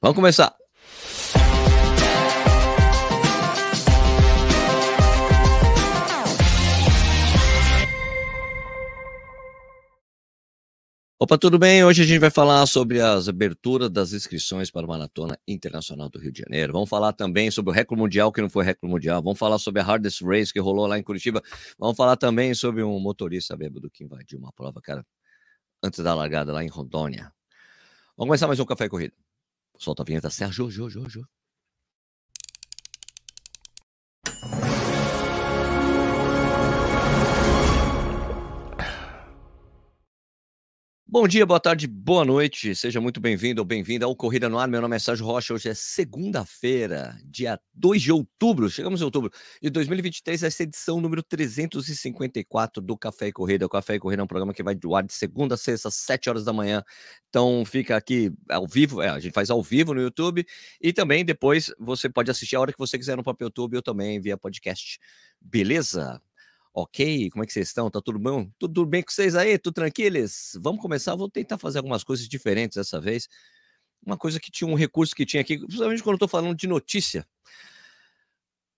Vamos 0.00 0.16
começar. 0.16 0.54
Opa, 11.18 11.38
tudo 11.38 11.58
bem? 11.58 11.82
Hoje 11.82 12.02
a 12.02 12.04
gente 12.04 12.18
vai 12.18 12.28
falar 12.28 12.66
sobre 12.66 13.00
as 13.00 13.26
aberturas 13.26 13.88
das 13.90 14.12
inscrições 14.12 14.70
para 14.70 14.84
a 14.84 14.86
Maratona 14.86 15.38
Internacional 15.48 16.10
do 16.10 16.18
Rio 16.18 16.30
de 16.30 16.40
Janeiro. 16.40 16.74
Vamos 16.74 16.90
falar 16.90 17.14
também 17.14 17.50
sobre 17.50 17.70
o 17.70 17.74
recorde 17.74 18.02
mundial 18.02 18.30
que 18.30 18.42
não 18.42 18.50
foi 18.50 18.66
recorde 18.66 18.92
mundial. 18.92 19.22
Vamos 19.22 19.38
falar 19.38 19.58
sobre 19.58 19.80
a 19.80 19.84
Hardest 19.84 20.22
Race 20.22 20.52
que 20.52 20.60
rolou 20.60 20.86
lá 20.86 20.98
em 20.98 21.02
Curitiba. 21.02 21.42
Vamos 21.78 21.96
falar 21.96 22.18
também 22.18 22.52
sobre 22.52 22.82
um 22.82 23.00
motorista 23.00 23.56
bêbado 23.56 23.90
que 23.90 24.04
invadiu 24.04 24.38
uma 24.38 24.52
prova, 24.52 24.78
cara, 24.82 25.06
antes 25.82 26.04
da 26.04 26.14
largada 26.14 26.52
lá 26.52 26.62
em 26.62 26.68
Rondônia. 26.68 27.32
Vamos 28.14 28.28
começar 28.28 28.46
mais 28.46 28.60
um 28.60 28.66
Café 28.66 28.86
Corrida. 28.86 29.25
Solta 29.78 30.02
a 30.02 30.04
vinheta, 30.06 30.30
Sérgio, 30.30 30.70
Jô, 30.70 30.88
Jô, 30.90 31.08
Jô. 31.08 31.22
Bom 41.08 41.28
dia, 41.28 41.46
boa 41.46 41.60
tarde, 41.60 41.86
boa 41.86 42.24
noite. 42.24 42.74
Seja 42.74 43.00
muito 43.00 43.20
bem-vindo 43.20 43.62
ou 43.62 43.64
bem-vinda 43.64 44.04
ao 44.04 44.16
Corrida 44.16 44.48
no 44.48 44.58
Ar. 44.58 44.66
Meu 44.66 44.80
nome 44.80 44.96
é 44.96 44.98
Sérgio 44.98 45.24
Rocha. 45.24 45.54
Hoje 45.54 45.68
é 45.68 45.74
segunda-feira, 45.74 47.16
dia 47.24 47.60
2 47.74 48.02
de 48.02 48.10
outubro. 48.10 48.68
Chegamos 48.68 49.00
em 49.00 49.04
outubro 49.04 49.30
de 49.62 49.70
2023, 49.70 50.42
essa 50.42 50.62
é 50.62 50.64
edição 50.64 51.00
número 51.00 51.22
354 51.22 52.82
do 52.82 52.98
Café 52.98 53.28
e 53.28 53.32
Corrida. 53.32 53.64
O 53.64 53.68
Café 53.68 53.94
e 53.94 53.98
Corrida 54.00 54.22
é 54.22 54.24
um 54.24 54.26
programa 54.26 54.52
que 54.52 54.64
vai 54.64 54.74
do 54.74 54.96
ar 54.96 55.04
de 55.04 55.14
segunda 55.14 55.54
a 55.54 55.56
sexta, 55.56 55.86
às 55.86 55.94
7 55.94 56.28
horas 56.28 56.44
da 56.44 56.52
manhã. 56.52 56.82
Então 57.28 57.64
fica 57.64 57.96
aqui 57.96 58.32
ao 58.50 58.66
vivo, 58.66 59.00
é, 59.00 59.08
a 59.08 59.20
gente 59.20 59.32
faz 59.32 59.48
ao 59.48 59.62
vivo 59.62 59.94
no 59.94 60.00
YouTube 60.00 60.44
e 60.80 60.92
também 60.92 61.24
depois 61.24 61.72
você 61.78 62.08
pode 62.08 62.32
assistir 62.32 62.56
a 62.56 62.60
hora 62.60 62.72
que 62.72 62.78
você 62.80 62.98
quiser 62.98 63.16
no 63.16 63.22
próprio 63.22 63.46
YouTube 63.46 63.76
ou 63.76 63.82
também 63.82 64.20
via 64.20 64.36
podcast. 64.36 64.98
Beleza? 65.40 66.20
Ok, 66.78 67.30
como 67.30 67.42
é 67.42 67.46
que 67.46 67.54
vocês 67.54 67.68
estão? 67.68 67.90
Tá 67.90 68.02
tudo 68.02 68.18
bom? 68.18 68.50
Tudo 68.58 68.84
bem 68.84 69.02
com 69.02 69.10
vocês 69.10 69.34
aí? 69.34 69.56
Tudo 69.56 69.72
tranquilos? 69.72 70.58
Vamos 70.60 70.82
começar. 70.82 71.16
Vou 71.16 71.26
tentar 71.26 71.56
fazer 71.56 71.78
algumas 71.78 72.04
coisas 72.04 72.28
diferentes 72.28 72.76
dessa 72.76 73.00
vez. 73.00 73.30
Uma 74.04 74.18
coisa 74.18 74.38
que 74.38 74.50
tinha 74.50 74.68
um 74.68 74.74
recurso 74.74 75.14
que 75.14 75.24
tinha 75.24 75.40
aqui, 75.40 75.56
principalmente 75.58 76.02
quando 76.02 76.16
eu 76.16 76.18
tô 76.18 76.28
falando 76.28 76.54
de 76.54 76.66
notícia. 76.66 77.26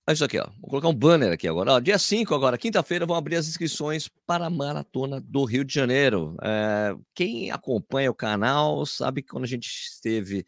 Olha 0.06 0.14
isso 0.14 0.24
aqui, 0.24 0.38
ó. 0.38 0.48
Vou 0.60 0.70
colocar 0.70 0.86
um 0.86 0.94
banner 0.94 1.32
aqui 1.32 1.48
agora. 1.48 1.72
Ó, 1.72 1.80
dia 1.80 1.98
5 1.98 2.32
agora, 2.32 2.56
quinta-feira, 2.56 3.04
vão 3.04 3.16
abrir 3.16 3.34
as 3.34 3.48
inscrições 3.48 4.08
para 4.24 4.46
a 4.46 4.50
Maratona 4.50 5.20
do 5.20 5.42
Rio 5.44 5.64
de 5.64 5.74
Janeiro. 5.74 6.36
É, 6.40 6.94
quem 7.12 7.50
acompanha 7.50 8.12
o 8.12 8.14
canal 8.14 8.86
sabe 8.86 9.22
que 9.22 9.28
quando 9.28 9.42
a 9.42 9.48
gente 9.48 9.66
esteve 9.66 10.46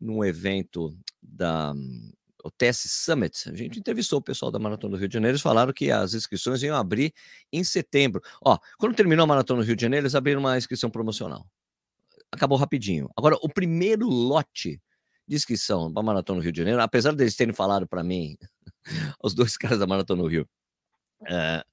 num 0.00 0.24
evento 0.24 0.96
da 1.20 1.74
o 2.44 2.50
TS 2.50 2.90
Summit, 2.90 3.48
a 3.48 3.54
gente 3.54 3.78
entrevistou 3.78 4.18
o 4.18 4.22
pessoal 4.22 4.52
da 4.52 4.58
Maratona 4.58 4.92
do 4.92 5.00
Rio 5.00 5.08
de 5.08 5.14
Janeiro, 5.14 5.32
eles 5.32 5.40
falaram 5.40 5.72
que 5.72 5.90
as 5.90 6.12
inscrições 6.12 6.62
iam 6.62 6.76
abrir 6.76 7.12
em 7.50 7.64
setembro. 7.64 8.20
Ó, 8.44 8.58
quando 8.78 8.94
terminou 8.94 9.24
a 9.24 9.26
Maratona 9.26 9.62
do 9.62 9.66
Rio 9.66 9.74
de 9.74 9.80
Janeiro, 9.80 10.04
eles 10.04 10.14
abriram 10.14 10.40
uma 10.40 10.58
inscrição 10.58 10.90
promocional. 10.90 11.46
Acabou 12.30 12.58
rapidinho. 12.58 13.08
Agora, 13.16 13.36
o 13.40 13.48
primeiro 13.48 14.06
lote 14.06 14.78
de 15.26 15.34
inscrição 15.34 15.90
para 15.90 16.02
a 16.02 16.04
Maratona 16.04 16.40
do 16.40 16.42
Rio 16.42 16.52
de 16.52 16.58
Janeiro, 16.58 16.82
apesar 16.82 17.12
deles 17.12 17.34
terem 17.34 17.54
falado 17.54 17.88
para 17.88 18.04
mim, 18.04 18.36
os 19.24 19.32
dois 19.32 19.56
caras 19.56 19.78
da 19.78 19.86
Maratona 19.86 20.22
do 20.22 20.28
Rio, 20.28 20.46
é, 21.26 21.64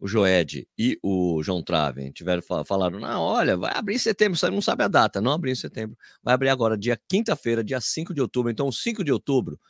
o 0.00 0.08
Joed 0.08 0.66
e 0.76 0.98
o 1.00 1.40
João 1.44 1.62
Traven 1.62 2.10
tiveram 2.10 2.42
falaram, 2.64 2.98
não, 2.98 3.20
olha, 3.20 3.56
vai 3.56 3.72
abrir 3.76 3.94
em 3.94 3.98
setembro, 3.98 4.36
você 4.36 4.50
não 4.50 4.60
sabe 4.60 4.82
a 4.82 4.88
data, 4.88 5.20
não 5.20 5.30
abrir 5.30 5.52
em 5.52 5.56
setembro, 5.56 5.96
vai 6.22 6.34
abrir 6.34 6.48
agora, 6.48 6.76
dia 6.76 7.00
quinta-feira, 7.08 7.62
dia 7.62 7.80
5 7.80 8.12
de 8.12 8.20
outubro, 8.20 8.50
então 8.50 8.70
5 8.72 9.04
de 9.04 9.12
outubro, 9.12 9.60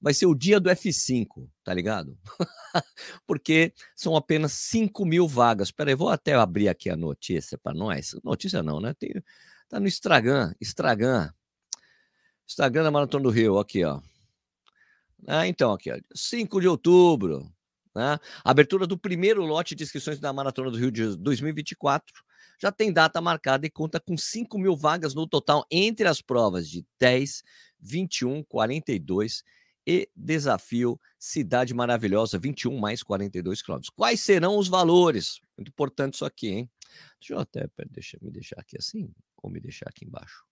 vai 0.00 0.14
ser 0.14 0.26
o 0.26 0.34
dia 0.34 0.58
do 0.58 0.70
F5, 0.70 1.48
tá 1.62 1.74
ligado? 1.74 2.16
Porque 3.26 3.72
são 3.94 4.16
apenas 4.16 4.52
5 4.52 5.04
mil 5.04 5.28
vagas. 5.28 5.70
Peraí, 5.70 5.94
vou 5.94 6.08
até 6.08 6.34
abrir 6.34 6.68
aqui 6.68 6.88
a 6.88 6.96
notícia 6.96 7.58
para 7.58 7.74
nós. 7.74 8.16
Notícia 8.24 8.62
não, 8.62 8.80
né? 8.80 8.94
Tem, 8.94 9.12
tá 9.68 9.78
no 9.78 9.86
Instagram, 9.86 10.54
Instagram. 10.60 11.30
Instagram 12.48 12.84
da 12.84 12.90
Maratona 12.90 13.24
do 13.24 13.30
Rio, 13.30 13.58
aqui, 13.58 13.84
ó. 13.84 14.00
Ah, 15.26 15.46
então, 15.46 15.72
aqui, 15.72 15.92
ó. 15.92 15.98
5 16.14 16.60
de 16.60 16.66
outubro, 16.66 17.52
né? 17.94 18.18
Abertura 18.42 18.86
do 18.86 18.98
primeiro 18.98 19.44
lote 19.44 19.74
de 19.74 19.84
inscrições 19.84 20.18
da 20.18 20.32
Maratona 20.32 20.70
do 20.70 20.78
Rio 20.78 20.90
de 20.90 21.16
2024 21.16 22.24
já 22.60 22.70
tem 22.70 22.92
data 22.92 23.20
marcada 23.22 23.66
e 23.66 23.70
conta 23.70 23.98
com 23.98 24.16
5 24.16 24.58
mil 24.58 24.76
vagas 24.76 25.14
no 25.14 25.26
total 25.26 25.64
entre 25.70 26.06
as 26.06 26.20
provas 26.20 26.68
de 26.68 26.84
10, 26.98 27.42
21, 27.80 28.42
42 28.44 29.42
e 29.86 30.08
desafio 30.14 31.00
Cidade 31.18 31.74
Maravilhosa, 31.74 32.38
21 32.38 32.78
mais 32.78 33.02
42 33.02 33.62
quilômetros. 33.62 33.90
Quais 33.90 34.20
serão 34.20 34.58
os 34.58 34.68
valores? 34.68 35.40
Muito 35.56 35.68
importante 35.68 36.14
isso 36.14 36.24
aqui, 36.24 36.48
hein? 36.48 36.70
Deixa 37.18 37.34
eu 37.34 37.38
até 37.38 37.68
deixa, 37.90 38.18
me 38.20 38.30
deixar 38.30 38.60
aqui 38.60 38.76
assim, 38.78 39.12
ou 39.36 39.50
me 39.50 39.60
deixar 39.60 39.88
aqui 39.88 40.04
embaixo. 40.04 40.44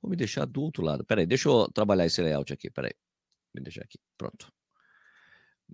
Vou 0.00 0.10
me 0.10 0.16
deixar 0.16 0.44
do 0.44 0.62
outro 0.62 0.82
lado. 0.82 1.04
Peraí, 1.04 1.26
deixa 1.26 1.48
eu 1.48 1.70
trabalhar 1.72 2.06
esse 2.06 2.22
layout 2.22 2.52
aqui. 2.52 2.70
Peraí. 2.70 2.92
Me 3.54 3.60
deixar 3.60 3.82
aqui. 3.82 3.98
Pronto. 4.16 4.52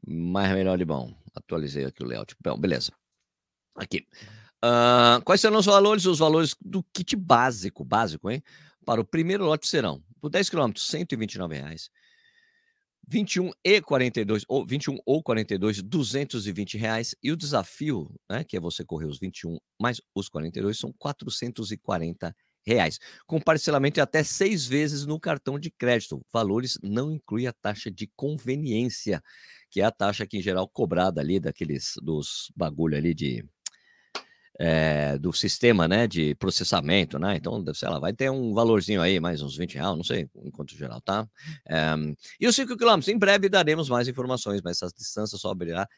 Mais 0.06 0.52
melhor 0.52 0.78
de 0.78 0.84
bom. 0.84 1.14
Atualizei 1.34 1.84
aqui 1.84 2.02
o 2.02 2.06
layout. 2.06 2.34
Bom, 2.42 2.58
beleza. 2.58 2.92
Aqui. 3.76 4.06
Uh, 4.64 5.22
quais 5.24 5.40
serão 5.40 5.58
os 5.58 5.66
valores? 5.66 6.06
Os 6.06 6.18
valores 6.18 6.56
do 6.60 6.82
kit 6.84 7.14
básico, 7.16 7.84
básico, 7.84 8.30
hein? 8.30 8.42
Para 8.84 9.00
o 9.00 9.04
primeiro 9.04 9.44
lote 9.44 9.66
serão, 9.66 10.02
por 10.20 10.30
10 10.30 10.50
km, 10.50 10.72
129 10.76 11.56
reais. 11.56 11.90
21 13.08 13.50
e 13.64 13.80
42, 13.80 14.44
ou 14.48 14.66
21 14.66 14.98
ou 15.04 15.22
42, 15.22 15.82
220 15.82 16.78
reais. 16.78 17.14
E 17.22 17.30
o 17.32 17.36
desafio, 17.36 18.10
né, 18.30 18.44
que 18.44 18.56
é 18.56 18.60
você 18.60 18.84
correr 18.84 19.06
os 19.06 19.18
21 19.18 19.58
mais 19.80 20.00
os 20.14 20.28
42, 20.28 20.78
são 20.78 20.92
440 20.98 22.34
reais. 22.66 22.98
Com 23.26 23.40
parcelamento 23.40 24.00
até 24.00 24.22
seis 24.24 24.66
vezes 24.66 25.04
no 25.06 25.20
cartão 25.20 25.58
de 25.58 25.70
crédito. 25.70 26.20
Valores 26.32 26.78
não 26.82 27.12
inclui 27.12 27.46
a 27.46 27.52
taxa 27.52 27.90
de 27.90 28.10
conveniência, 28.16 29.22
que 29.70 29.80
é 29.80 29.84
a 29.84 29.90
taxa 29.90 30.26
que 30.26 30.38
em 30.38 30.42
geral 30.42 30.68
cobrada 30.68 31.20
ali 31.20 31.38
daqueles 31.38 31.94
dos 32.02 32.50
bagulho 32.56 32.96
ali 32.96 33.14
de 33.14 33.44
é, 34.58 35.18
do 35.18 35.32
sistema 35.32 35.88
né, 35.88 36.06
de 36.06 36.34
processamento, 36.36 37.18
né? 37.18 37.36
Então, 37.36 37.62
sei 37.74 37.88
lá, 37.88 37.98
vai 37.98 38.12
ter 38.12 38.30
um 38.30 38.52
valorzinho 38.52 39.02
aí, 39.02 39.18
mais 39.18 39.42
uns 39.42 39.56
20 39.56 39.74
reais, 39.74 39.96
não 39.96 40.04
sei, 40.04 40.28
enquanto 40.44 40.76
geral, 40.76 41.00
tá? 41.00 41.26
É, 41.68 41.94
e 42.40 42.46
os 42.46 42.54
5 42.54 42.76
quilômetros, 42.76 43.08
em 43.08 43.18
breve 43.18 43.48
daremos 43.48 43.88
mais 43.88 44.08
informações, 44.08 44.60
mas 44.62 44.82
essa 44.82 44.94
distância 44.94 45.36
só 45.38 45.50
abrirá 45.50 45.88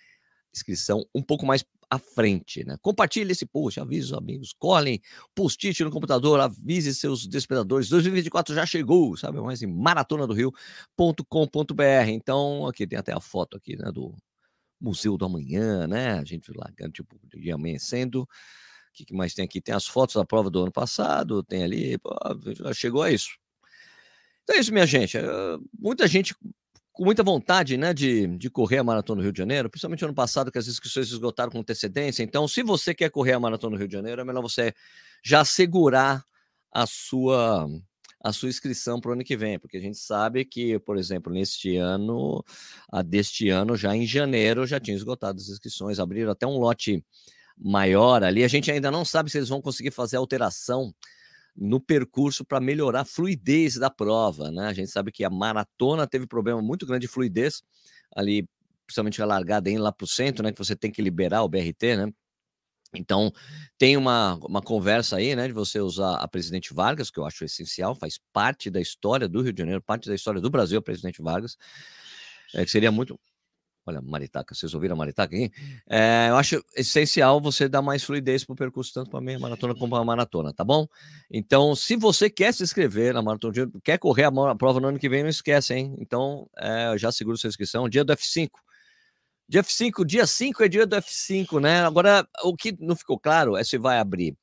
inscrição 0.54 1.04
um 1.14 1.22
pouco 1.22 1.44
mais 1.44 1.64
à 1.90 1.98
frente, 1.98 2.64
né? 2.64 2.76
Compartilhe 2.80 3.30
esse 3.30 3.46
post, 3.46 3.78
avise 3.78 4.06
os 4.06 4.12
amigos, 4.12 4.52
colhem 4.58 5.00
post-it 5.34 5.84
no 5.84 5.90
computador, 5.90 6.40
avise 6.40 6.94
seus 6.94 7.26
despedadores. 7.26 7.88
2024 7.88 8.54
já 8.54 8.66
chegou, 8.66 9.16
sabe? 9.16 9.40
Mais 9.40 9.62
em 9.62 9.66
maratona 9.66 10.26
do 10.26 10.34
rio.com.br. 10.34 12.08
Então, 12.08 12.66
aqui 12.66 12.86
tem 12.86 12.98
até 12.98 13.12
a 13.12 13.20
foto 13.20 13.56
aqui, 13.56 13.76
né, 13.76 13.92
do 13.92 14.14
Museu 14.80 15.16
do 15.16 15.24
Amanhã, 15.24 15.86
né? 15.86 16.18
A 16.18 16.24
gente 16.24 16.50
lá, 16.54 16.70
tipo, 16.92 17.18
dia 17.34 17.54
amanhecendo. 17.54 18.22
O 18.22 18.28
que, 18.92 19.04
que 19.04 19.14
mais 19.14 19.34
tem 19.34 19.44
aqui? 19.44 19.60
Tem 19.60 19.74
as 19.74 19.86
fotos 19.86 20.16
da 20.16 20.24
prova 20.24 20.50
do 20.50 20.62
ano 20.62 20.72
passado, 20.72 21.42
tem 21.42 21.62
ali, 21.62 21.98
pô, 21.98 22.14
chegou 22.74 23.02
a 23.02 23.10
isso. 23.10 23.36
Então 24.42 24.56
é 24.56 24.60
isso, 24.60 24.72
minha 24.72 24.86
gente. 24.86 25.18
Muita 25.78 26.06
gente 26.06 26.34
com 26.96 27.04
muita 27.04 27.22
vontade, 27.22 27.76
né, 27.76 27.92
de, 27.92 28.26
de 28.38 28.48
correr 28.48 28.78
a 28.78 28.84
Maratona 28.84 29.20
do 29.20 29.22
Rio 29.22 29.32
de 29.32 29.38
Janeiro, 29.38 29.68
principalmente 29.68 30.02
ano 30.02 30.14
passado, 30.14 30.50
que 30.50 30.56
as 30.56 30.66
inscrições 30.66 31.08
esgotaram 31.08 31.52
com 31.52 31.58
antecedência. 31.58 32.22
Então, 32.22 32.48
se 32.48 32.62
você 32.62 32.94
quer 32.94 33.10
correr 33.10 33.34
a 33.34 33.40
Maratona 33.40 33.76
do 33.76 33.78
Rio 33.78 33.86
de 33.86 33.92
Janeiro, 33.92 34.18
é 34.18 34.24
melhor 34.24 34.40
você 34.40 34.72
já 35.22 35.44
segurar 35.44 36.24
a 36.72 36.86
sua 36.86 37.68
a 38.26 38.32
sua 38.32 38.48
inscrição 38.48 39.00
para 39.00 39.10
o 39.10 39.12
ano 39.12 39.22
que 39.22 39.36
vem, 39.36 39.56
porque 39.56 39.76
a 39.76 39.80
gente 39.80 39.98
sabe 39.98 40.44
que, 40.44 40.80
por 40.80 40.98
exemplo, 40.98 41.32
neste 41.32 41.76
ano, 41.76 42.44
a 42.90 43.00
deste 43.00 43.48
ano, 43.50 43.76
já 43.76 43.94
em 43.94 44.04
janeiro, 44.04 44.66
já 44.66 44.80
tinha 44.80 44.96
esgotado 44.96 45.40
as 45.40 45.48
inscrições, 45.48 46.00
abriram 46.00 46.32
até 46.32 46.44
um 46.44 46.58
lote 46.58 47.04
maior 47.56 48.24
ali. 48.24 48.42
A 48.42 48.48
gente 48.48 48.68
ainda 48.68 48.90
não 48.90 49.04
sabe 49.04 49.30
se 49.30 49.38
eles 49.38 49.48
vão 49.48 49.62
conseguir 49.62 49.92
fazer 49.92 50.16
alteração 50.16 50.92
no 51.56 51.80
percurso 51.80 52.44
para 52.44 52.60
melhorar 52.60 53.02
a 53.02 53.04
fluidez 53.04 53.76
da 53.76 53.90
prova, 53.90 54.50
né? 54.50 54.66
A 54.66 54.72
gente 54.72 54.90
sabe 54.90 55.12
que 55.12 55.22
a 55.22 55.30
maratona 55.30 56.04
teve 56.04 56.26
problema 56.26 56.60
muito 56.60 56.84
grande 56.84 57.06
de 57.06 57.12
fluidez 57.12 57.62
ali, 58.14 58.48
principalmente 58.84 59.22
a 59.22 59.26
largada 59.26 59.70
indo 59.70 59.84
lá 59.84 59.92
para 59.92 60.04
o 60.04 60.08
centro, 60.08 60.42
né? 60.42 60.50
Que 60.50 60.58
você 60.58 60.74
tem 60.74 60.90
que 60.90 61.00
liberar 61.00 61.44
o 61.44 61.48
BRT, 61.48 61.96
né? 61.96 62.12
Então, 62.96 63.32
tem 63.78 63.96
uma, 63.96 64.34
uma 64.42 64.62
conversa 64.62 65.16
aí, 65.16 65.36
né, 65.36 65.46
de 65.46 65.52
você 65.52 65.80
usar 65.80 66.16
a 66.16 66.28
presidente 66.28 66.72
Vargas, 66.72 67.10
que 67.10 67.18
eu 67.18 67.24
acho 67.24 67.44
essencial, 67.44 67.94
faz 67.94 68.18
parte 68.32 68.70
da 68.70 68.80
história 68.80 69.28
do 69.28 69.42
Rio 69.42 69.52
de 69.52 69.60
Janeiro, 69.60 69.82
parte 69.82 70.08
da 70.08 70.14
história 70.14 70.40
do 70.40 70.50
Brasil, 70.50 70.78
a 70.78 70.82
presidente 70.82 71.22
Vargas, 71.22 71.56
é, 72.54 72.64
que 72.64 72.70
seria 72.70 72.90
muito. 72.90 73.18
Olha, 73.88 74.02
maritaca, 74.02 74.52
vocês 74.52 74.74
ouviram 74.74 74.94
a 74.94 74.98
maritaca 74.98 75.32
aqui? 75.32 75.48
É, 75.88 76.26
eu 76.28 76.36
acho 76.36 76.60
essencial 76.74 77.40
você 77.40 77.68
dar 77.68 77.80
mais 77.82 78.02
fluidez 78.02 78.44
para 78.44 78.52
o 78.52 78.56
percurso, 78.56 78.92
tanto 78.92 79.10
para 79.10 79.20
a 79.20 79.22
meia 79.22 79.38
maratona 79.38 79.74
como 79.74 79.90
para 79.90 80.02
a 80.02 80.04
maratona, 80.04 80.52
tá 80.52 80.64
bom? 80.64 80.88
Então, 81.30 81.76
se 81.76 81.94
você 81.94 82.28
quer 82.28 82.52
se 82.52 82.64
inscrever 82.64 83.14
na 83.14 83.22
maratona, 83.22 83.70
quer 83.84 83.96
correr 83.98 84.24
a 84.24 84.54
prova 84.56 84.80
no 84.80 84.88
ano 84.88 84.98
que 84.98 85.08
vem, 85.08 85.22
não 85.22 85.30
esquece, 85.30 85.72
hein? 85.72 85.94
Então, 86.00 86.50
é, 86.56 86.98
já 86.98 87.12
seguro 87.12 87.36
sua 87.36 87.46
inscrição. 87.46 87.88
Dia 87.88 88.04
do 88.04 88.12
F5. 88.12 88.50
Dia 89.48 89.62
F5, 89.62 90.04
dia 90.04 90.26
5 90.26 90.64
é 90.64 90.68
dia 90.68 90.86
do 90.86 90.96
F5, 90.96 91.60
né? 91.60 91.84
Agora, 91.84 92.26
o 92.42 92.56
que 92.56 92.76
não 92.80 92.96
ficou 92.96 93.18
claro 93.18 93.56
é 93.56 93.62
se 93.62 93.78
vai 93.78 93.98
abrir 93.98 94.36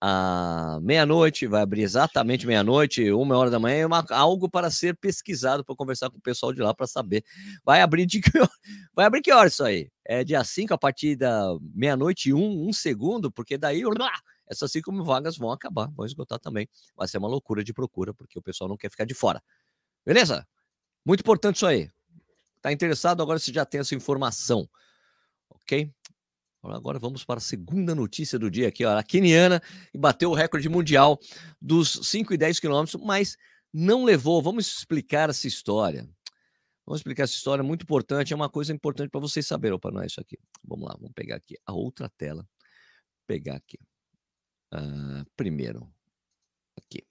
à 0.00 0.78
meia-noite, 0.82 1.46
vai 1.46 1.62
abrir 1.62 1.82
exatamente 1.82 2.46
meia-noite, 2.46 3.12
uma 3.12 3.36
hora 3.36 3.50
da 3.50 3.58
manhã, 3.60 3.76
é 3.82 3.86
uma, 3.86 4.04
algo 4.10 4.48
para 4.48 4.70
ser 4.70 4.96
pesquisado, 4.96 5.64
para 5.64 5.76
conversar 5.76 6.10
com 6.10 6.16
o 6.18 6.20
pessoal 6.20 6.52
de 6.52 6.60
lá 6.62 6.74
para 6.74 6.86
saber. 6.86 7.22
Vai 7.64 7.82
abrir 7.82 8.06
de 8.06 8.20
vai 8.94 9.06
abrir 9.06 9.20
que 9.22 9.32
hora 9.32 9.48
isso 9.48 9.62
aí? 9.62 9.90
É 10.04 10.24
dia 10.24 10.42
5 10.42 10.74
a 10.74 10.78
partir 10.78 11.16
da 11.16 11.56
meia-noite 11.74 12.32
um, 12.32 12.68
um 12.68 12.72
segundo, 12.72 13.30
porque 13.30 13.56
daí 13.58 13.82
essas 14.50 14.72
cinco 14.72 14.90
mil 14.90 15.04
vagas 15.04 15.36
vão 15.36 15.52
acabar, 15.52 15.88
vão 15.92 16.04
esgotar 16.04 16.40
também. 16.40 16.68
Vai 16.96 17.06
ser 17.06 17.18
uma 17.18 17.28
loucura 17.28 17.62
de 17.62 17.72
procura, 17.72 18.12
porque 18.12 18.36
o 18.36 18.42
pessoal 18.42 18.68
não 18.68 18.76
quer 18.76 18.90
ficar 18.90 19.04
de 19.04 19.14
fora. 19.14 19.40
Beleza? 20.04 20.44
Muito 21.06 21.20
importante 21.20 21.56
isso 21.56 21.66
aí. 21.66 21.88
Tá 22.60 22.70
interessado? 22.72 23.22
Agora 23.22 23.38
você 23.38 23.52
já 23.52 23.64
tem 23.64 23.80
essa 23.80 23.94
informação. 23.94 24.68
Ok? 25.48 25.92
Agora 26.62 26.98
vamos 26.98 27.24
para 27.24 27.38
a 27.38 27.42
segunda 27.42 27.94
notícia 27.94 28.38
do 28.38 28.50
dia 28.50 28.68
aqui. 28.68 28.84
Ó. 28.84 28.96
A 28.96 29.02
keniana 29.02 29.62
bateu 29.96 30.30
o 30.30 30.34
recorde 30.34 30.68
mundial 30.68 31.18
dos 31.60 32.00
5 32.02 32.34
e 32.34 32.36
10 32.36 32.60
quilômetros, 32.60 33.02
mas 33.02 33.36
não 33.72 34.04
levou. 34.04 34.42
Vamos 34.42 34.66
explicar 34.66 35.30
essa 35.30 35.46
história. 35.46 36.06
Vamos 36.84 37.00
explicar 37.00 37.22
essa 37.22 37.32
história 37.32 37.64
muito 37.64 37.82
importante. 37.82 38.32
É 38.32 38.36
uma 38.36 38.50
coisa 38.50 38.74
importante 38.74 39.08
para 39.08 39.20
vocês 39.20 39.46
saberem. 39.46 39.76
Opa, 39.76 39.90
não 39.90 40.02
é 40.02 40.06
isso 40.06 40.20
aqui. 40.20 40.38
Vamos 40.62 40.86
lá, 40.86 40.94
vamos 40.98 41.12
pegar 41.14 41.36
aqui 41.36 41.56
a 41.64 41.72
outra 41.72 42.10
tela. 42.10 42.46
Pegar 43.26 43.56
aqui. 43.56 43.78
Uh, 44.74 45.24
primeiro, 45.34 45.90
aqui. 46.76 47.06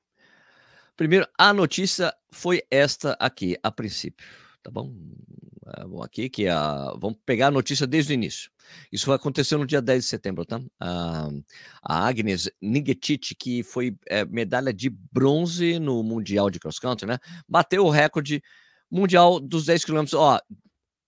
Primeiro, 0.95 1.27
a 1.37 1.53
notícia 1.53 2.13
foi 2.29 2.61
esta 2.69 3.13
aqui, 3.13 3.57
a 3.63 3.71
princípio 3.71 4.25
tá 4.63 4.71
bom? 4.71 4.93
Uh, 5.87 6.01
aqui 6.01 6.29
que 6.29 6.47
a, 6.47 6.93
vamos 6.97 7.17
pegar 7.25 7.47
a 7.47 7.51
notícia 7.51 7.85
desde 7.85 8.13
o 8.13 8.15
início. 8.15 8.49
Isso 8.91 9.05
vai 9.05 9.15
acontecer 9.15 9.57
no 9.57 9.65
dia 9.65 9.81
10 9.81 10.03
de 10.03 10.09
setembro, 10.09 10.45
tá? 10.45 10.57
Uh, 10.57 11.43
a 11.81 12.07
Agnes 12.07 12.49
Ningetich, 12.61 13.35
que 13.35 13.63
foi 13.63 13.95
é, 14.07 14.25
medalha 14.25 14.73
de 14.73 14.89
bronze 14.89 15.79
no 15.79 16.03
Mundial 16.03 16.49
de 16.49 16.59
Cross 16.59 16.79
Country, 16.79 17.07
né? 17.07 17.19
Bateu 17.47 17.85
o 17.85 17.89
recorde 17.89 18.41
mundial 18.89 19.39
dos 19.39 19.65
10 19.65 19.85
quilômetros. 19.85 20.13
Ó, 20.13 20.39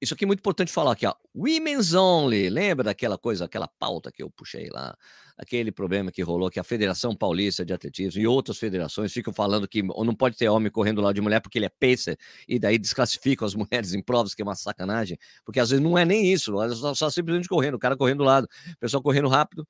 isso 0.02 0.16
aqui 0.16 0.24
é 0.24 0.28
muito 0.28 0.40
importante 0.40 0.72
falar 0.72 0.94
aqui, 0.94 1.06
ó. 1.06 1.14
Women's 1.36 1.94
Only. 1.94 2.50
Lembra 2.50 2.86
daquela 2.86 3.20
coisa, 3.20 3.46
aquela 3.46 3.68
pauta 3.68 4.12
que 4.12 4.24
eu 4.24 4.32
puxei 4.32 4.68
lá? 4.72 4.98
Aquele 5.38 5.72
problema 5.72 6.12
que 6.12 6.24
rolou 6.24 6.50
que 6.50 6.60
a 6.60 6.64
Federação 6.64 7.16
Paulista 7.16 7.64
de 7.64 7.72
Atletismo 7.72 8.20
e 8.20 8.26
outras 8.26 8.58
federações 8.58 9.14
ficam 9.14 9.32
falando 9.32 9.68
que 9.68 9.84
não 9.84 10.16
pode 10.16 10.36
ter 10.38 10.50
homem 10.50 10.72
correndo 10.72 11.02
lá 11.02 11.14
de 11.14 11.22
mulher 11.22 11.40
porque 11.40 11.60
ele 11.60 11.66
é 11.66 11.70
pacer 11.70 12.18
e 12.48 12.58
daí 12.58 12.80
desclassificam 12.80 13.46
as 13.46 13.54
mulheres 13.56 13.94
em 13.94 14.02
provas, 14.02 14.34
que 14.34 14.42
é 14.42 14.46
uma 14.46 14.56
sacanagem. 14.56 15.20
Porque 15.46 15.60
às 15.60 15.70
vezes 15.70 15.84
não 15.84 15.96
é 15.96 16.04
nem 16.04 16.34
isso, 16.34 16.60
elas 16.60 16.80
só, 16.80 16.96
só 16.96 17.10
simplesmente 17.12 17.48
correndo, 17.48 17.76
o 17.76 17.80
cara 17.80 17.96
correndo 17.96 18.20
do 18.20 18.24
lado, 18.24 18.48
o 18.74 18.80
pessoal 18.80 19.04
correndo 19.04 19.28
rápido. 19.28 19.68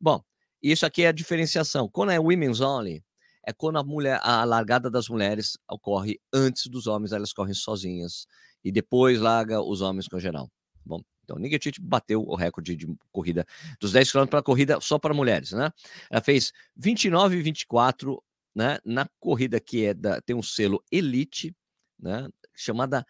Bom, 0.00 0.22
isso 0.62 0.86
aqui 0.86 1.02
é 1.02 1.08
a 1.08 1.12
diferenciação. 1.12 1.88
Quando 1.88 2.12
é 2.12 2.20
Women's 2.20 2.60
Only, 2.60 3.02
é 3.44 3.52
quando 3.52 3.78
a 3.78 3.82
mulher, 3.82 4.20
a 4.22 4.44
largada 4.44 4.88
das 4.88 5.08
mulheres 5.08 5.58
ocorre 5.68 6.20
antes 6.32 6.68
dos 6.68 6.86
homens, 6.86 7.10
elas 7.12 7.32
correm 7.32 7.54
sozinhas 7.54 8.26
e 8.64 8.70
depois 8.70 9.20
larga 9.20 9.60
os 9.60 9.80
homens 9.80 10.08
com 10.08 10.18
geral. 10.18 10.50
Bom, 10.84 11.02
então 11.24 11.38
Nigetich 11.38 11.80
bateu 11.80 12.22
o 12.22 12.34
recorde 12.34 12.76
de 12.76 12.86
corrida 13.10 13.46
dos 13.80 13.92
10 13.92 14.12
km 14.12 14.26
para 14.26 14.42
corrida 14.42 14.80
só 14.80 14.98
para 14.98 15.14
mulheres, 15.14 15.52
né? 15.52 15.70
Ela 16.10 16.20
fez 16.20 16.52
29 16.76 17.36
e 17.36 17.42
24, 17.42 18.22
né, 18.54 18.78
na 18.84 19.08
corrida 19.18 19.58
que 19.60 19.86
é 19.86 19.94
da 19.94 20.20
tem 20.20 20.36
um 20.36 20.42
selo 20.42 20.82
Elite, 20.90 21.54
né, 21.98 22.28
chamada 22.54 23.06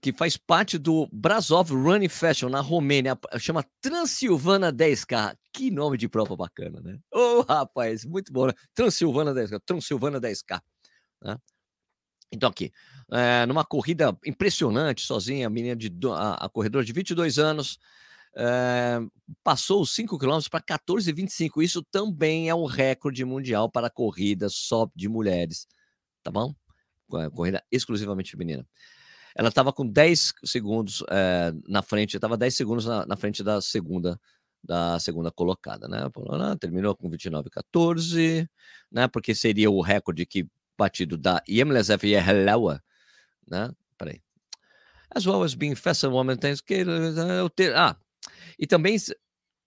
que 0.00 0.12
faz 0.12 0.36
parte 0.36 0.78
do 0.78 1.08
Brasov 1.12 1.72
Running 1.72 2.08
Festival 2.08 2.50
na 2.50 2.60
Romênia, 2.60 3.18
chama 3.38 3.64
Transilvana 3.80 4.72
10K. 4.72 5.36
Que 5.52 5.70
nome 5.70 5.96
de 5.96 6.08
prova 6.08 6.36
bacana, 6.36 6.80
né? 6.80 6.98
Ô, 7.10 7.38
oh, 7.38 7.40
rapaz, 7.42 8.04
muito 8.04 8.32
bom, 8.32 8.46
né? 8.46 8.52
Transilvana 8.74 9.32
10K, 9.32 9.60
Transilvana 9.64 10.20
10K, 10.20 10.60
né? 11.22 11.38
Então, 12.30 12.50
aqui, 12.50 12.72
é, 13.10 13.46
numa 13.46 13.64
corrida 13.64 14.16
impressionante, 14.24 15.02
sozinha, 15.02 15.46
a 15.46 15.50
menina 15.50 15.76
de 15.76 15.90
a, 16.10 16.46
a 16.46 16.48
corredora 16.48 16.84
de 16.84 16.92
22 16.92 17.38
anos 17.38 17.78
é, 18.36 18.98
passou 19.42 19.80
os 19.80 19.94
5 19.94 20.18
km 20.18 20.38
para 20.50 20.60
14,25. 20.60 21.62
Isso 21.62 21.82
também 21.82 22.48
é 22.48 22.54
um 22.54 22.66
recorde 22.66 23.24
mundial 23.24 23.70
para 23.70 23.88
corrida 23.88 24.48
só 24.50 24.88
de 24.94 25.08
mulheres, 25.08 25.66
tá 26.22 26.30
bom? 26.30 26.54
Corrida 27.32 27.64
exclusivamente 27.70 28.32
feminina. 28.32 28.66
Ela 29.34 29.48
estava 29.48 29.72
com 29.72 29.86
10 29.86 30.34
segundos 30.44 31.02
é, 31.08 31.52
na 31.68 31.82
frente, 31.82 32.16
estava 32.16 32.36
10 32.36 32.56
segundos 32.56 32.86
na, 32.86 33.06
na, 33.06 33.16
frente 33.16 33.42
da 33.42 33.60
segunda 33.60 34.18
da 34.64 34.98
segunda 34.98 35.30
colocada, 35.30 35.86
né? 35.86 35.98
Terminou 36.58 36.96
com 36.96 37.08
29,14, 37.08 38.48
né? 38.90 39.06
Porque 39.06 39.32
seria 39.32 39.70
o 39.70 39.80
recorde 39.80 40.26
que 40.26 40.48
batido 40.76 41.16
da 41.16 41.40
Yemlezev 41.48 42.04
Yehlewa, 42.04 42.82
né? 43.48 43.70
Peraí. 43.98 44.20
As 45.14 45.26
well 45.26 45.42
as 45.42 45.54
being 45.54 45.74
fast 45.74 46.06
woman 46.06 46.36
things 46.36 46.60
que 46.60 46.84
ah, 47.74 47.96
e 48.58 48.66
também 48.66 48.96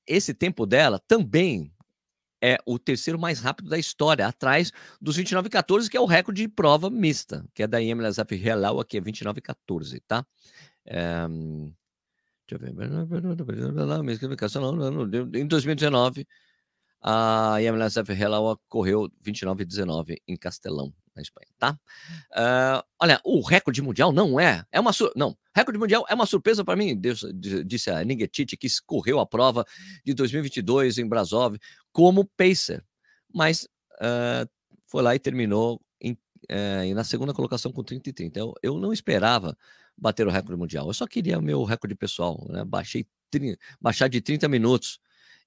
esse 0.06 0.34
tempo 0.34 0.66
dela 0.66 1.00
também 1.08 1.72
é 2.42 2.58
o 2.66 2.80
terceiro 2.80 3.20
mais 3.20 3.40
rápido 3.40 3.70
da 3.70 3.78
história, 3.78 4.26
atrás 4.26 4.72
dos 5.02 5.18
29,14, 5.18 5.90
que 5.90 5.98
é 5.98 6.00
o 6.00 6.06
recorde 6.06 6.42
de 6.42 6.48
prova 6.48 6.90
mista, 6.90 7.46
que 7.54 7.64
é 7.64 7.68
da 7.68 7.80
Yemlezev 7.80 8.32
Yehlewa, 8.32 8.86
que 8.86 8.98
é 8.98 9.02
29,14, 9.02 10.02
tá? 10.08 10.26
É, 10.86 11.28
deixa 12.48 12.52
eu 12.52 12.60
ver. 12.60 12.74
Em 15.36 15.48
2019, 15.48 16.26
a 17.02 17.62
IMLSF 17.62 18.12
Helawa 18.12 18.60
correu 18.68 19.10
29,19 19.24 20.18
em 20.28 20.36
Castelão, 20.36 20.94
na 21.16 21.22
Espanha, 21.22 21.48
tá? 21.58 21.80
Uh, 22.32 22.84
olha, 23.00 23.20
o 23.24 23.42
recorde 23.42 23.82
mundial 23.82 24.12
não 24.12 24.40
é, 24.40 24.64
é 24.72 24.80
uma 24.80 24.92
não, 25.16 25.38
recorde 25.56 25.80
mundial 25.80 26.06
é 26.10 26.14
uma 26.14 26.26
surpresa 26.26 26.64
para 26.64 26.76
mim, 26.76 26.96
Deus, 26.96 27.26
disse 27.66 27.90
a 27.90 28.04
Ningetiti, 28.04 28.58
que 28.58 28.68
correu 28.86 29.20
a 29.20 29.26
prova 29.26 29.66
de 30.06 30.14
2022 30.14 30.98
em 30.98 31.08
Brasov 31.08 31.58
como 31.92 32.26
pacer, 32.26 32.84
mas 33.34 33.64
uh, 33.96 34.50
foi 34.88 35.04
lá 35.04 35.16
e 35.16 35.20
terminou 35.20 35.82
em, 36.02 36.14
uh, 36.14 36.96
na 36.96 37.04
segunda 37.04 37.34
colocação 37.34 37.72
com 37.72 37.84
30 37.84 38.10
e 38.10 38.14
30. 38.14 38.40
Eu, 38.40 38.54
eu 38.62 38.78
não 38.80 38.94
esperava 38.94 39.58
bater 39.98 40.26
o 40.26 40.32
recorde 40.32 40.60
mundial, 40.60 40.88
eu 40.88 40.94
só 40.94 41.06
queria 41.06 41.42
meu 41.42 41.64
recorde 41.64 41.96
pessoal, 41.96 42.46
né? 42.50 42.64
Baixei, 42.64 43.06
baixar 43.80 44.08
de 44.08 44.22
30 44.22 44.48
minutos 44.48 45.00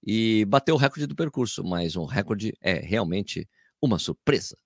e 0.04 0.44
bateu 0.44 0.75
o 0.75 0.78
recorde 0.78 1.06
do 1.06 1.14
percurso, 1.14 1.64
mas 1.64 1.96
um 1.96 2.04
recorde 2.04 2.52
é 2.60 2.75
realmente 2.75 3.48
uma 3.80 3.98
surpresa. 3.98 4.56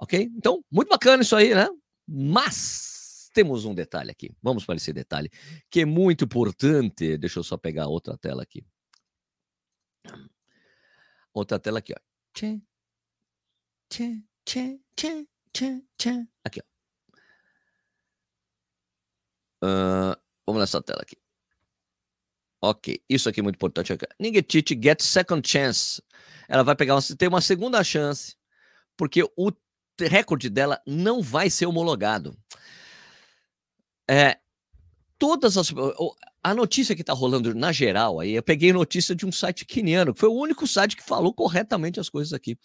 Ok? 0.00 0.18
Então, 0.34 0.64
muito 0.70 0.88
bacana 0.88 1.22
isso 1.22 1.36
aí, 1.36 1.54
né? 1.54 1.68
Mas 2.08 3.30
temos 3.34 3.66
um 3.66 3.74
detalhe 3.74 4.10
aqui. 4.10 4.34
Vamos 4.42 4.64
para 4.64 4.76
esse 4.76 4.92
detalhe 4.92 5.30
que 5.70 5.80
é 5.80 5.84
muito 5.84 6.24
importante. 6.24 7.18
Deixa 7.18 7.38
eu 7.38 7.44
só 7.44 7.56
pegar 7.56 7.86
outra 7.86 8.16
tela 8.16 8.42
aqui. 8.42 8.64
Outra 11.34 11.58
tela 11.58 11.78
aqui, 11.78 11.92
ó. 11.92 12.00
Tchê, 12.32 12.60
tchê, 13.90 14.22
tchê, 14.44 14.80
tchê, 14.96 15.28
tchê, 15.52 15.84
tchê. 15.98 16.26
Aqui, 16.44 16.60
ó. 16.60 16.64
Uh, 19.62 20.16
vamos 20.46 20.60
nessa 20.60 20.82
tela 20.82 21.02
aqui. 21.02 21.16
Ok, 22.62 23.02
isso 23.08 23.28
aqui 23.28 23.40
é 23.40 23.42
muito 23.42 23.56
importante. 23.56 23.92
Ningetiti 24.18 24.78
gets 24.82 25.06
second 25.06 25.46
chance. 25.46 26.02
Ela 26.48 26.62
vai 26.62 26.74
pegar, 26.74 26.98
tem 27.18 27.28
uma 27.28 27.40
segunda 27.40 27.82
chance, 27.84 28.36
porque 28.96 29.22
o 29.36 29.52
recorde 30.06 30.48
dela 30.48 30.80
não 30.86 31.22
vai 31.22 31.50
ser 31.50 31.66
homologado. 31.66 32.36
É, 34.08 34.38
todas 35.18 35.56
as. 35.56 35.72
A 36.42 36.54
notícia 36.54 36.94
que 36.94 37.02
está 37.02 37.12
rolando 37.12 37.54
na 37.54 37.70
geral 37.70 38.18
aí, 38.18 38.32
eu 38.32 38.42
peguei 38.42 38.72
notícia 38.72 39.14
de 39.14 39.26
um 39.26 39.30
site 39.30 39.66
queniano, 39.66 40.14
que 40.14 40.20
foi 40.20 40.30
o 40.30 40.34
único 40.34 40.66
site 40.66 40.96
que 40.96 41.02
falou 41.02 41.34
corretamente 41.34 42.00
as 42.00 42.08
coisas 42.08 42.32
aqui. 42.32 42.58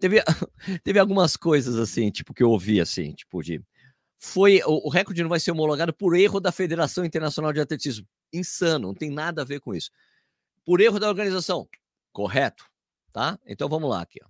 Teve, 0.00 0.20
teve 0.82 0.98
algumas 0.98 1.36
coisas 1.36 1.76
assim, 1.76 2.10
tipo, 2.10 2.34
que 2.34 2.42
eu 2.42 2.50
ouvi 2.50 2.80
assim, 2.80 3.12
tipo, 3.12 3.40
de. 3.42 3.62
Foi. 4.18 4.60
O, 4.66 4.88
o 4.88 4.90
recorde 4.90 5.22
não 5.22 5.30
vai 5.30 5.38
ser 5.38 5.52
homologado 5.52 5.94
por 5.94 6.16
erro 6.16 6.40
da 6.40 6.50
Federação 6.50 7.04
Internacional 7.04 7.52
de 7.52 7.60
Atletismo 7.60 8.06
insano, 8.32 8.88
não 8.88 8.94
tem 8.94 9.10
nada 9.10 9.42
a 9.42 9.44
ver 9.44 9.60
com 9.60 9.74
isso. 9.74 9.90
Por 10.64 10.80
erro 10.80 10.98
da 10.98 11.08
organização, 11.08 11.68
correto, 12.12 12.64
tá? 13.12 13.38
Então 13.46 13.68
vamos 13.68 13.88
lá 13.88 14.02
aqui. 14.02 14.20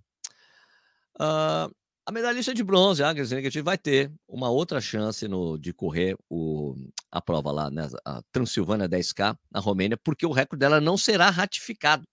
Uh, 1.16 1.74
A 2.10 2.12
medalhista 2.12 2.52
de 2.52 2.64
bronze, 2.64 3.04
a 3.04 3.10
Agnes 3.10 3.30
vai 3.62 3.78
ter 3.78 4.12
uma 4.26 4.50
outra 4.50 4.80
chance 4.80 5.28
no, 5.28 5.56
de 5.56 5.72
correr 5.72 6.16
o, 6.28 6.74
a 7.08 7.22
prova 7.22 7.52
lá, 7.52 7.70
né, 7.70 7.88
a 8.04 8.20
Transilvânia 8.32 8.88
10K, 8.88 9.38
na 9.48 9.60
Romênia, 9.60 9.96
porque 9.96 10.26
o 10.26 10.32
recorde 10.32 10.58
dela 10.58 10.80
não 10.80 10.96
será 10.96 11.30
ratificado. 11.30 12.04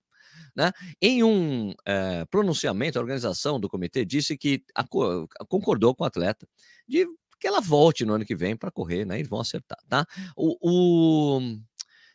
Né? 0.56 0.72
Em 1.02 1.24
um 1.24 1.74
é, 1.84 2.24
pronunciamento, 2.26 3.00
a 3.00 3.02
organização 3.02 3.60
do 3.60 3.68
comitê 3.68 4.06
disse 4.06 4.38
que 4.38 4.64
a, 4.76 4.82
a, 4.82 5.46
concordou 5.50 5.96
com 5.96 6.04
o 6.04 6.08
atleta 6.08 6.48
de 6.88 7.08
que 7.40 7.48
ela 7.48 7.60
volte 7.60 8.06
no 8.06 8.14
ano 8.14 8.26
que 8.26 8.36
vem 8.36 8.56
para 8.56 8.70
correr, 8.70 9.04
né? 9.04 9.20
E 9.20 9.24
vão 9.24 9.40
acertar, 9.40 9.80
tá? 9.90 10.06
O, 10.36 11.40
o 11.40 11.42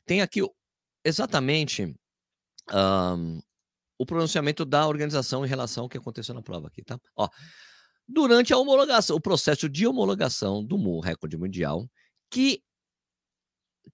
tem 0.07 0.23
aqui 0.23 0.41
exatamente 1.05 1.93
um, 2.73 3.41
o 3.99 4.07
pronunciamento 4.07 4.65
da 4.65 4.87
organização 4.87 5.45
em 5.45 5.49
relação 5.49 5.83
ao 5.83 5.89
que 5.89 5.99
aconteceu 5.99 6.33
na 6.33 6.43
prova 6.43 6.69
aqui, 6.69 6.85
tá? 6.85 6.97
Ó, 7.17 7.29
durante 8.09 8.53
a 8.53 8.59
homologação, 8.59 9.17
o 9.17 9.21
processo 9.21 9.69
de 9.69 9.87
homologação 9.87 10.65
do 10.65 11.01
recorde 11.01 11.37
mundial, 11.37 11.89
que, 12.31 12.63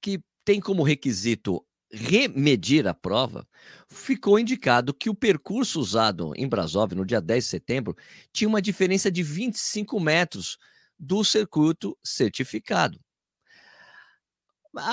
que 0.00 0.20
tem 0.44 0.60
como 0.60 0.82
requisito 0.82 1.64
remedir 1.90 2.86
a 2.86 2.92
prova, 2.92 3.46
ficou 3.88 4.38
indicado 4.38 4.92
que 4.92 5.08
o 5.08 5.14
percurso 5.14 5.80
usado 5.80 6.32
em 6.36 6.46
Brasov 6.48 6.94
no 6.94 7.04
dia 7.04 7.20
10 7.20 7.44
de 7.44 7.50
setembro 7.50 7.96
tinha 8.32 8.48
uma 8.48 8.60
diferença 8.60 9.10
de 9.10 9.22
25 9.22 9.98
metros 9.98 10.58
do 10.98 11.24
circuito 11.24 11.96
certificado. 12.04 13.00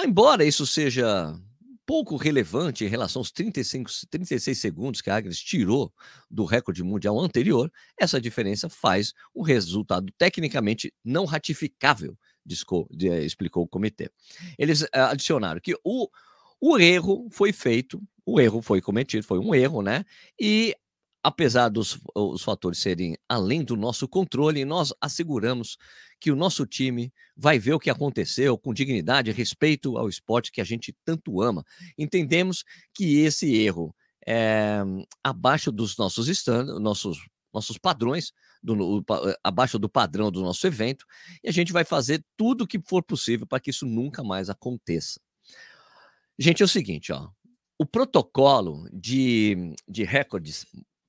Embora 0.03 0.45
isso 0.45 0.65
seja 0.65 1.37
pouco 1.85 2.15
relevante 2.15 2.83
em 2.83 2.87
relação 2.87 3.19
aos 3.19 3.31
35, 3.31 3.91
36 4.09 4.57
segundos 4.57 5.01
que 5.01 5.09
a 5.09 5.15
Agnes 5.15 5.39
tirou 5.39 5.93
do 6.29 6.43
recorde 6.45 6.83
mundial 6.83 7.19
anterior, 7.19 7.71
essa 7.99 8.19
diferença 8.19 8.67
faz 8.69 9.13
um 9.35 9.43
resultado 9.43 10.11
tecnicamente 10.17 10.93
não 11.03 11.25
ratificável, 11.25 12.17
explicou 12.45 13.63
o 13.63 13.67
comitê. 13.67 14.09
Eles 14.57 14.83
eh, 14.83 14.89
adicionaram 14.93 15.59
que 15.61 15.75
o, 15.83 16.07
o 16.59 16.77
erro 16.77 17.27
foi 17.31 17.53
feito, 17.53 18.01
o 18.25 18.39
erro 18.39 18.61
foi 18.61 18.81
cometido, 18.81 19.25
foi 19.25 19.39
um 19.39 19.53
erro, 19.53 19.81
né? 19.81 20.03
E 20.39 20.75
apesar 21.23 21.69
dos 21.69 21.99
os 22.15 22.43
fatores 22.43 22.79
serem 22.79 23.17
além 23.27 23.63
do 23.63 23.75
nosso 23.75 24.07
controle, 24.07 24.63
nós 24.63 24.93
asseguramos 25.01 25.77
que 26.19 26.31
o 26.31 26.35
nosso 26.35 26.65
time 26.65 27.11
vai 27.35 27.59
ver 27.59 27.73
o 27.73 27.79
que 27.79 27.89
aconteceu 27.89 28.57
com 28.57 28.73
dignidade, 28.73 29.31
respeito 29.31 29.97
ao 29.97 30.09
esporte 30.09 30.51
que 30.51 30.61
a 30.61 30.63
gente 30.63 30.95
tanto 31.03 31.41
ama. 31.41 31.63
Entendemos 31.97 32.63
que 32.93 33.19
esse 33.19 33.53
erro 33.55 33.95
é 34.25 34.79
abaixo 35.23 35.71
dos 35.71 35.97
nossos 35.97 36.27
nossos 36.79 37.19
nossos 37.53 37.77
padrões, 37.77 38.33
do, 38.61 39.01
abaixo 39.41 39.79
do 39.79 39.87
padrão 39.87 40.29
do 40.29 40.41
nosso 40.41 40.67
evento, 40.67 41.05
e 41.41 41.47
a 41.47 41.53
gente 41.53 41.71
vai 41.71 41.85
fazer 41.85 42.21
tudo 42.35 42.65
o 42.65 42.67
que 42.67 42.81
for 42.81 43.01
possível 43.01 43.47
para 43.47 43.61
que 43.61 43.69
isso 43.69 43.85
nunca 43.85 44.21
mais 44.21 44.49
aconteça. 44.49 45.21
Gente, 46.37 46.61
é 46.61 46.65
o 46.65 46.67
seguinte, 46.67 47.13
ó, 47.13 47.29
o 47.79 47.85
protocolo 47.85 48.89
de, 48.91 49.73
de 49.87 50.03
recordes 50.03 50.65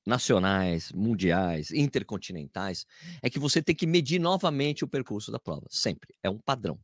nacionais, 0.07 0.93
mundiais, 0.93 1.73
intercontinentais, 1.73 2.87
é 3.21 3.29
que 3.29 3.39
você 3.39 3.61
tem 3.61 3.75
que 3.75 3.87
medir 3.87 4.21
novamente 4.21 4.85
o 4.85 4.89
percurso 4.89 5.33
da 5.33 5.39
prova, 5.39 5.67
sempre. 5.69 6.15
É 6.23 6.31
um 6.31 6.39
padrão. 6.39 6.79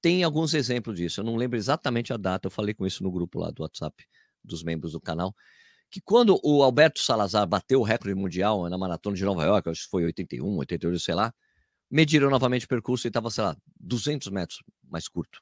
Tem 0.00 0.24
alguns 0.24 0.54
exemplos 0.54 0.96
disso, 0.96 1.20
eu 1.20 1.24
não 1.24 1.36
lembro 1.36 1.56
exatamente 1.56 2.12
a 2.12 2.16
data, 2.16 2.46
eu 2.46 2.50
falei 2.50 2.74
com 2.74 2.86
isso 2.86 3.02
no 3.02 3.10
grupo 3.10 3.38
lá 3.38 3.50
do 3.50 3.62
WhatsApp 3.62 4.04
dos 4.42 4.62
membros 4.62 4.92
do 4.92 5.00
canal, 5.00 5.34
que 5.90 6.00
quando 6.00 6.40
o 6.42 6.62
Alberto 6.62 7.00
Salazar 7.00 7.46
bateu 7.46 7.80
o 7.80 7.84
recorde 7.84 8.14
mundial 8.14 8.68
na 8.68 8.78
maratona 8.78 9.14
de 9.14 9.24
Nova 9.24 9.44
York, 9.44 9.68
acho 9.68 9.84
que 9.84 9.90
foi 9.90 10.04
81, 10.04 10.56
82, 10.56 11.04
sei 11.04 11.14
lá, 11.14 11.32
mediram 11.90 12.30
novamente 12.30 12.64
o 12.64 12.68
percurso 12.68 13.06
e 13.06 13.08
estava, 13.08 13.30
sei 13.30 13.44
lá, 13.44 13.56
200 13.78 14.28
metros 14.28 14.62
mais 14.88 15.06
curto. 15.06 15.40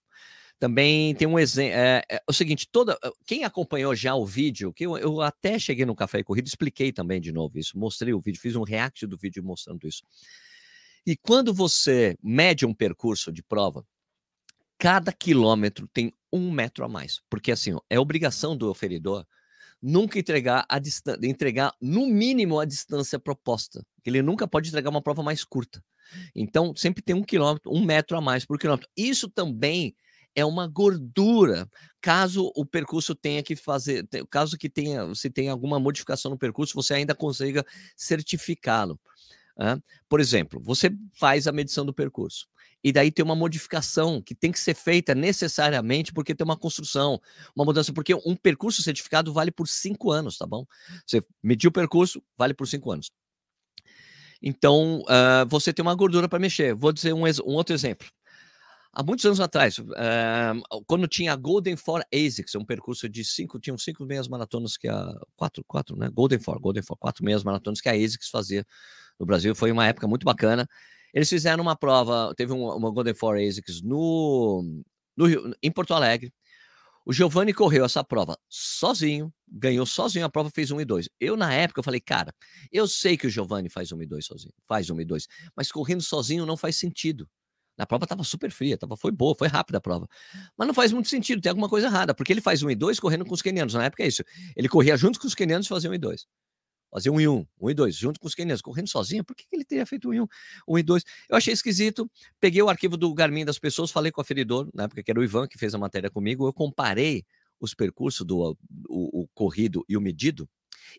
Também 0.60 1.14
tem 1.14 1.26
um 1.26 1.38
exemplo. 1.38 1.72
É, 1.74 2.02
é, 2.08 2.22
o 2.28 2.34
seguinte: 2.34 2.68
toda. 2.70 2.96
Quem 3.26 3.44
acompanhou 3.44 3.96
já 3.96 4.14
o 4.14 4.26
vídeo, 4.26 4.74
que 4.74 4.84
eu, 4.84 4.98
eu, 4.98 5.22
até 5.22 5.58
cheguei 5.58 5.86
no 5.86 5.96
Café 5.96 6.18
e 6.18 6.24
Corrida, 6.24 6.46
expliquei 6.46 6.92
também 6.92 7.18
de 7.18 7.32
novo 7.32 7.58
isso, 7.58 7.78
mostrei 7.78 8.12
o 8.12 8.20
vídeo, 8.20 8.38
fiz 8.38 8.54
um 8.54 8.62
react 8.62 9.06
do 9.06 9.16
vídeo 9.16 9.42
mostrando 9.42 9.88
isso. 9.88 10.02
E 11.06 11.16
quando 11.16 11.54
você 11.54 12.14
mede 12.22 12.66
um 12.66 12.74
percurso 12.74 13.32
de 13.32 13.42
prova, 13.42 13.86
cada 14.78 15.12
quilômetro 15.14 15.88
tem 15.88 16.12
um 16.30 16.50
metro 16.52 16.84
a 16.84 16.88
mais. 16.88 17.22
Porque 17.30 17.50
assim, 17.50 17.74
é 17.88 17.98
obrigação 17.98 18.54
do 18.54 18.68
oferidor 18.68 19.26
nunca 19.80 20.18
entregar 20.18 20.66
a 20.68 20.78
distância, 20.78 21.26
entregar 21.26 21.72
no 21.80 22.06
mínimo 22.06 22.60
a 22.60 22.66
distância 22.66 23.18
proposta. 23.18 23.82
Ele 24.04 24.20
nunca 24.20 24.46
pode 24.46 24.68
entregar 24.68 24.90
uma 24.90 25.00
prova 25.00 25.22
mais 25.22 25.42
curta. 25.42 25.82
Então, 26.34 26.74
sempre 26.76 27.02
tem 27.02 27.16
um 27.16 27.22
quilômetro, 27.22 27.72
um 27.72 27.82
metro 27.82 28.14
a 28.14 28.20
mais 28.20 28.44
por 28.44 28.58
quilômetro. 28.58 28.90
Isso 28.94 29.26
também 29.30 29.94
é 30.34 30.44
uma 30.44 30.66
gordura. 30.66 31.68
Caso 32.00 32.50
o 32.56 32.64
percurso 32.64 33.14
tenha 33.14 33.42
que 33.42 33.54
fazer, 33.54 34.06
caso 34.30 34.56
que 34.56 34.68
tenha, 34.68 35.14
se 35.14 35.28
tenha 35.28 35.52
alguma 35.52 35.78
modificação 35.78 36.30
no 36.30 36.38
percurso, 36.38 36.74
você 36.74 36.94
ainda 36.94 37.14
consiga 37.14 37.64
certificá-lo. 37.96 38.98
Né? 39.56 39.80
Por 40.08 40.20
exemplo, 40.20 40.60
você 40.62 40.90
faz 41.12 41.46
a 41.46 41.52
medição 41.52 41.84
do 41.84 41.92
percurso 41.92 42.48
e 42.82 42.92
daí 42.92 43.10
tem 43.10 43.22
uma 43.22 43.36
modificação 43.36 44.22
que 44.22 44.34
tem 44.34 44.50
que 44.50 44.58
ser 44.58 44.74
feita 44.74 45.14
necessariamente 45.14 46.12
porque 46.12 46.34
tem 46.34 46.44
uma 46.44 46.56
construção, 46.56 47.20
uma 47.54 47.64
mudança, 47.64 47.92
porque 47.92 48.14
um 48.14 48.34
percurso 48.34 48.82
certificado 48.82 49.32
vale 49.32 49.50
por 49.50 49.68
cinco 49.68 50.10
anos, 50.10 50.38
tá 50.38 50.46
bom? 50.46 50.64
Você 51.06 51.22
mediu 51.42 51.68
o 51.68 51.72
percurso, 51.72 52.22
vale 52.38 52.54
por 52.54 52.66
cinco 52.66 52.90
anos. 52.90 53.10
Então, 54.42 55.00
uh, 55.00 55.46
você 55.46 55.70
tem 55.70 55.82
uma 55.82 55.94
gordura 55.94 56.26
para 56.26 56.38
mexer. 56.38 56.74
Vou 56.74 56.92
dizer 56.92 57.12
um, 57.12 57.24
um 57.24 57.52
outro 57.52 57.74
exemplo 57.74 58.08
há 58.92 59.02
muitos 59.02 59.24
anos 59.24 59.40
atrás, 59.40 59.78
uh, 59.78 60.84
quando 60.86 61.06
tinha 61.06 61.32
a 61.32 61.36
Golden 61.36 61.76
Four 61.76 62.02
ASICS, 62.12 62.54
um 62.54 62.64
percurso 62.64 63.08
de 63.08 63.24
cinco, 63.24 63.58
tinham 63.58 63.78
cinco 63.78 64.04
meias 64.04 64.28
maratonas 64.28 64.76
que 64.76 64.88
a. 64.88 65.12
Quatro, 65.36 65.64
quatro, 65.66 65.96
né? 65.96 66.10
Golden 66.12 66.38
Four, 66.38 66.60
Golden 66.60 66.82
Four, 66.82 66.96
quatro 66.98 67.24
meias 67.24 67.44
maratonas 67.44 67.80
que 67.80 67.88
a 67.88 67.92
ASICS 67.92 68.28
fazia 68.28 68.64
no 69.18 69.26
Brasil. 69.26 69.54
Foi 69.54 69.72
uma 69.72 69.86
época 69.86 70.06
muito 70.06 70.24
bacana. 70.24 70.68
Eles 71.12 71.28
fizeram 71.28 71.62
uma 71.62 71.76
prova, 71.76 72.34
teve 72.36 72.52
uma, 72.52 72.74
uma 72.74 72.90
Golden 72.90 73.14
Four 73.14 73.36
ASICS 73.36 73.82
no, 73.82 74.82
no 75.16 75.26
Rio, 75.26 75.54
em 75.62 75.70
Porto 75.70 75.94
Alegre. 75.94 76.32
O 77.04 77.12
Giovanni 77.12 77.52
correu 77.52 77.84
essa 77.84 78.04
prova 78.04 78.38
sozinho, 78.48 79.32
ganhou 79.48 79.86
sozinho 79.86 80.24
a 80.24 80.28
prova, 80.28 80.50
fez 80.50 80.70
1 80.70 80.82
e 80.82 80.84
2. 80.84 81.08
Eu, 81.18 81.36
na 81.36 81.52
época, 81.52 81.80
eu 81.80 81.84
falei, 81.84 82.00
cara, 82.00 82.32
eu 82.70 82.86
sei 82.86 83.16
que 83.16 83.26
o 83.26 83.30
Giovanni 83.30 83.70
faz 83.70 83.90
1 83.90 84.02
e 84.02 84.06
2 84.06 84.24
sozinho, 84.26 84.54
faz 84.68 84.90
1 84.90 85.00
e 85.00 85.04
2, 85.04 85.26
mas 85.56 85.72
correndo 85.72 86.02
sozinho 86.02 86.44
não 86.44 86.56
faz 86.56 86.76
sentido. 86.76 87.28
A 87.80 87.86
prova 87.86 88.04
estava 88.04 88.22
super 88.22 88.50
fria, 88.50 88.76
tava, 88.76 88.96
foi 88.96 89.10
boa, 89.10 89.34
foi 89.34 89.48
rápida 89.48 89.78
a 89.78 89.80
prova. 89.80 90.06
Mas 90.56 90.66
não 90.66 90.74
faz 90.74 90.92
muito 90.92 91.08
sentido, 91.08 91.40
tem 91.40 91.48
alguma 91.50 91.68
coisa 91.68 91.86
errada, 91.86 92.14
porque 92.14 92.32
ele 92.32 92.40
faz 92.40 92.62
um 92.62 92.70
e 92.70 92.74
dois 92.74 93.00
correndo 93.00 93.24
com 93.24 93.32
os 93.32 93.40
quenianos. 93.40 93.74
Na 93.74 93.84
época 93.84 94.02
é 94.02 94.06
isso. 94.06 94.22
Ele 94.54 94.68
corria 94.68 94.96
junto 94.96 95.18
com 95.18 95.26
os 95.26 95.34
quenianos 95.34 95.66
e 95.66 95.68
fazia 95.68 95.90
um 95.90 95.94
e 95.94 95.98
dois. 95.98 96.26
Fazia 96.90 97.10
um 97.12 97.20
e 97.20 97.26
um, 97.26 97.46
um 97.60 97.70
e 97.70 97.74
dois, 97.74 97.96
junto 97.96 98.18
com 98.20 98.26
os 98.26 98.34
quenianos, 98.34 98.60
correndo 98.60 98.88
sozinho. 98.88 99.24
Por 99.24 99.34
que, 99.34 99.44
que 99.48 99.56
ele 99.56 99.64
teria 99.64 99.86
feito 99.86 100.10
um 100.10 100.14
e 100.14 100.20
um, 100.20 100.26
um 100.68 100.78
e 100.78 100.82
dois? 100.82 101.04
Eu 101.28 101.36
achei 101.36 101.54
esquisito. 101.54 102.10
Peguei 102.40 102.60
o 102.60 102.68
arquivo 102.68 102.96
do 102.96 103.14
Garmin 103.14 103.44
das 103.44 103.58
pessoas, 103.58 103.90
falei 103.90 104.12
com 104.12 104.20
o 104.20 104.22
aferidor, 104.22 104.68
na 104.74 104.84
época 104.84 105.02
que 105.02 105.10
era 105.10 105.18
o 105.18 105.24
Ivan, 105.24 105.46
que 105.46 105.56
fez 105.56 105.74
a 105.74 105.78
matéria 105.78 106.10
comigo. 106.10 106.46
Eu 106.46 106.52
comparei 106.52 107.24
os 107.60 107.74
percursos 107.74 108.26
do 108.26 108.56
o, 108.88 109.22
o 109.22 109.28
corrido 109.32 109.84
e 109.88 109.96
o 109.96 110.00
medido 110.00 110.48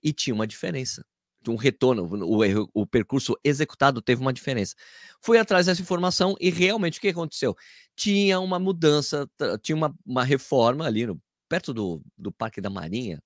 e 0.01 0.13
tinha 0.13 0.33
uma 0.33 0.47
diferença 0.47 1.05
um 1.47 1.55
retorno, 1.55 2.03
o, 2.03 2.81
o 2.81 2.85
percurso 2.85 3.35
executado 3.43 4.01
teve 4.01 4.21
uma 4.21 4.33
diferença. 4.33 4.75
Fui 5.21 5.37
atrás 5.37 5.65
dessa 5.65 5.81
informação 5.81 6.35
e 6.39 6.49
realmente 6.49 6.99
o 6.99 7.01
que 7.01 7.09
aconteceu? 7.09 7.55
Tinha 7.95 8.39
uma 8.39 8.59
mudança, 8.59 9.29
tinha 9.61 9.75
uma, 9.75 9.95
uma 10.05 10.23
reforma 10.23 10.85
ali 10.85 11.05
no, 11.05 11.21
perto 11.49 11.73
do, 11.73 12.01
do 12.17 12.31
Parque 12.31 12.61
da 12.61 12.69
Marinha 12.69 13.21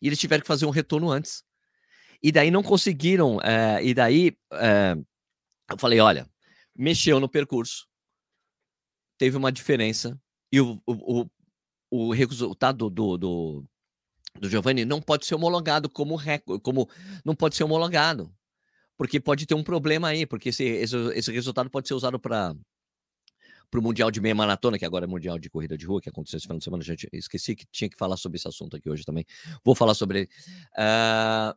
e 0.00 0.08
eles 0.08 0.18
tiveram 0.18 0.42
que 0.42 0.48
fazer 0.48 0.66
um 0.66 0.70
retorno 0.70 1.10
antes. 1.10 1.44
E 2.20 2.32
daí 2.32 2.50
não 2.50 2.62
conseguiram, 2.62 3.40
é, 3.40 3.84
e 3.84 3.94
daí 3.94 4.36
é, 4.52 4.96
eu 5.70 5.78
falei: 5.78 6.00
olha, 6.00 6.28
mexeu 6.76 7.20
no 7.20 7.28
percurso, 7.28 7.86
teve 9.18 9.36
uma 9.36 9.52
diferença 9.52 10.20
e 10.50 10.60
o, 10.60 10.80
o, 10.86 11.22
o, 11.22 11.28
o 11.90 12.12
resultado 12.12 12.90
do, 12.90 13.16
do, 13.16 13.64
do 14.38 14.48
Giovanni 14.48 14.84
não 14.84 15.00
pode 15.00 15.26
ser 15.26 15.34
homologado 15.34 15.88
como 15.88 16.16
recorde, 16.16 16.62
como 16.62 16.88
não 17.24 17.34
pode 17.34 17.56
ser 17.56 17.64
homologado, 17.64 18.32
porque 18.96 19.20
pode 19.20 19.46
ter 19.46 19.54
um 19.54 19.62
problema 19.62 20.08
aí, 20.08 20.26
porque 20.26 20.48
esse, 20.48 20.64
esse, 20.64 20.96
esse 21.14 21.32
resultado 21.32 21.70
pode 21.70 21.88
ser 21.88 21.94
usado 21.94 22.18
para 22.18 22.54
para 23.70 23.80
o 23.80 23.82
Mundial 23.82 24.10
de 24.10 24.20
Meia 24.20 24.34
Maratona, 24.34 24.78
que 24.78 24.84
agora 24.84 25.06
é 25.06 25.08
Mundial 25.08 25.38
de 25.38 25.48
Corrida 25.48 25.78
de 25.78 25.86
Rua, 25.86 25.98
que 25.98 26.10
aconteceu 26.10 26.36
esse 26.36 26.46
final 26.46 26.58
de 26.58 26.64
semana, 26.64 26.84
gente, 26.84 27.08
esqueci 27.10 27.56
que 27.56 27.64
tinha 27.72 27.88
que 27.88 27.96
falar 27.96 28.18
sobre 28.18 28.36
esse 28.36 28.46
assunto 28.46 28.76
aqui 28.76 28.90
hoje 28.90 29.02
também. 29.02 29.24
Vou 29.64 29.74
falar 29.74 29.94
sobre 29.94 30.18
ele. 30.18 30.28
Uh, 30.76 31.56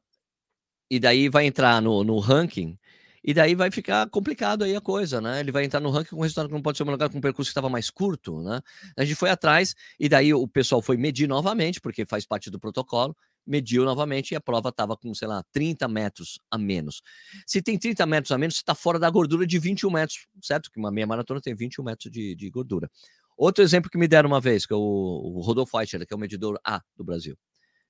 e 0.89 0.97
daí 0.97 1.27
vai 1.27 1.45
entrar 1.45 1.81
no, 1.81 2.05
no 2.05 2.17
ranking 2.19 2.79
e 3.27 3.33
daí 3.33 3.55
vai 3.55 3.71
ficar 3.71 4.07
complicado 4.11 4.63
aí 4.63 4.75
a 4.75 4.79
coisa, 4.79 5.19
né? 5.19 5.39
Ele 5.39 5.51
vai 5.51 5.65
entrar 5.65 5.79
no 5.79 5.89
ranking 5.89 6.11
com 6.11 6.17
um 6.17 6.21
resultado 6.21 6.47
que 6.47 6.53
não 6.53 6.61
pode 6.61 6.77
ser 6.77 6.83
homologado 6.83 7.11
com 7.11 7.17
um 7.17 7.21
percurso 7.21 7.49
que 7.49 7.53
estava 7.53 7.67
mais 7.67 7.89
curto, 7.89 8.39
né? 8.43 8.61
A 8.95 9.03
gente 9.03 9.15
foi 9.15 9.31
atrás 9.31 9.73
e 9.99 10.07
daí 10.07 10.31
o 10.31 10.47
pessoal 10.47 10.79
foi 10.79 10.95
medir 10.95 11.27
novamente, 11.27 11.81
porque 11.81 12.05
faz 12.05 12.23
parte 12.23 12.51
do 12.51 12.59
protocolo, 12.59 13.17
mediu 13.43 13.83
novamente 13.83 14.31
e 14.31 14.35
a 14.35 14.39
prova 14.41 14.69
estava 14.69 14.95
com, 14.95 15.11
sei 15.15 15.27
lá, 15.27 15.43
30 15.51 15.87
metros 15.87 16.39
a 16.51 16.57
menos. 16.59 17.01
Se 17.47 17.63
tem 17.63 17.79
30 17.79 18.05
metros 18.05 18.31
a 18.31 18.37
menos, 18.37 18.57
você 18.57 18.61
está 18.61 18.75
fora 18.75 18.99
da 18.99 19.09
gordura 19.09 19.47
de 19.47 19.57
21 19.57 19.89
metros, 19.89 20.27
certo? 20.43 20.69
Que 20.69 20.77
uma 20.77 20.91
meia 20.91 21.07
maratona 21.07 21.41
tem 21.41 21.55
21 21.55 21.83
metros 21.83 22.11
de, 22.11 22.35
de 22.35 22.49
gordura. 22.51 22.91
Outro 23.35 23.63
exemplo 23.63 23.89
que 23.89 23.97
me 23.97 24.07
deram 24.07 24.29
uma 24.29 24.39
vez, 24.39 24.67
que 24.67 24.73
é 24.73 24.75
o, 24.75 24.79
o 24.79 25.41
Rodolfo 25.41 25.81
Eichler, 25.81 26.05
que 26.05 26.13
é 26.13 26.15
o 26.15 26.19
medidor 26.19 26.59
A 26.63 26.79
do 26.95 27.03
Brasil, 27.03 27.35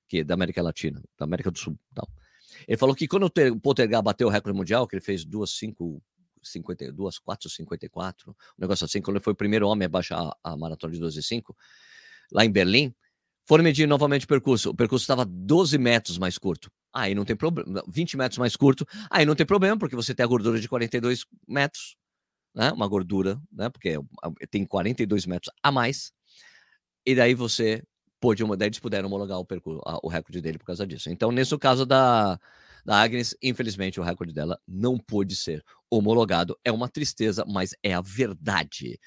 que 0.08 0.20
é 0.20 0.24
da 0.24 0.32
América 0.32 0.62
Latina, 0.62 1.02
da 1.18 1.26
América 1.26 1.50
do 1.50 1.58
Sul. 1.58 1.78
Tal. 1.94 2.08
Ele 2.66 2.76
falou 2.76 2.94
que 2.94 3.06
quando 3.08 3.26
o 3.26 3.60
Poltergar 3.60 4.02
bateu 4.02 4.28
o 4.28 4.30
recorde 4.30 4.56
mundial, 4.56 4.86
que 4.86 4.96
ele 4.96 5.04
fez 5.04 5.24
2,5 5.24 6.00
52, 6.42 7.18
4,54, 7.18 8.28
um 8.28 8.34
negócio 8.58 8.84
assim, 8.84 9.00
quando 9.00 9.16
ele 9.16 9.24
foi 9.24 9.32
o 9.32 9.36
primeiro 9.36 9.66
homem 9.68 9.86
a 9.86 9.88
baixar 9.88 10.32
a, 10.42 10.56
maratona 10.56 10.92
de 10.92 11.00
12,5, 11.00 11.54
lá 12.32 12.44
em 12.44 12.50
Berlim, 12.50 12.94
foram 13.44 13.62
medir 13.62 13.86
novamente 13.86 14.24
o 14.24 14.28
percurso. 14.28 14.70
O 14.70 14.74
percurso 14.74 15.04
estava 15.04 15.24
12 15.24 15.78
metros 15.78 16.18
mais 16.18 16.36
curto. 16.36 16.70
Aí 16.92 17.14
não 17.14 17.24
tem 17.24 17.36
problema. 17.36 17.82
20 17.88 18.16
metros 18.16 18.38
mais 18.38 18.56
curto. 18.56 18.86
Aí 19.10 19.24
não 19.24 19.34
tem 19.34 19.46
problema, 19.46 19.78
porque 19.78 19.94
você 19.94 20.14
tem 20.14 20.24
a 20.24 20.26
gordura 20.26 20.58
de 20.58 20.68
42 20.68 21.24
metros, 21.46 21.96
né? 22.54 22.72
Uma 22.72 22.88
gordura, 22.88 23.40
né? 23.52 23.68
Porque 23.68 23.90
é 23.90 24.46
tem 24.46 24.64
42 24.64 25.26
metros 25.26 25.54
a 25.62 25.70
mais. 25.70 26.12
E 27.04 27.14
daí 27.14 27.34
você 27.34 27.84
daí 28.56 28.68
eles 28.68 28.78
puderam 28.78 29.08
homologar 29.08 29.38
o, 29.38 29.44
percurso, 29.44 29.80
o 30.02 30.08
recorde 30.08 30.40
dele 30.40 30.58
por 30.58 30.66
causa 30.66 30.86
disso. 30.86 31.10
Então, 31.10 31.30
nesse 31.30 31.56
caso 31.58 31.84
da, 31.84 32.38
da 32.84 33.00
Agnes, 33.00 33.36
infelizmente, 33.42 34.00
o 34.00 34.02
recorde 34.02 34.32
dela 34.32 34.58
não 34.66 34.98
pôde 34.98 35.36
ser 35.36 35.64
homologado. 35.90 36.58
É 36.64 36.72
uma 36.72 36.88
tristeza, 36.88 37.44
mas 37.46 37.74
é 37.82 37.94
a 37.94 38.00
verdade. 38.00 38.98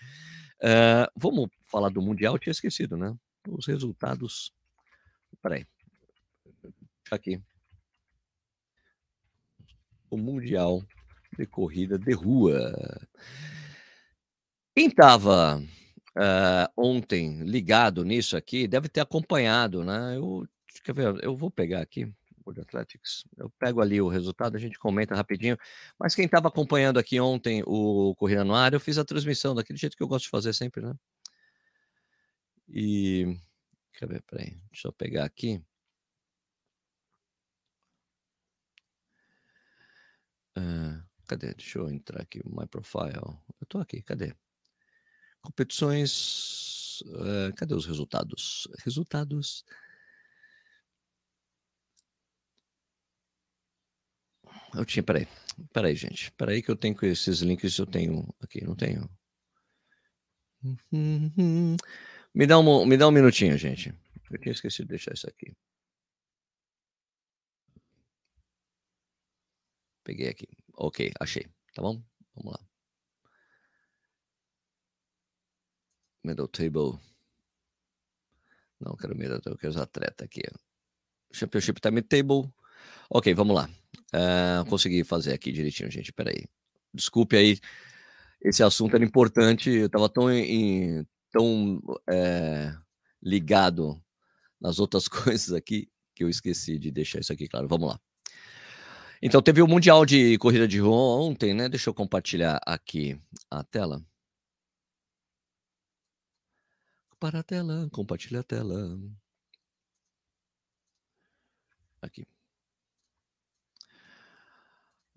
Uh, 0.62 1.10
vamos 1.16 1.50
falar 1.64 1.90
do 1.90 2.02
Mundial? 2.02 2.36
Eu 2.36 2.40
tinha 2.40 2.52
esquecido, 2.52 2.98
né? 2.98 3.16
os 3.48 3.66
resultados. 3.66 4.54
Peraí. 5.42 5.66
Aqui. 7.12 7.42
O 10.10 10.18
Mundial 10.18 10.84
de 11.38 11.46
Corrida 11.46 11.98
de 11.98 12.14
Rua. 12.14 12.74
Quem 14.76 14.88
estava 14.88 15.62
uh, 16.20 16.72
ontem 16.76 17.44
ligado 17.44 18.04
nisso 18.04 18.36
aqui 18.36 18.68
deve 18.68 18.90
ter 18.90 19.02
acompanhado, 19.02 19.84
né? 19.84 20.18
Eu, 20.18 20.46
quer 20.84 20.94
ver, 20.94 21.24
eu 21.24 21.36
vou 21.36 21.50
pegar 21.50 21.82
aqui. 21.82 22.14
World 22.46 22.62
Athletics. 22.62 23.24
Eu 23.38 23.50
pego 23.60 23.82
ali 23.82 24.02
o 24.02 24.08
resultado, 24.08 24.56
a 24.56 24.60
gente 24.60 24.80
comenta 24.80 25.16
rapidinho. 25.16 25.58
Mas 26.00 26.16
quem 26.16 26.26
estava 26.26 26.48
acompanhando 26.48 26.98
aqui 26.98 27.20
ontem 27.20 27.64
o 27.66 28.16
Corrida 28.16 28.44
no 28.44 28.56
Ar, 28.56 28.74
eu 28.74 28.80
fiz 28.80 28.98
a 28.98 29.06
transmissão 29.06 29.54
daquele 29.56 29.78
jeito 29.78 29.96
que 29.96 30.04
eu 30.04 30.08
gosto 30.08 30.26
de 30.26 30.32
fazer 30.32 30.54
sempre, 30.54 30.82
né? 30.82 30.94
E. 32.68 33.38
Quer 33.94 34.08
ver? 34.08 34.22
Peraí. 34.24 34.58
Deixa 34.72 34.88
eu 34.88 34.94
pegar 34.94 35.26
aqui. 35.26 35.62
Uh, 40.58 41.04
cadê? 41.28 41.54
Deixa 41.54 41.80
eu 41.80 41.90
entrar 41.90 42.22
aqui. 42.22 42.42
My 42.46 42.68
profile. 42.68 43.38
Eu 43.62 43.68
tô 43.68 43.80
aqui. 43.80 44.02
Cadê? 44.02 44.36
Competições. 45.42 47.02
Uh, 47.02 47.54
cadê 47.56 47.74
os 47.74 47.86
resultados? 47.86 48.68
Resultados. 48.84 49.64
Eu 54.76 54.86
tinha, 54.86 55.04
peraí. 55.04 55.28
Peraí, 55.74 55.96
gente. 55.96 56.32
Peraí 56.34 56.62
que 56.62 56.70
eu 56.70 56.76
tenho 56.76 56.96
esses 57.04 57.40
links, 57.40 57.78
eu 57.78 57.86
tenho 57.86 58.28
aqui, 58.42 58.64
não 58.64 58.76
tenho. 58.76 59.10
Me 62.34 62.46
dá 62.46 62.60
um, 62.60 62.86
me 62.86 62.98
dá 62.98 63.08
um 63.08 63.12
minutinho, 63.12 63.58
gente. 63.58 63.94
Eu 64.32 64.38
tinha 64.40 64.54
esquecido 64.54 64.86
de 64.86 64.90
deixar 64.90 65.14
isso 65.14 65.28
aqui. 65.28 65.56
Peguei 70.04 70.30
aqui. 70.30 70.48
Ok, 70.76 71.12
achei. 71.20 71.46
Tá 71.74 71.82
bom? 71.82 72.02
Vamos 72.36 72.54
lá. 72.54 72.69
Middle 76.24 76.48
table. 76.48 77.00
Não, 78.80 78.96
quero 78.96 79.16
middle 79.16 79.42
eu 79.46 79.58
quero 79.58 79.72
os 79.72 79.78
atletas 79.78 80.26
aqui. 80.26 80.42
Championship 81.32 81.80
time 81.82 82.02
table. 82.02 82.52
Ok, 83.10 83.34
vamos 83.34 83.56
lá. 83.56 83.70
Uh, 84.14 84.66
consegui 84.70 85.04
fazer 85.04 85.34
aqui 85.34 85.52
direitinho, 85.52 85.92
gente. 85.92 86.12
Peraí. 86.14 86.46
Desculpe 86.94 87.36
aí. 87.36 87.60
Esse 88.42 88.64
assunto 88.64 88.96
era 88.96 89.04
importante. 89.04 89.70
Eu 89.70 89.88
estava 89.88 90.10
tão 90.10 90.32
em, 90.32 91.06
tão 91.32 91.82
é, 92.10 92.74
ligado 93.22 94.02
nas 94.60 94.80
outras 94.80 95.08
coisas 95.10 95.54
aqui 95.54 95.90
que 96.16 96.24
eu 96.24 96.30
esqueci 96.30 96.78
de 96.78 96.92
deixar 96.92 97.20
isso 97.20 97.34
aqui 97.34 97.48
claro. 97.48 97.68
Vamos 97.68 97.90
lá. 97.90 98.00
Então, 99.22 99.42
teve 99.42 99.62
o 99.62 99.68
Mundial 99.68 100.06
de 100.06 100.38
Corrida 100.38 100.66
de 100.66 100.80
Rua 100.80 101.22
ontem, 101.22 101.54
né? 101.54 101.68
Deixa 101.68 101.90
eu 101.90 101.94
compartilhar 101.94 102.60
aqui 102.66 103.20
a 103.52 103.64
tela. 103.64 104.02
Para 107.20 107.40
a 107.40 107.44
tela, 107.44 107.90
compartilha 107.92 108.40
a 108.40 108.44
tela. 108.44 108.98
Aqui. 112.02 112.26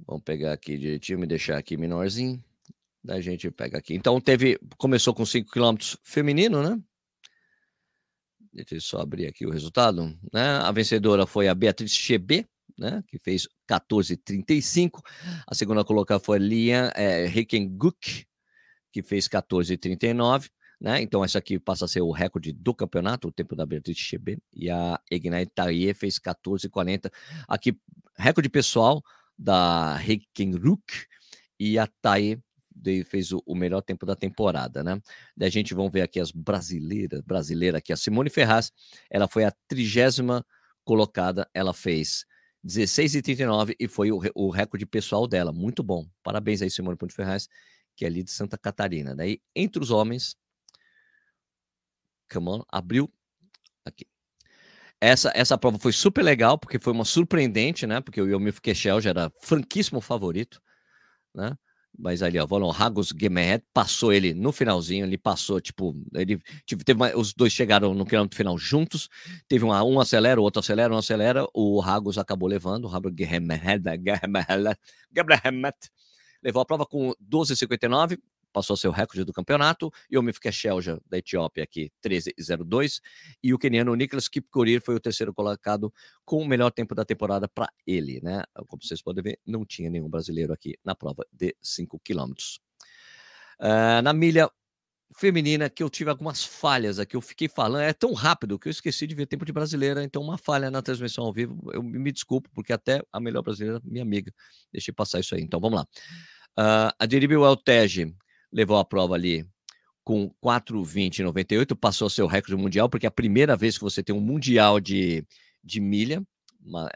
Vamos 0.04 0.24
pegar 0.24 0.52
aqui 0.52 0.76
direitinho, 0.76 1.20
me 1.20 1.26
deixar 1.26 1.56
aqui 1.56 1.76
menorzinho. 1.76 2.42
Da 3.04 3.20
gente 3.20 3.50
pega 3.50 3.78
aqui. 3.78 3.94
Então 3.94 4.20
teve, 4.20 4.58
começou 4.76 5.14
com 5.14 5.24
5 5.24 5.50
km 5.50 5.76
feminino, 6.02 6.62
né? 6.62 6.80
Deixa 8.52 8.74
eu 8.74 8.80
só 8.80 9.00
abrir 9.00 9.26
aqui 9.26 9.46
o 9.46 9.50
resultado, 9.50 10.06
né? 10.32 10.58
A 10.58 10.70
vencedora 10.70 11.26
foi 11.26 11.48
a 11.48 11.54
Beatriz 11.54 11.92
Chebe, 11.92 12.46
né? 12.78 13.02
Que 13.08 13.18
fez 13.18 13.48
14:35. 13.66 15.00
A 15.46 15.54
segunda 15.54 15.84
colocada 15.84 16.20
foi 16.20 16.38
Lian 16.38 16.92
é, 16.94 17.26
Rickenguk, 17.26 18.26
que 18.92 19.02
fez 19.02 19.26
14:39. 19.28 20.50
Né? 20.82 21.00
Então, 21.00 21.24
essa 21.24 21.38
aqui 21.38 21.60
passa 21.60 21.84
a 21.84 21.88
ser 21.88 22.00
o 22.00 22.10
recorde 22.10 22.52
do 22.52 22.74
campeonato, 22.74 23.28
o 23.28 23.32
tempo 23.32 23.54
da 23.54 23.64
Beatriz 23.64 23.96
Chebe. 23.96 24.42
E 24.52 24.68
a 24.68 25.00
Ignite 25.08 25.52
Tarie 25.54 25.94
fez 25.94 26.18
14,40. 26.18 27.08
Aqui, 27.46 27.78
recorde 28.16 28.48
pessoal 28.48 29.00
da 29.38 29.96
Rikenruk 29.96 30.82
e 31.56 31.78
a 31.78 31.86
Taie 31.86 32.42
fez 33.06 33.30
o, 33.30 33.54
melhor 33.54 33.80
tempo 33.80 34.04
da 34.04 34.16
temporada, 34.16 34.82
né? 34.82 35.00
Daí 35.36 35.46
a 35.46 35.52
gente 35.52 35.72
vamos 35.72 35.92
ver 35.92 36.00
aqui 36.00 36.18
as 36.18 36.32
brasileiras, 36.32 37.20
brasileira 37.20 37.78
aqui, 37.78 37.92
a 37.92 37.96
Simone 37.96 38.28
Ferraz, 38.28 38.72
ela 39.08 39.28
foi 39.28 39.44
a 39.44 39.52
trigésima 39.68 40.44
colocada, 40.84 41.48
ela 41.54 41.72
fez 41.72 42.24
16,39 42.66 43.76
e 43.78 43.86
foi 43.86 44.10
o, 44.10 44.20
o 44.34 44.50
recorde 44.50 44.84
pessoal 44.84 45.28
dela, 45.28 45.52
muito 45.52 45.80
bom. 45.80 46.08
Parabéns 46.24 46.60
aí, 46.60 46.70
Simone 46.70 46.96
Ponte 46.96 47.14
Ferraz, 47.14 47.48
que 47.94 48.04
é 48.04 48.08
ali 48.08 48.24
de 48.24 48.32
Santa 48.32 48.58
Catarina. 48.58 49.14
Daí, 49.14 49.40
entre 49.54 49.80
os 49.80 49.92
homens, 49.92 50.34
come 52.30 52.48
on, 52.48 52.62
abriu 52.68 53.10
aqui. 53.84 54.06
Essa, 55.00 55.32
essa 55.34 55.58
prova 55.58 55.78
foi 55.78 55.92
super 55.92 56.22
legal, 56.22 56.56
porque 56.58 56.78
foi 56.78 56.92
uma 56.92 57.04
surpreendente, 57.04 57.86
né? 57.86 58.00
Porque 58.00 58.20
o 58.20 58.28
Yomif 58.28 58.60
Keshel 58.60 59.00
já 59.00 59.10
era 59.10 59.32
franquíssimo 59.40 60.00
favorito, 60.00 60.60
né? 61.34 61.56
Mas 61.98 62.22
ali, 62.22 62.38
ó, 62.38 62.46
Volon 62.46 62.70
Ragos 62.70 63.08
Gemet 63.08 63.62
passou 63.72 64.12
ele 64.12 64.32
no 64.32 64.50
finalzinho, 64.50 65.04
ele 65.04 65.18
passou, 65.18 65.60
tipo, 65.60 65.94
ele 66.14 66.40
tipo, 66.64 66.82
teve 66.84 66.98
uma, 66.98 67.14
os 67.16 67.34
dois 67.34 67.52
chegaram 67.52 67.92
no 67.94 68.06
quilômetro 68.06 68.36
final 68.36 68.56
juntos, 68.56 69.08
teve 69.46 69.64
uma, 69.64 69.82
um 69.84 70.00
acelera, 70.00 70.40
o 70.40 70.44
outro 70.44 70.60
acelera, 70.60 70.94
um 70.94 70.96
acelera, 70.96 71.46
o 71.52 71.80
Ragos 71.80 72.16
acabou 72.16 72.48
levando, 72.48 72.86
o 72.86 72.88
Ragos 72.88 73.12
Gemet 73.18 73.60
levou 76.42 76.62
a 76.62 76.66
prova 76.66 76.86
com 76.86 77.12
12,59, 77.22 78.18
passou 78.52 78.76
seu 78.76 78.90
recorde 78.90 79.24
do 79.24 79.32
campeonato, 79.32 79.90
e 80.10 80.18
o 80.18 80.22
Mifke 80.22 80.50
Shelja, 80.52 81.00
da 81.06 81.18
Etiópia, 81.18 81.64
aqui, 81.64 81.90
13,02, 82.04 83.00
e 83.42 83.54
o 83.54 83.58
keniano 83.58 83.94
Nicholas 83.94 84.28
Kipkorir 84.28 84.82
foi 84.82 84.94
o 84.94 85.00
terceiro 85.00 85.32
colocado 85.32 85.92
com 86.24 86.42
o 86.42 86.46
melhor 86.46 86.70
tempo 86.70 86.94
da 86.94 87.04
temporada 87.04 87.48
para 87.48 87.68
ele, 87.86 88.20
né? 88.22 88.42
Como 88.66 88.82
vocês 88.82 89.02
podem 89.02 89.22
ver, 89.22 89.38
não 89.46 89.64
tinha 89.64 89.90
nenhum 89.90 90.08
brasileiro 90.08 90.52
aqui 90.52 90.76
na 90.84 90.94
prova 90.94 91.26
de 91.32 91.56
5 91.60 91.98
quilômetros. 92.00 92.60
Uh, 93.60 94.02
na 94.02 94.12
milha 94.12 94.50
feminina, 95.16 95.68
que 95.68 95.82
eu 95.82 95.90
tive 95.90 96.10
algumas 96.10 96.44
falhas 96.44 96.98
aqui, 96.98 97.16
eu 97.16 97.20
fiquei 97.20 97.48
falando, 97.48 97.82
é 97.82 97.92
tão 97.92 98.12
rápido 98.12 98.58
que 98.58 98.68
eu 98.68 98.70
esqueci 98.70 99.06
de 99.06 99.14
ver 99.14 99.26
tempo 99.26 99.44
de 99.44 99.52
brasileira, 99.52 100.02
então 100.02 100.22
uma 100.22 100.38
falha 100.38 100.70
na 100.70 100.82
transmissão 100.82 101.24
ao 101.24 101.32
vivo, 101.32 101.70
eu 101.72 101.82
me 101.82 102.10
desculpo, 102.10 102.48
porque 102.54 102.72
até 102.72 103.02
a 103.12 103.20
melhor 103.20 103.42
brasileira, 103.42 103.80
minha 103.84 104.02
amiga, 104.02 104.32
deixei 104.72 104.92
passar 104.92 105.20
isso 105.20 105.34
aí, 105.34 105.42
então 105.42 105.60
vamos 105.60 105.78
lá. 105.78 105.86
Uh, 106.58 106.92
a 106.98 107.06
Diribi 107.06 107.36
Weltege 107.36 108.14
levou 108.52 108.76
a 108.76 108.84
prova 108.84 109.14
ali 109.14 109.46
com 110.04 110.30
4,20,98, 110.44 111.76
passou 111.76 112.10
seu 112.10 112.26
recorde 112.26 112.60
mundial, 112.60 112.88
porque 112.88 113.06
é 113.06 113.08
a 113.08 113.12
primeira 113.12 113.56
vez 113.56 113.78
que 113.78 113.84
você 113.84 114.02
tem 114.02 114.14
um 114.14 114.20
mundial 114.20 114.80
de, 114.80 115.24
de 115.62 115.80
milha, 115.80 116.22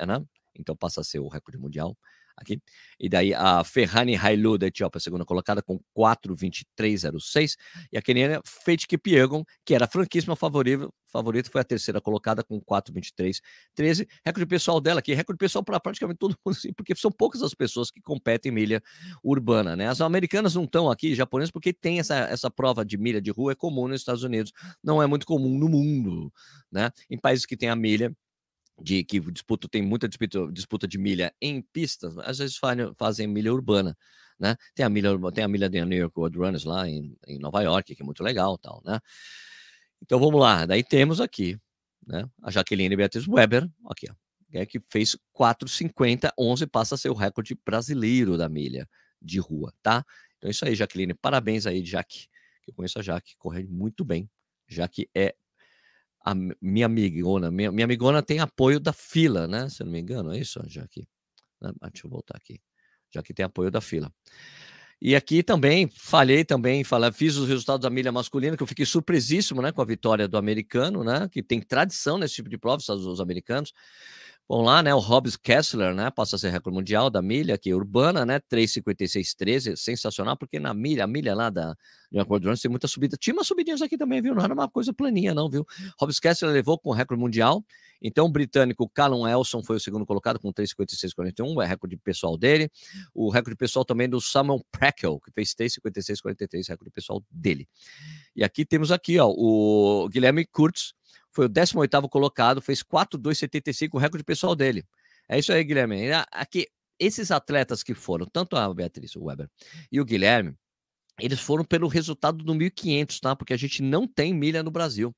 né? 0.06 0.24
então 0.58 0.76
passa 0.76 1.00
a 1.00 1.04
ser 1.04 1.20
o 1.20 1.28
recorde 1.28 1.58
mundial. 1.58 1.96
Aqui. 2.36 2.60
E 2.98 3.08
daí 3.08 3.32
a 3.34 3.64
Ferrani 3.64 4.16
Hailu 4.16 4.58
da 4.58 4.66
Etiópia, 4.66 5.00
segunda 5.00 5.24
colocada, 5.24 5.62
com 5.62 5.80
4,2306. 5.96 7.56
E 7.92 7.98
a 7.98 8.02
keniana 8.02 8.40
Fate 8.44 8.86
Kipiegon, 8.86 9.44
que 9.64 9.74
era 9.74 9.86
franquíssima 9.86 10.36
favorita, 10.36 10.88
favorita, 11.10 11.50
foi 11.50 11.60
a 11.60 11.64
terceira 11.64 12.00
colocada 12.00 12.44
com 12.44 12.60
4,2313. 12.60 14.06
Recorde 14.24 14.46
pessoal 14.46 14.80
dela 14.80 15.00
aqui, 15.00 15.14
recorde 15.14 15.38
pessoal 15.38 15.64
para 15.64 15.80
praticamente 15.80 16.18
todo 16.18 16.36
mundo, 16.44 16.56
porque 16.76 16.94
são 16.94 17.10
poucas 17.10 17.42
as 17.42 17.54
pessoas 17.54 17.90
que 17.90 18.00
competem 18.00 18.50
em 18.50 18.54
milha 18.54 18.82
urbana, 19.24 19.74
né? 19.74 19.88
As 19.88 20.00
americanas 20.00 20.54
não 20.54 20.64
estão 20.64 20.90
aqui, 20.90 21.14
japonesas, 21.14 21.50
porque 21.50 21.72
tem 21.72 21.98
essa, 21.98 22.14
essa 22.14 22.50
prova 22.50 22.84
de 22.84 22.98
milha 22.98 23.20
de 23.20 23.30
rua, 23.30 23.52
é 23.52 23.54
comum 23.54 23.88
nos 23.88 24.00
Estados 24.00 24.22
Unidos, 24.22 24.52
não 24.82 25.02
é 25.02 25.06
muito 25.06 25.26
comum 25.26 25.58
no 25.58 25.68
mundo, 25.68 26.32
né? 26.70 26.90
Em 27.10 27.18
países 27.18 27.46
que 27.46 27.56
tem 27.56 27.68
a 27.68 27.76
milha, 27.76 28.12
de 28.80 29.02
que 29.04 29.20
disputa 29.20 29.68
tem 29.68 29.82
muita 29.82 30.08
disputa, 30.08 30.52
disputa 30.52 30.86
de 30.88 30.98
milha 30.98 31.34
em 31.40 31.62
pistas, 31.62 32.16
às 32.18 32.38
vezes 32.38 32.58
fazem, 32.96 33.26
milha 33.26 33.52
urbana, 33.52 33.96
né? 34.38 34.56
Tem 34.74 34.84
a 34.84 34.88
milha 34.88 35.10
tem 35.32 35.44
a 35.44 35.48
milha 35.48 35.68
da 35.68 35.84
New 35.84 35.98
York 35.98 36.18
Road 36.18 36.38
Runners 36.38 36.64
lá 36.64 36.88
em, 36.88 37.16
em 37.26 37.38
Nova 37.38 37.62
York, 37.62 37.94
que 37.94 38.02
é 38.02 38.04
muito 38.04 38.22
legal, 38.22 38.58
tal, 38.58 38.82
né? 38.84 39.00
Então 40.02 40.18
vamos 40.18 40.40
lá, 40.40 40.66
daí 40.66 40.84
temos 40.84 41.20
aqui, 41.20 41.58
né? 42.06 42.28
A 42.42 42.50
Jaqueline 42.50 42.94
Beatriz 42.96 43.26
Weber, 43.26 43.68
aqui, 43.88 44.06
ó, 44.10 44.14
é 44.52 44.66
que 44.66 44.80
fez 44.88 45.16
4:50, 45.32 46.30
11 46.38 46.66
passa 46.66 46.94
a 46.94 46.98
ser 46.98 47.10
o 47.10 47.14
recorde 47.14 47.56
brasileiro 47.64 48.36
da 48.36 48.48
milha 48.48 48.88
de 49.20 49.38
rua, 49.38 49.72
tá? 49.82 50.04
Então 50.36 50.48
é 50.48 50.50
isso 50.50 50.64
aí, 50.64 50.74
Jaqueline, 50.74 51.14
parabéns 51.14 51.66
aí, 51.66 51.84
Jaque. 51.84 52.28
Eu 52.66 52.74
conheço 52.74 52.98
a 52.98 53.02
Jaque, 53.02 53.36
corre 53.38 53.64
muito 53.64 54.04
bem. 54.04 54.28
Jaque 54.68 55.08
é 55.14 55.34
a 56.26 56.34
minha 56.60 56.86
amigona, 56.86 57.52
minha, 57.52 57.70
minha 57.70 57.84
amigona 57.84 58.20
tem 58.20 58.40
apoio 58.40 58.80
da 58.80 58.92
fila, 58.92 59.46
né? 59.46 59.68
Se 59.68 59.82
eu 59.82 59.86
não 59.86 59.92
me 59.92 60.00
engano, 60.00 60.32
é 60.32 60.38
isso, 60.40 60.60
já 60.66 60.82
aqui. 60.82 61.06
Né? 61.62 61.70
Ah, 61.80 61.88
deixa 61.88 62.04
eu 62.04 62.10
voltar 62.10 62.36
aqui. 62.36 62.60
Já 63.14 63.22
que 63.22 63.32
tem 63.32 63.44
apoio 63.44 63.70
da 63.70 63.80
fila. 63.80 64.12
E 65.00 65.14
aqui 65.14 65.40
também, 65.40 65.88
falhei 65.88 66.44
também, 66.44 66.82
falei, 66.82 67.12
fiz 67.12 67.36
os 67.36 67.46
resultados 67.46 67.82
da 67.82 67.90
milha 67.90 68.10
masculina, 68.10 68.56
que 68.56 68.62
eu 68.62 68.66
fiquei 68.66 68.84
surpresíssimo, 68.84 69.62
né, 69.62 69.70
com 69.70 69.80
a 69.80 69.84
vitória 69.84 70.26
do 70.26 70.36
americano, 70.36 71.04
né, 71.04 71.28
que 71.30 71.42
tem 71.42 71.60
tradição 71.60 72.18
nesse 72.18 72.36
tipo 72.36 72.48
de 72.48 72.58
prova, 72.58 72.82
os 72.88 73.20
americanos. 73.20 73.72
Vamos 74.48 74.64
lá, 74.66 74.80
né? 74.80 74.94
O 74.94 75.00
Hobbs 75.00 75.36
Kessler, 75.36 75.92
né? 75.92 76.08
Passa 76.08 76.36
a 76.36 76.38
ser 76.38 76.50
recorde 76.50 76.76
mundial 76.78 77.10
da 77.10 77.20
milha 77.20 77.56
aqui, 77.56 77.74
urbana, 77.74 78.24
né? 78.24 78.38
3,56,13, 78.38 79.74
sensacional, 79.76 80.36
porque 80.36 80.60
na 80.60 80.72
milha, 80.72 81.02
a 81.02 81.06
milha 81.08 81.34
lá 81.34 81.50
da 81.50 81.74
de 82.12 82.20
Acordões 82.20 82.60
tem 82.60 82.70
muita 82.70 82.86
subida. 82.86 83.16
Tinha 83.16 83.34
umas 83.34 83.46
subidinhas 83.48 83.82
aqui 83.82 83.98
também, 83.98 84.22
viu? 84.22 84.36
Não 84.36 84.44
era 84.44 84.54
uma 84.54 84.68
coisa 84.68 84.92
planinha, 84.92 85.34
não, 85.34 85.50
viu? 85.50 85.66
Hobbs 85.98 86.20
Kessler 86.20 86.52
levou 86.52 86.78
com 86.78 86.92
recorde 86.92 87.20
mundial. 87.20 87.64
Então, 88.00 88.26
o 88.26 88.28
britânico 88.28 88.88
Callum 88.88 89.26
Elson 89.26 89.64
foi 89.64 89.76
o 89.76 89.80
segundo 89.80 90.06
colocado 90.06 90.38
com 90.38 90.52
3,56,41, 90.52 91.64
é 91.64 91.66
recorde 91.66 91.96
pessoal 91.96 92.38
dele. 92.38 92.70
O 93.12 93.30
recorde 93.30 93.56
pessoal 93.56 93.84
também 93.84 94.08
do 94.08 94.20
Samuel 94.20 94.64
Prekel, 94.70 95.18
que 95.18 95.32
fez 95.32 95.54
3,56,43, 95.54 96.68
recorde 96.68 96.92
pessoal 96.92 97.20
dele. 97.30 97.68
E 98.36 98.44
aqui 98.44 98.64
temos 98.64 98.92
aqui, 98.92 99.18
ó, 99.18 99.28
o 99.28 100.08
Guilherme 100.08 100.46
Kurtz, 100.46 100.94
foi 101.36 101.44
o 101.44 101.50
18º 101.50 102.08
colocado, 102.08 102.62
fez 102.62 102.82
4,275, 102.82 103.94
o 103.94 104.00
recorde 104.00 104.24
pessoal 104.24 104.56
dele. 104.56 104.86
É 105.28 105.38
isso 105.38 105.52
aí, 105.52 105.62
Guilherme. 105.62 106.10
Aqui, 106.32 106.66
esses 106.98 107.30
atletas 107.30 107.82
que 107.82 107.92
foram, 107.92 108.24
tanto 108.24 108.56
a 108.56 108.72
Beatriz 108.72 109.14
Weber 109.14 109.46
e 109.92 110.00
o 110.00 110.04
Guilherme, 110.04 110.54
eles 111.20 111.38
foram 111.38 111.62
pelo 111.62 111.88
resultado 111.88 112.42
do 112.42 112.54
1.500, 112.54 113.20
tá? 113.20 113.36
Porque 113.36 113.52
a 113.52 113.56
gente 113.56 113.82
não 113.82 114.08
tem 114.08 114.32
milha 114.32 114.62
no 114.62 114.70
Brasil. 114.70 115.14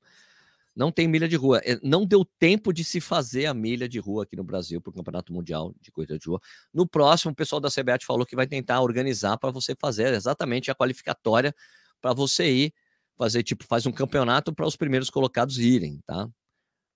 Não 0.75 0.91
tem 0.91 1.07
milha 1.07 1.27
de 1.27 1.37
rua. 1.37 1.61
Eh, 1.63 1.79
não 1.81 2.05
deu 2.05 2.25
tempo 2.37 2.73
de 2.73 2.83
se 2.83 2.99
fazer 2.99 3.45
a 3.45 3.53
milha 3.53 3.87
de 3.87 3.99
rua 3.99 4.23
aqui 4.23 4.35
no 4.35 4.43
Brasil 4.43 4.81
para 4.81 4.91
o 4.91 4.93
Campeonato 4.93 5.31
Mundial 5.31 5.73
de 5.81 5.89
Corrida 5.89 6.19
de 6.19 6.27
Rua. 6.27 6.41
No 6.73 6.85
próximo, 6.85 7.31
o 7.31 7.35
pessoal 7.35 7.61
da 7.61 7.69
CBAT 7.69 8.05
falou 8.05 8.25
que 8.25 8.35
vai 8.35 8.45
tentar 8.45 8.81
organizar 8.81 9.37
para 9.37 9.51
você 9.51 9.73
fazer 9.73 10.13
exatamente 10.13 10.69
a 10.69 10.75
qualificatória 10.75 11.55
para 12.01 12.13
você 12.13 12.51
ir 12.51 12.73
fazer, 13.19 13.43
tipo, 13.43 13.65
faz 13.65 13.85
um 13.85 13.91
campeonato 13.91 14.53
para 14.53 14.65
os 14.65 14.77
primeiros 14.77 15.09
colocados 15.09 15.57
irem, 15.59 15.99
tá? 16.07 16.29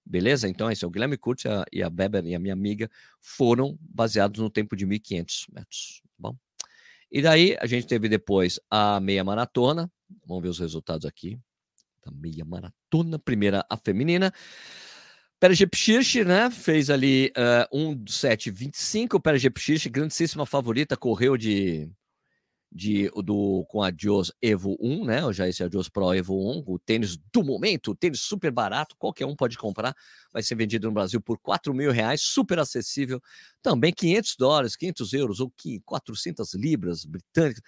Beleza? 0.05 0.47
Então, 0.47 0.71
esse 0.71 0.85
é 0.85 0.87
o 0.87 0.89
Guilherme 0.89 1.17
Curtis 1.17 1.51
e 1.71 1.83
a 1.83 1.89
Beber 1.89 2.25
e 2.25 2.33
a 2.33 2.39
minha 2.39 2.53
amiga 2.53 2.89
foram 3.19 3.77
baseados 3.81 4.39
no 4.39 4.49
tempo 4.49 4.73
de 4.73 4.87
1.500 4.87 5.45
metros, 5.53 6.01
tá 6.01 6.09
bom? 6.17 6.37
E 7.11 7.21
daí, 7.21 7.57
a 7.59 7.65
gente 7.65 7.87
teve 7.87 8.07
depois 8.07 8.57
a 8.71 9.01
meia 9.01 9.23
maratona, 9.23 9.91
vamos 10.25 10.41
ver 10.41 10.49
os 10.49 10.59
resultados 10.59 11.05
aqui, 11.05 11.37
da 12.05 12.11
meia 12.11 12.45
maratona, 12.45 13.19
primeira 13.19 13.65
a 13.69 13.75
feminina, 13.75 14.33
Perjepchirch, 15.41 16.23
né, 16.23 16.49
fez 16.49 16.89
ali 16.89 17.33
uh, 17.71 17.77
1,725, 17.77 19.17
o 19.17 19.19
Perjepchirch, 19.19 19.89
grandíssima 19.89 20.45
favorita, 20.45 20.95
correu 20.95 21.35
de 21.35 21.91
de, 22.73 23.09
do, 23.23 23.63
com 23.69 23.83
a 23.83 23.91
Dios 23.91 24.31
Evo 24.41 24.75
1, 24.81 25.05
né? 25.05 25.33
Já 25.33 25.47
esse 25.47 25.63
Adios 25.63 25.87
Pro 25.87 26.13
Evo 26.13 26.33
1, 26.33 26.63
o 26.65 26.79
tênis 26.79 27.17
do 27.31 27.43
momento, 27.43 27.93
tênis 27.93 28.21
super 28.21 28.51
barato, 28.51 28.95
qualquer 28.97 29.25
um 29.25 29.35
pode 29.35 29.57
comprar, 29.57 29.95
vai 30.31 30.41
ser 30.41 30.55
vendido 30.55 30.87
no 30.87 30.93
Brasil 30.93 31.21
por 31.21 31.37
4 31.37 31.73
mil 31.73 31.91
reais, 31.91 32.21
super 32.21 32.57
acessível, 32.57 33.21
também 33.61 33.93
500 33.93 34.35
dólares, 34.37 34.75
500 34.75 35.13
euros 35.13 35.39
ou 35.39 35.53
400 35.85 36.55
libras 36.55 37.05
britânicas, 37.05 37.61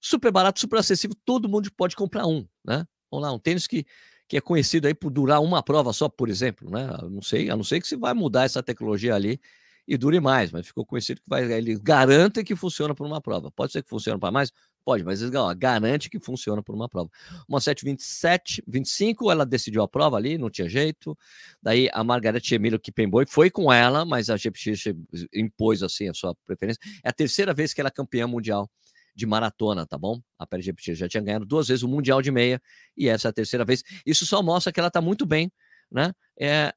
super 0.00 0.32
barato, 0.32 0.58
super 0.58 0.80
acessível, 0.80 1.16
todo 1.24 1.48
mundo 1.48 1.70
pode 1.76 1.94
comprar 1.94 2.26
um, 2.26 2.46
né? 2.64 2.84
Vamos 3.10 3.26
lá, 3.26 3.32
um 3.32 3.38
tênis 3.38 3.68
que, 3.68 3.86
que 4.26 4.36
é 4.36 4.40
conhecido 4.40 4.88
aí 4.88 4.94
por 4.94 5.10
durar 5.10 5.40
uma 5.40 5.62
prova 5.62 5.92
só, 5.92 6.08
por 6.08 6.28
exemplo, 6.28 6.68
né? 6.68 6.88
não 7.08 7.22
sei, 7.22 7.48
a 7.48 7.56
não 7.56 7.62
ser 7.62 7.80
que 7.80 7.86
se 7.86 7.94
vai 7.94 8.12
mudar 8.12 8.44
essa 8.44 8.62
tecnologia 8.62 9.14
ali 9.14 9.38
e 9.86 9.96
dure 9.96 10.20
mais, 10.20 10.52
mas 10.52 10.66
ficou 10.66 10.86
conhecido 10.86 11.20
que 11.20 11.28
vai, 11.28 11.50
ele 11.52 11.78
garante 11.78 12.44
que 12.44 12.54
funciona 12.54 12.94
por 12.94 13.06
uma 13.06 13.20
prova. 13.20 13.50
Pode 13.50 13.72
ser 13.72 13.82
que 13.82 13.88
funcione 13.88 14.18
para 14.18 14.30
mais? 14.30 14.52
Pode, 14.84 15.04
mas 15.04 15.22
ele 15.22 15.30
garante 15.56 16.10
que 16.10 16.18
funciona 16.18 16.62
por 16.62 16.74
uma 16.74 16.88
prova. 16.88 17.08
Uma 17.48 17.60
727, 17.60 18.62
25, 18.66 19.30
ela 19.30 19.46
decidiu 19.46 19.82
a 19.82 19.88
prova 19.88 20.16
ali, 20.16 20.38
não 20.38 20.50
tinha 20.50 20.68
jeito. 20.68 21.16
Daí 21.62 21.88
a 21.92 22.02
Margaret 22.02 22.42
Emílio 22.50 22.80
Kippenboy 22.80 23.24
foi 23.26 23.50
com 23.50 23.72
ela, 23.72 24.04
mas 24.04 24.28
a 24.30 24.36
GPX 24.36 24.84
impôs 25.32 25.82
assim 25.82 26.08
a 26.08 26.14
sua 26.14 26.34
preferência. 26.44 26.80
É 27.04 27.08
a 27.08 27.12
terceira 27.12 27.54
vez 27.54 27.72
que 27.72 27.80
ela 27.80 27.88
é 27.88 27.92
campeã 27.92 28.26
mundial 28.26 28.68
de 29.14 29.26
maratona, 29.26 29.86
tá 29.86 29.98
bom? 29.98 30.20
A 30.38 30.46
Pérez 30.46 30.64
GPX 30.66 30.98
já 30.98 31.08
tinha 31.08 31.22
ganhado 31.22 31.44
duas 31.44 31.68
vezes 31.68 31.82
o 31.82 31.88
mundial 31.88 32.22
de 32.22 32.30
meia 32.30 32.60
e 32.96 33.08
essa 33.08 33.28
é 33.28 33.30
a 33.30 33.32
terceira 33.32 33.64
vez. 33.64 33.82
Isso 34.06 34.24
só 34.26 34.42
mostra 34.42 34.72
que 34.72 34.80
ela 34.80 34.88
está 34.88 35.00
muito 35.00 35.26
bem, 35.26 35.52
né? 35.90 36.12
É, 36.38 36.72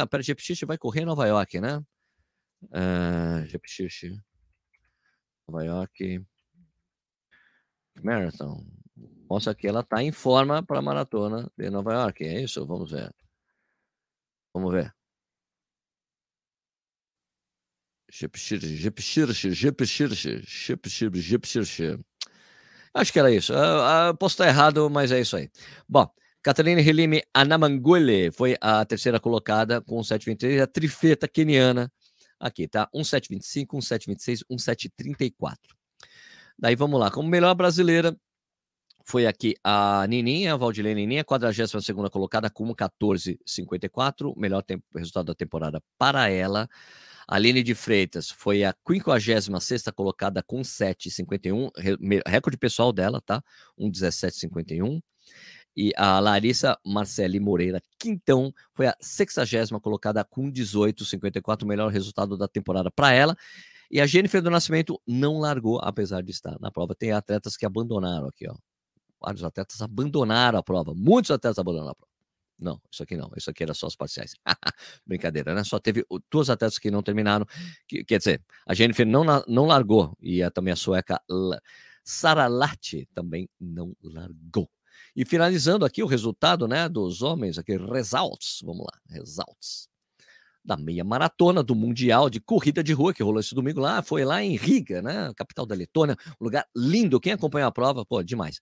a 0.00 0.06
Pérez 0.06 0.26
GPX 0.26 0.60
vai 0.66 0.78
correr 0.78 1.02
em 1.02 1.06
Nova 1.06 1.26
York, 1.26 1.60
né? 1.60 1.82
Uh, 2.64 3.46
Nova 5.48 5.64
York 5.64 6.26
Marathon. 8.02 8.64
Mostra 9.30 9.54
que 9.54 9.66
ela 9.66 9.80
está 9.80 10.02
em 10.02 10.12
forma 10.12 10.62
para 10.62 10.78
a 10.78 10.82
maratona 10.82 11.50
de 11.56 11.70
Nova 11.70 11.92
York. 11.92 12.24
É 12.24 12.42
isso? 12.42 12.66
Vamos 12.66 12.90
ver. 12.90 13.14
Vamos 14.54 14.72
ver. 14.72 14.92
Acho 22.94 23.12
que 23.12 23.18
era 23.18 23.30
isso. 23.30 23.52
Uh, 23.52 24.10
uh, 24.10 24.16
posso 24.16 24.34
estar 24.34 24.48
errado, 24.48 24.88
mas 24.88 25.12
é 25.12 25.20
isso 25.20 25.36
aí. 25.36 25.50
Bom, 25.86 26.10
Catarina 26.42 26.80
Helime 26.80 27.22
Anamangule 27.34 28.30
foi 28.32 28.56
a 28.60 28.84
terceira 28.84 29.20
colocada 29.20 29.82
com 29.82 29.98
7,23. 30.00 30.62
A 30.62 30.66
trifeta 30.66 31.28
keniana 31.28 31.92
Aqui, 32.40 32.68
tá? 32.68 32.88
1725, 32.94 33.76
1726, 33.76 34.44
1734. 34.48 35.76
Daí 36.58 36.76
vamos 36.76 36.98
lá. 36.98 37.10
Como 37.10 37.28
melhor 37.28 37.54
brasileira, 37.54 38.16
foi 39.04 39.26
aqui 39.26 39.54
a 39.64 40.06
Nininha, 40.06 40.52
a 40.52 40.56
Valdilene 40.56 41.00
Nininha, 41.00 41.24
42 41.24 41.72
colocada 42.12 42.50
com 42.50 42.74
14,54. 42.74 44.34
Melhor 44.36 44.62
tempo, 44.62 44.84
resultado 44.94 45.26
da 45.26 45.34
temporada 45.34 45.82
para 45.96 46.28
ela. 46.28 46.68
A 47.26 47.36
Aline 47.36 47.62
de 47.62 47.74
Freitas 47.74 48.30
foi 48.30 48.64
a 48.64 48.74
56 48.86 49.84
colocada 49.94 50.42
com 50.42 50.60
7,51. 50.60 51.70
Recorde 52.26 52.58
pessoal 52.58 52.92
dela, 52.92 53.20
tá? 53.20 53.42
1,1751. 53.78 55.00
E 55.76 55.92
a 55.96 56.18
Larissa 56.18 56.76
Marcele 56.84 57.38
Moreira 57.38 57.80
Quintão 57.98 58.52
foi 58.74 58.86
a 58.86 58.96
60 59.00 59.78
colocada 59.80 60.24
com 60.24 60.50
18,54, 60.50 61.62
o 61.62 61.66
melhor 61.66 61.90
resultado 61.90 62.36
da 62.36 62.48
temporada 62.48 62.90
para 62.90 63.12
ela. 63.12 63.36
E 63.90 64.00
a 64.00 64.06
Jennifer 64.06 64.42
do 64.42 64.50
Nascimento 64.50 65.00
não 65.06 65.38
largou, 65.38 65.80
apesar 65.82 66.22
de 66.22 66.30
estar 66.30 66.58
na 66.60 66.70
prova. 66.70 66.94
Tem 66.94 67.12
atletas 67.12 67.56
que 67.56 67.64
abandonaram 67.64 68.26
aqui, 68.26 68.46
ó. 68.48 68.54
Vários 69.20 69.42
atletas 69.42 69.80
abandonaram 69.80 70.58
a 70.58 70.62
prova. 70.62 70.94
Muitos 70.94 71.30
atletas 71.30 71.58
abandonaram 71.58 71.92
a 71.92 71.94
prova. 71.94 72.08
Não, 72.58 72.80
isso 72.90 73.02
aqui 73.02 73.16
não. 73.16 73.30
Isso 73.36 73.48
aqui 73.48 73.62
era 73.62 73.72
só 73.72 73.86
os 73.86 73.96
parciais. 73.96 74.34
Brincadeira, 75.06 75.54
né? 75.54 75.64
Só 75.64 75.78
teve 75.78 76.04
duas 76.30 76.50
atletas 76.50 76.78
que 76.78 76.90
não 76.90 77.02
terminaram. 77.02 77.46
Que, 77.86 78.04
quer 78.04 78.18
dizer, 78.18 78.42
a 78.66 78.74
Jennifer 78.74 79.06
não, 79.06 79.24
não 79.46 79.66
largou. 79.66 80.16
E 80.20 80.42
a, 80.42 80.50
também 80.50 80.72
a 80.72 80.76
sueca 80.76 81.20
Sara 82.04 82.48
também 83.14 83.48
não 83.60 83.96
largou. 84.02 84.68
E 85.18 85.24
finalizando 85.24 85.84
aqui 85.84 86.00
o 86.00 86.06
resultado 86.06 86.68
né, 86.68 86.88
dos 86.88 87.22
homens, 87.22 87.58
aqui, 87.58 87.76
results, 87.76 88.60
vamos 88.62 88.86
lá, 88.86 89.00
results. 89.10 89.88
da 90.64 90.76
meia 90.76 91.02
maratona 91.02 91.60
do 91.60 91.74
Mundial 91.74 92.30
de 92.30 92.38
Corrida 92.38 92.84
de 92.84 92.92
Rua, 92.92 93.12
que 93.12 93.20
rolou 93.20 93.40
esse 93.40 93.52
domingo 93.52 93.80
lá, 93.80 94.00
foi 94.00 94.24
lá 94.24 94.44
em 94.44 94.54
Riga, 94.54 95.02
né? 95.02 95.32
Capital 95.34 95.66
da 95.66 95.74
Letônia, 95.74 96.16
um 96.40 96.44
lugar 96.44 96.64
lindo. 96.72 97.18
Quem 97.18 97.32
acompanhou 97.32 97.66
a 97.66 97.72
prova, 97.72 98.06
pô, 98.06 98.22
demais. 98.22 98.60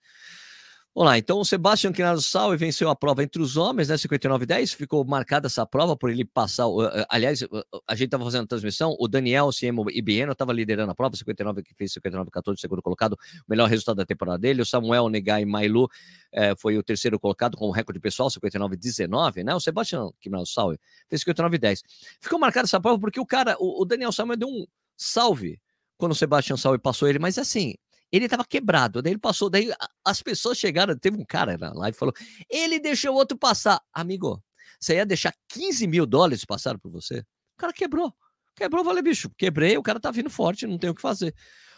Vamos 0.97 1.11
lá, 1.11 1.17
então 1.19 1.39
o 1.39 1.45
Sebastião 1.45 1.93
Quinado 1.93 2.19
Salve 2.23 2.57
venceu 2.57 2.89
a 2.89 2.95
prova 2.95 3.21
entre 3.21 3.39
os 3.39 3.55
homens, 3.55 3.89
né? 3.89 3.97
59 3.97 4.45
e 4.45 4.47
10. 4.47 4.73
Ficou 4.73 5.05
marcada 5.05 5.45
essa 5.45 5.63
prova 5.63 5.95
por 5.95 6.09
ele 6.09 6.25
passar. 6.25 6.63
aliás, 7.07 7.43
a 7.87 7.93
gente 7.93 8.05
estava 8.05 8.23
fazendo 8.23 8.45
a 8.45 8.47
transmissão, 8.47 8.95
o 8.99 9.07
Daniel 9.07 9.51
Ciemo 9.51 9.85
Ibieno 9.91 10.31
estava 10.31 10.51
liderando 10.51 10.91
a 10.91 10.95
prova, 10.95 11.15
59 11.15 11.61
que 11.61 11.75
fez 11.75 11.93
59 11.93 12.31
14, 12.31 12.59
segundo 12.59 12.81
colocado, 12.81 13.13
o 13.13 13.17
melhor 13.47 13.69
resultado 13.69 13.97
da 13.97 14.07
temporada 14.07 14.39
dele. 14.39 14.63
O 14.63 14.65
Samuel 14.65 15.07
Negai 15.07 15.45
Mailu 15.45 15.87
eh, 16.31 16.55
foi 16.57 16.79
o 16.79 16.81
terceiro 16.81 17.19
colocado 17.19 17.55
com 17.55 17.67
o 17.67 17.71
recorde 17.71 17.99
pessoal, 17.99 18.31
59 18.31 18.75
19, 18.75 19.43
né? 19.43 19.53
O 19.53 19.59
Sebastião 19.59 20.11
Quinado 20.19 20.47
Salve 20.47 20.79
fez 21.07 21.21
59 21.21 21.59
10. 21.59 21.83
Ficou 22.19 22.39
marcada 22.39 22.65
essa 22.65 22.81
prova 22.81 22.99
porque 22.99 23.19
o 23.19 23.25
cara, 23.27 23.55
o, 23.59 23.83
o 23.83 23.85
Daniel 23.85 24.11
Samuel 24.11 24.39
deu 24.39 24.47
um 24.47 24.65
salve 24.97 25.61
quando 25.95 26.13
o 26.13 26.15
Sebastião 26.15 26.57
Salve 26.57 26.79
passou 26.79 27.07
ele, 27.07 27.19
mas 27.19 27.37
assim, 27.37 27.75
ele 28.11 28.25
estava 28.25 28.45
quebrado. 28.45 29.01
Daí 29.01 29.13
ele 29.13 29.19
passou, 29.19 29.49
daí 29.49 29.71
as 30.05 30.21
pessoas 30.21 30.57
chegaram, 30.57 30.97
teve 30.97 31.17
um 31.17 31.25
cara 31.25 31.57
na 31.57 31.73
live 31.73 31.93
que 31.93 31.99
falou: 31.99 32.13
ele 32.49 32.79
deixou 32.79 33.13
o 33.13 33.17
outro 33.17 33.37
passar. 33.37 33.81
Amigo, 33.93 34.41
você 34.79 34.95
ia 34.95 35.05
deixar 35.05 35.33
15 35.49 35.87
mil 35.87 36.05
dólares 36.05 36.45
passar 36.45 36.77
por 36.77 36.91
você? 36.91 37.19
O 37.19 37.57
cara 37.57 37.73
quebrou. 37.73 38.13
Quebrou, 38.55 38.83
falei, 38.83 39.03
bicho, 39.03 39.29
quebrei, 39.37 39.77
o 39.77 39.83
cara 39.83 39.99
tá 39.99 40.09
vindo 40.09 40.29
forte, 40.29 40.65
não 40.65 40.79
tem 40.79 40.89
o 40.89 40.95
que 40.95 41.01
fazer. 41.01 41.33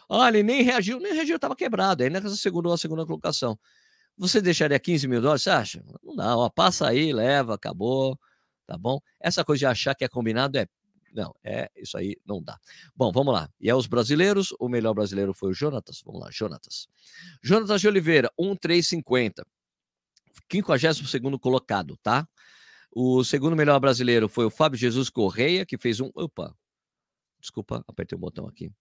Olha, 0.07 0.37
ele 0.37 0.43
nem 0.43 0.63
reagiu, 0.63 0.99
nem 0.99 1.13
reagiu, 1.13 1.37
tava 1.37 1.55
quebrado. 1.55 2.03
Aí 2.03 2.09
nessa 2.09 2.35
segunda, 2.35 2.73
a 2.73 2.77
segunda 2.77 3.05
colocação. 3.05 3.59
Você 4.17 4.41
deixaria 4.41 4.79
15 4.79 5.07
mil 5.07 5.21
dólares? 5.21 5.43
Você 5.43 5.49
acha? 5.49 5.83
Não 6.03 6.15
dá, 6.15 6.35
ó, 6.37 6.49
passa 6.49 6.87
aí, 6.89 7.13
leva, 7.13 7.55
acabou, 7.55 8.19
tá 8.65 8.77
bom? 8.77 8.99
Essa 9.19 9.43
coisa 9.45 9.59
de 9.59 9.65
achar 9.65 9.95
que 9.95 10.03
é 10.03 10.07
combinado 10.09 10.57
é 10.57 10.67
não, 11.13 11.35
é 11.43 11.69
isso 11.75 11.97
aí 11.97 12.17
não 12.25 12.41
dá. 12.41 12.57
Bom, 12.95 13.11
vamos 13.11 13.33
lá. 13.33 13.49
E 13.59 13.69
é 13.69 13.75
os 13.75 13.87
brasileiros, 13.87 14.53
o 14.59 14.69
melhor 14.69 14.93
brasileiro 14.93 15.33
foi 15.33 15.49
o 15.49 15.53
Jonatas. 15.53 16.01
Vamos 16.05 16.21
lá, 16.21 16.29
Jonatas. 16.31 16.87
Jonatas 17.41 17.81
de 17.81 17.87
Oliveira, 17.87 18.31
1,350. 18.37 19.45
52 20.49 21.39
colocado, 21.39 21.97
tá? 21.97 22.27
O 22.91 23.23
segundo 23.23 23.55
melhor 23.55 23.79
brasileiro 23.79 24.27
foi 24.27 24.45
o 24.45 24.49
Fábio 24.49 24.79
Jesus 24.79 25.09
Correia, 25.09 25.65
que 25.65 25.77
fez 25.77 25.99
um. 25.99 26.09
Opa! 26.15 26.55
Desculpa, 27.39 27.83
apertei 27.87 28.15
o 28.15 28.19
botão 28.19 28.47
aqui. 28.47 28.71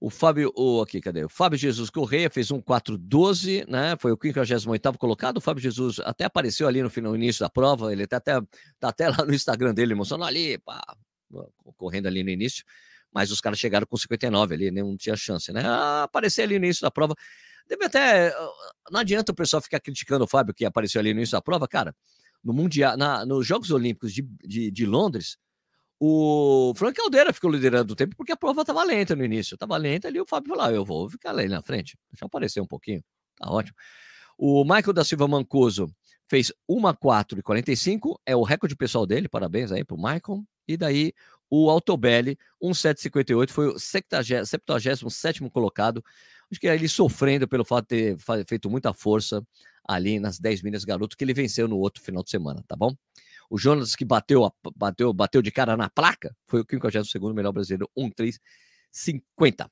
O 0.00 0.10
Fábio, 0.10 0.52
o, 0.56 0.82
aqui, 0.82 1.00
cadê? 1.00 1.24
O 1.24 1.28
Fábio 1.28 1.58
Jesus 1.58 1.88
Correia 1.88 2.28
fez 2.28 2.50
um 2.50 2.60
412, 2.60 3.64
né? 3.68 3.96
Foi 3.98 4.12
o 4.12 4.18
58 4.20 4.98
colocado. 4.98 5.38
O 5.38 5.40
Fábio 5.40 5.62
Jesus 5.62 6.00
até 6.00 6.24
apareceu 6.24 6.66
ali 6.66 6.82
no, 6.82 6.90
final, 6.90 7.12
no 7.12 7.16
início 7.16 7.40
da 7.40 7.48
prova. 7.48 7.92
Ele 7.92 8.06
tá 8.06 8.16
até, 8.16 8.40
tá 8.80 8.88
até 8.88 9.08
lá 9.08 9.24
no 9.24 9.32
Instagram 9.32 9.72
dele, 9.72 9.92
emocionado 9.92 10.28
ali, 10.28 10.58
pá, 10.58 10.82
correndo 11.76 12.06
ali 12.06 12.22
no 12.22 12.30
início, 12.30 12.64
mas 13.12 13.30
os 13.30 13.40
caras 13.40 13.58
chegaram 13.58 13.86
com 13.86 13.96
59 13.96 14.54
ali, 14.54 14.70
não 14.70 14.96
tinha 14.96 15.16
chance, 15.16 15.52
né? 15.52 15.62
Ah, 15.64 16.04
aparecer 16.04 16.42
ali 16.42 16.58
no 16.58 16.64
início 16.64 16.82
da 16.82 16.90
prova. 16.90 17.14
Deve 17.68 17.84
até. 17.84 18.28
Ah, 18.28 18.50
não 18.90 19.00
adianta 19.00 19.32
o 19.32 19.34
pessoal 19.34 19.62
ficar 19.62 19.80
criticando 19.80 20.24
o 20.24 20.28
Fábio 20.28 20.54
que 20.54 20.64
apareceu 20.64 21.00
ali 21.00 21.12
no 21.14 21.20
início 21.20 21.32
da 21.32 21.42
prova, 21.42 21.68
cara. 21.68 21.94
No 22.42 22.52
Mundial, 22.52 22.96
na, 22.96 23.24
nos 23.24 23.46
Jogos 23.46 23.70
Olímpicos 23.70 24.12
de, 24.12 24.22
de, 24.42 24.70
de 24.70 24.86
Londres, 24.86 25.38
o 25.98 26.74
Frank 26.76 26.94
Caldeira 26.94 27.32
ficou 27.32 27.50
liderando 27.50 27.92
o 27.92 27.96
tempo 27.96 28.14
porque 28.16 28.32
a 28.32 28.36
prova 28.36 28.62
estava 28.62 28.84
lenta 28.84 29.16
no 29.16 29.24
início. 29.24 29.54
Estava 29.54 29.76
lenta 29.76 30.08
ali, 30.08 30.20
o 30.20 30.26
Fábio 30.26 30.50
falou: 30.50 30.64
ah, 30.64 30.72
eu 30.72 30.84
vou 30.84 31.08
ficar 31.08 31.30
ali 31.30 31.48
na 31.48 31.62
frente. 31.62 31.96
Deixa 32.10 32.24
eu 32.24 32.26
aparecer 32.26 32.60
um 32.60 32.66
pouquinho. 32.66 33.02
Tá 33.36 33.50
ótimo. 33.50 33.76
O 34.36 34.64
Michael 34.64 34.92
da 34.92 35.04
Silva 35.04 35.28
Mancuso 35.28 35.88
fez 36.28 36.52
1,4,45, 36.68 38.18
é 38.26 38.34
o 38.34 38.42
recorde 38.42 38.74
pessoal 38.74 39.06
dele, 39.06 39.28
parabéns 39.28 39.70
aí 39.70 39.84
pro 39.84 39.96
Michael. 39.96 40.44
E 40.66 40.76
daí 40.76 41.12
o 41.50 41.70
Altobelli, 41.70 42.38
1,758, 42.60 43.52
foi 43.52 43.68
o 43.68 43.78
77 43.78 45.48
colocado. 45.50 46.04
Acho 46.50 46.60
que 46.60 46.66
ele 46.66 46.88
sofrendo 46.88 47.46
pelo 47.46 47.64
fato 47.64 47.88
de 47.88 48.16
ter 48.16 48.44
feito 48.46 48.68
muita 48.70 48.92
força 48.92 49.46
ali 49.86 50.18
nas 50.18 50.38
10 50.38 50.62
milhas 50.62 50.84
garoto, 50.84 51.16
que 51.16 51.24
ele 51.24 51.34
venceu 51.34 51.68
no 51.68 51.78
outro 51.78 52.02
final 52.02 52.22
de 52.22 52.30
semana, 52.30 52.64
tá 52.66 52.74
bom? 52.74 52.94
O 53.50 53.58
Jonas 53.58 53.94
que 53.94 54.04
bateu, 54.04 54.50
bateu, 54.74 55.12
bateu 55.12 55.42
de 55.42 55.50
cara 55.50 55.76
na 55.76 55.90
placa 55.90 56.34
foi 56.46 56.60
o 56.60 56.66
52 56.66 57.34
melhor 57.34 57.52
brasileiro, 57.52 57.90
1,350. 57.96 59.70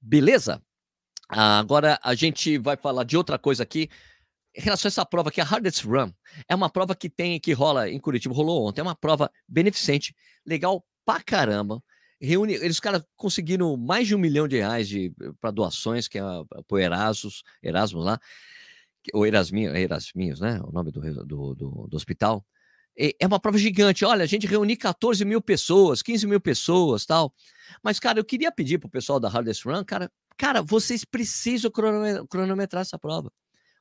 Beleza? 0.00 0.62
Agora 1.28 1.98
a 2.02 2.14
gente 2.14 2.58
vai 2.58 2.76
falar 2.76 3.04
de 3.04 3.16
outra 3.16 3.38
coisa 3.38 3.62
aqui 3.62 3.88
em 4.56 4.60
relação 4.62 4.88
a 4.88 4.90
essa 4.90 5.04
prova 5.04 5.30
que 5.30 5.40
a 5.40 5.44
Hardest 5.44 5.84
Run 5.84 6.10
é 6.48 6.54
uma 6.54 6.70
prova 6.70 6.94
que 6.96 7.10
tem 7.10 7.38
que 7.38 7.52
rola 7.52 7.90
em 7.90 8.00
Curitiba, 8.00 8.34
rolou 8.34 8.66
ontem, 8.66 8.80
é 8.80 8.82
uma 8.82 8.96
prova 8.96 9.30
beneficente, 9.46 10.14
legal 10.46 10.84
pra 11.04 11.22
caramba. 11.22 11.82
Reúne, 12.18 12.54
eles 12.54 12.80
caras 12.80 13.04
conseguiram 13.14 13.76
mais 13.76 14.06
de 14.06 14.14
um 14.14 14.18
milhão 14.18 14.48
de 14.48 14.56
reais 14.56 14.88
de 14.88 15.12
para 15.38 15.50
doações 15.50 16.08
que 16.08 16.18
é 16.18 16.22
pro 16.66 16.78
Erasmus, 16.78 17.42
Erasmus 17.62 18.04
lá, 18.06 18.18
ou 19.12 19.26
Erasminhos, 19.26 19.74
Erasminhos, 19.74 20.40
né? 20.40 20.58
O 20.64 20.72
nome 20.72 20.90
do, 20.90 21.00
do, 21.00 21.54
do, 21.54 21.86
do 21.88 21.96
hospital. 21.96 22.44
É 22.98 23.26
uma 23.26 23.38
prova 23.38 23.58
gigante. 23.58 24.06
Olha, 24.06 24.24
a 24.24 24.26
gente 24.26 24.46
reuniu 24.46 24.78
14 24.78 25.22
mil 25.22 25.42
pessoas, 25.42 26.00
15 26.00 26.26
mil 26.26 26.40
pessoas, 26.40 27.04
tal. 27.04 27.30
Mas, 27.84 28.00
cara, 28.00 28.18
eu 28.18 28.24
queria 28.24 28.50
pedir 28.50 28.78
pro 28.78 28.88
pessoal 28.88 29.20
da 29.20 29.28
Hardest 29.28 29.66
Run, 29.66 29.84
cara, 29.84 30.10
cara, 30.38 30.62
vocês 30.62 31.04
precisam 31.04 31.70
cronometrar 31.70 32.80
essa 32.80 32.98
prova 32.98 33.30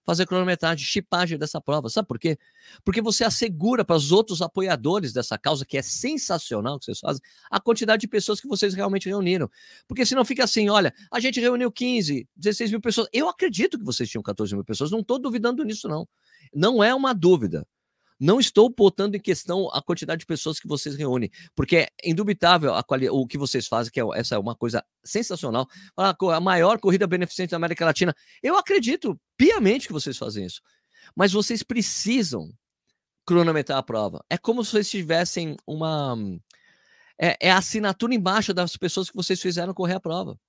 fazer 0.06 0.26
cronometragem, 0.26 0.86
chipagem 0.86 1.38
dessa 1.38 1.60
prova. 1.60 1.90
Sabe 1.90 2.08
por 2.08 2.20
quê? 2.20 2.38
Porque 2.84 3.02
você 3.02 3.24
assegura 3.24 3.84
para 3.84 3.96
os 3.96 4.12
outros 4.12 4.42
apoiadores 4.42 5.12
dessa 5.12 5.38
causa, 5.38 5.66
que 5.66 5.78
é 5.78 5.82
sensacional 5.82 6.78
que 6.78 6.86
vocês 6.86 7.00
fazem, 7.00 7.22
a 7.50 7.60
quantidade 7.60 8.02
de 8.02 8.08
pessoas 8.08 8.40
que 8.40 8.48
vocês 8.48 8.74
realmente 8.74 9.10
reuniram. 9.10 9.50
Porque 9.88 10.06
senão 10.06 10.24
fica 10.24 10.44
assim: 10.44 10.70
olha, 10.70 10.94
a 11.12 11.20
gente 11.20 11.40
reuniu 11.40 11.72
15, 11.72 12.28
16 12.36 12.72
mil 12.72 12.82
pessoas. 12.82 13.08
Eu 13.12 13.28
acredito 13.28 13.78
que 13.78 13.84
vocês 13.84 14.10
tinham 14.10 14.24
14 14.24 14.54
mil 14.54 14.64
pessoas, 14.64 14.92
não 14.92 15.00
estou 15.00 15.20
duvidando 15.20 15.64
nisso, 15.64 15.88
não. 15.88 16.08
Não 16.54 16.84
é 16.84 16.94
uma 16.94 17.14
dúvida. 17.14 17.66
Não 18.20 18.40
estou 18.40 18.70
botando 18.70 19.16
em 19.16 19.20
questão 19.20 19.70
a 19.74 19.82
quantidade 19.82 20.20
de 20.20 20.26
pessoas 20.26 20.58
que 20.58 20.68
vocês 20.68 20.96
reúnem, 20.96 21.30
porque 21.54 21.76
é 21.78 21.90
indubitável 22.06 22.72
quali... 22.86 23.10
o 23.10 23.28
que 23.28 23.38
vocês 23.38 23.68
fazem, 23.68 23.92
que 23.92 24.00
é, 24.00 24.04
essa 24.16 24.36
é 24.36 24.40
uma 24.40 24.56
coisa 24.56 24.84
sensacional. 25.04 25.68
A 25.98 26.40
maior 26.40 26.80
corrida 26.80 27.06
beneficente 27.06 27.52
da 27.52 27.58
América 27.58 27.84
Latina. 27.84 28.16
Eu 28.42 28.58
acredito 28.58 29.20
piamente 29.38 29.88
que 29.88 29.94
vocês 29.94 30.18
fazem 30.18 30.46
isso. 30.46 30.62
Mas 31.16 31.32
vocês 31.32 31.64
precisam 31.64 32.52
cronometrar 33.26 33.78
a 33.78 33.84
prova. 33.84 34.24
É 34.30 34.38
como 34.38 34.64
se 34.64 34.72
vocês 34.72 34.90
tivessem 34.90 35.56
uma. 35.66 36.18
É, 37.20 37.48
é 37.48 37.52
a 37.52 37.58
assinatura 37.58 38.14
embaixo 38.14 38.54
das 38.54 38.76
pessoas 38.76 39.10
que 39.10 39.16
vocês 39.16 39.42
fizeram 39.42 39.74
correr 39.74 39.96
a 39.96 40.00
prova. 40.00 40.40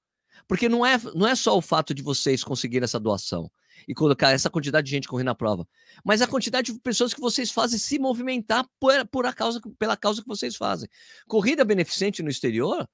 Porque 0.46 0.68
não 0.68 0.84
é, 0.84 0.98
não 1.14 1.26
é 1.26 1.34
só 1.34 1.56
o 1.56 1.62
fato 1.62 1.94
de 1.94 2.02
vocês 2.02 2.44
conseguirem 2.44 2.84
essa 2.84 3.00
doação 3.00 3.50
e 3.86 3.94
colocar 3.94 4.30
essa 4.32 4.50
quantidade 4.50 4.84
de 4.84 4.90
gente 4.90 5.08
correndo 5.08 5.26
na 5.26 5.34
prova, 5.34 5.66
mas 6.04 6.22
a 6.22 6.26
quantidade 6.26 6.72
de 6.72 6.80
pessoas 6.80 7.12
que 7.12 7.20
vocês 7.20 7.50
fazem 7.50 7.78
se 7.78 7.98
movimentar 7.98 8.66
por, 8.80 9.06
por 9.08 9.26
a 9.26 9.32
causa, 9.32 9.60
pela 9.78 9.96
causa 9.96 10.22
que 10.22 10.28
vocês 10.28 10.56
fazem. 10.56 10.88
Corrida 11.26 11.64
beneficente 11.64 12.22
no 12.22 12.30
exterior 12.30 12.88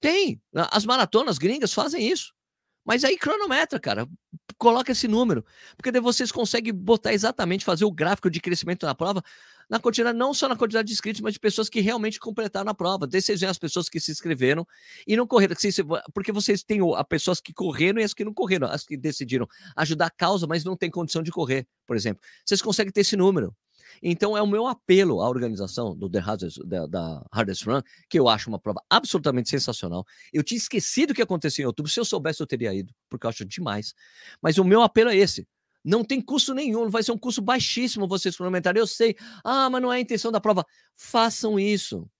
tem. 0.00 0.40
As 0.54 0.84
maratonas 0.84 1.38
gringas 1.38 1.72
fazem 1.72 2.08
isso. 2.08 2.32
Mas 2.84 3.04
aí 3.04 3.18
cronometra, 3.18 3.80
cara. 3.80 4.08
Coloca 4.58 4.92
esse 4.92 5.06
número. 5.06 5.44
Porque 5.76 5.92
daí 5.92 6.00
vocês 6.00 6.32
conseguem 6.32 6.72
botar 6.72 7.12
exatamente, 7.12 7.64
fazer 7.64 7.84
o 7.84 7.90
gráfico 7.90 8.30
de 8.30 8.40
crescimento 8.40 8.86
na 8.86 8.94
prova 8.94 9.22
na 9.68 9.80
quantidade, 9.80 10.16
não 10.16 10.32
só 10.32 10.48
na 10.48 10.56
quantidade 10.56 10.86
de 10.86 10.94
inscritos, 10.94 11.20
mas 11.20 11.34
de 11.34 11.40
pessoas 11.40 11.68
que 11.68 11.80
realmente 11.80 12.20
completaram 12.20 12.70
a 12.70 12.74
prova. 12.74 13.06
Daí 13.06 13.20
vocês 13.20 13.40
veem 13.40 13.50
as 13.50 13.58
pessoas 13.58 13.88
que 13.88 13.98
se 13.98 14.12
inscreveram 14.12 14.66
e 15.06 15.16
não 15.16 15.26
correram. 15.26 15.56
Porque 16.14 16.32
vocês 16.32 16.62
têm 16.62 16.80
as 16.96 17.06
pessoas 17.08 17.40
que 17.40 17.52
correram 17.52 18.00
e 18.00 18.04
as 18.04 18.14
que 18.14 18.24
não 18.24 18.32
correram, 18.32 18.68
as 18.68 18.84
que 18.84 18.96
decidiram 18.96 19.46
ajudar 19.76 20.06
a 20.06 20.10
causa, 20.10 20.46
mas 20.46 20.64
não 20.64 20.76
têm 20.76 20.90
condição 20.90 21.22
de 21.22 21.30
correr, 21.30 21.66
por 21.86 21.96
exemplo. 21.96 22.22
Vocês 22.44 22.62
conseguem 22.62 22.92
ter 22.92 23.00
esse 23.00 23.16
número. 23.16 23.54
Então 24.02 24.36
é 24.36 24.42
o 24.42 24.46
meu 24.46 24.66
apelo 24.66 25.20
à 25.20 25.28
organização 25.28 25.96
do 25.96 26.08
The 26.08 26.18
Hardest, 26.18 26.58
da, 26.64 26.86
da 26.86 27.26
Hardest 27.32 27.64
Run, 27.64 27.82
que 28.08 28.18
eu 28.18 28.28
acho 28.28 28.48
uma 28.48 28.58
prova 28.58 28.80
absolutamente 28.90 29.48
sensacional. 29.48 30.04
Eu 30.32 30.42
tinha 30.42 30.58
esquecido 30.58 31.10
o 31.10 31.14
que 31.14 31.22
aconteceu 31.22 31.64
em 31.64 31.66
outubro. 31.66 31.90
Se 31.90 32.00
eu 32.00 32.04
soubesse, 32.04 32.40
eu 32.40 32.46
teria 32.46 32.74
ido, 32.74 32.92
porque 33.08 33.26
eu 33.26 33.30
acho 33.30 33.44
demais. 33.44 33.94
Mas 34.42 34.58
o 34.58 34.64
meu 34.64 34.82
apelo 34.82 35.10
é 35.10 35.16
esse. 35.16 35.46
Não 35.84 36.02
tem 36.02 36.20
custo 36.20 36.52
nenhum, 36.52 36.90
vai 36.90 37.02
ser 37.02 37.12
um 37.12 37.18
custo 37.18 37.40
baixíssimo 37.40 38.08
vocês 38.08 38.36
cronometrarem. 38.36 38.80
Eu 38.80 38.88
sei, 38.88 39.16
ah, 39.44 39.70
mas 39.70 39.80
não 39.80 39.92
é 39.92 39.98
a 39.98 40.00
intenção 40.00 40.32
da 40.32 40.40
prova. 40.40 40.64
Façam 40.96 41.60
isso. 41.60 42.10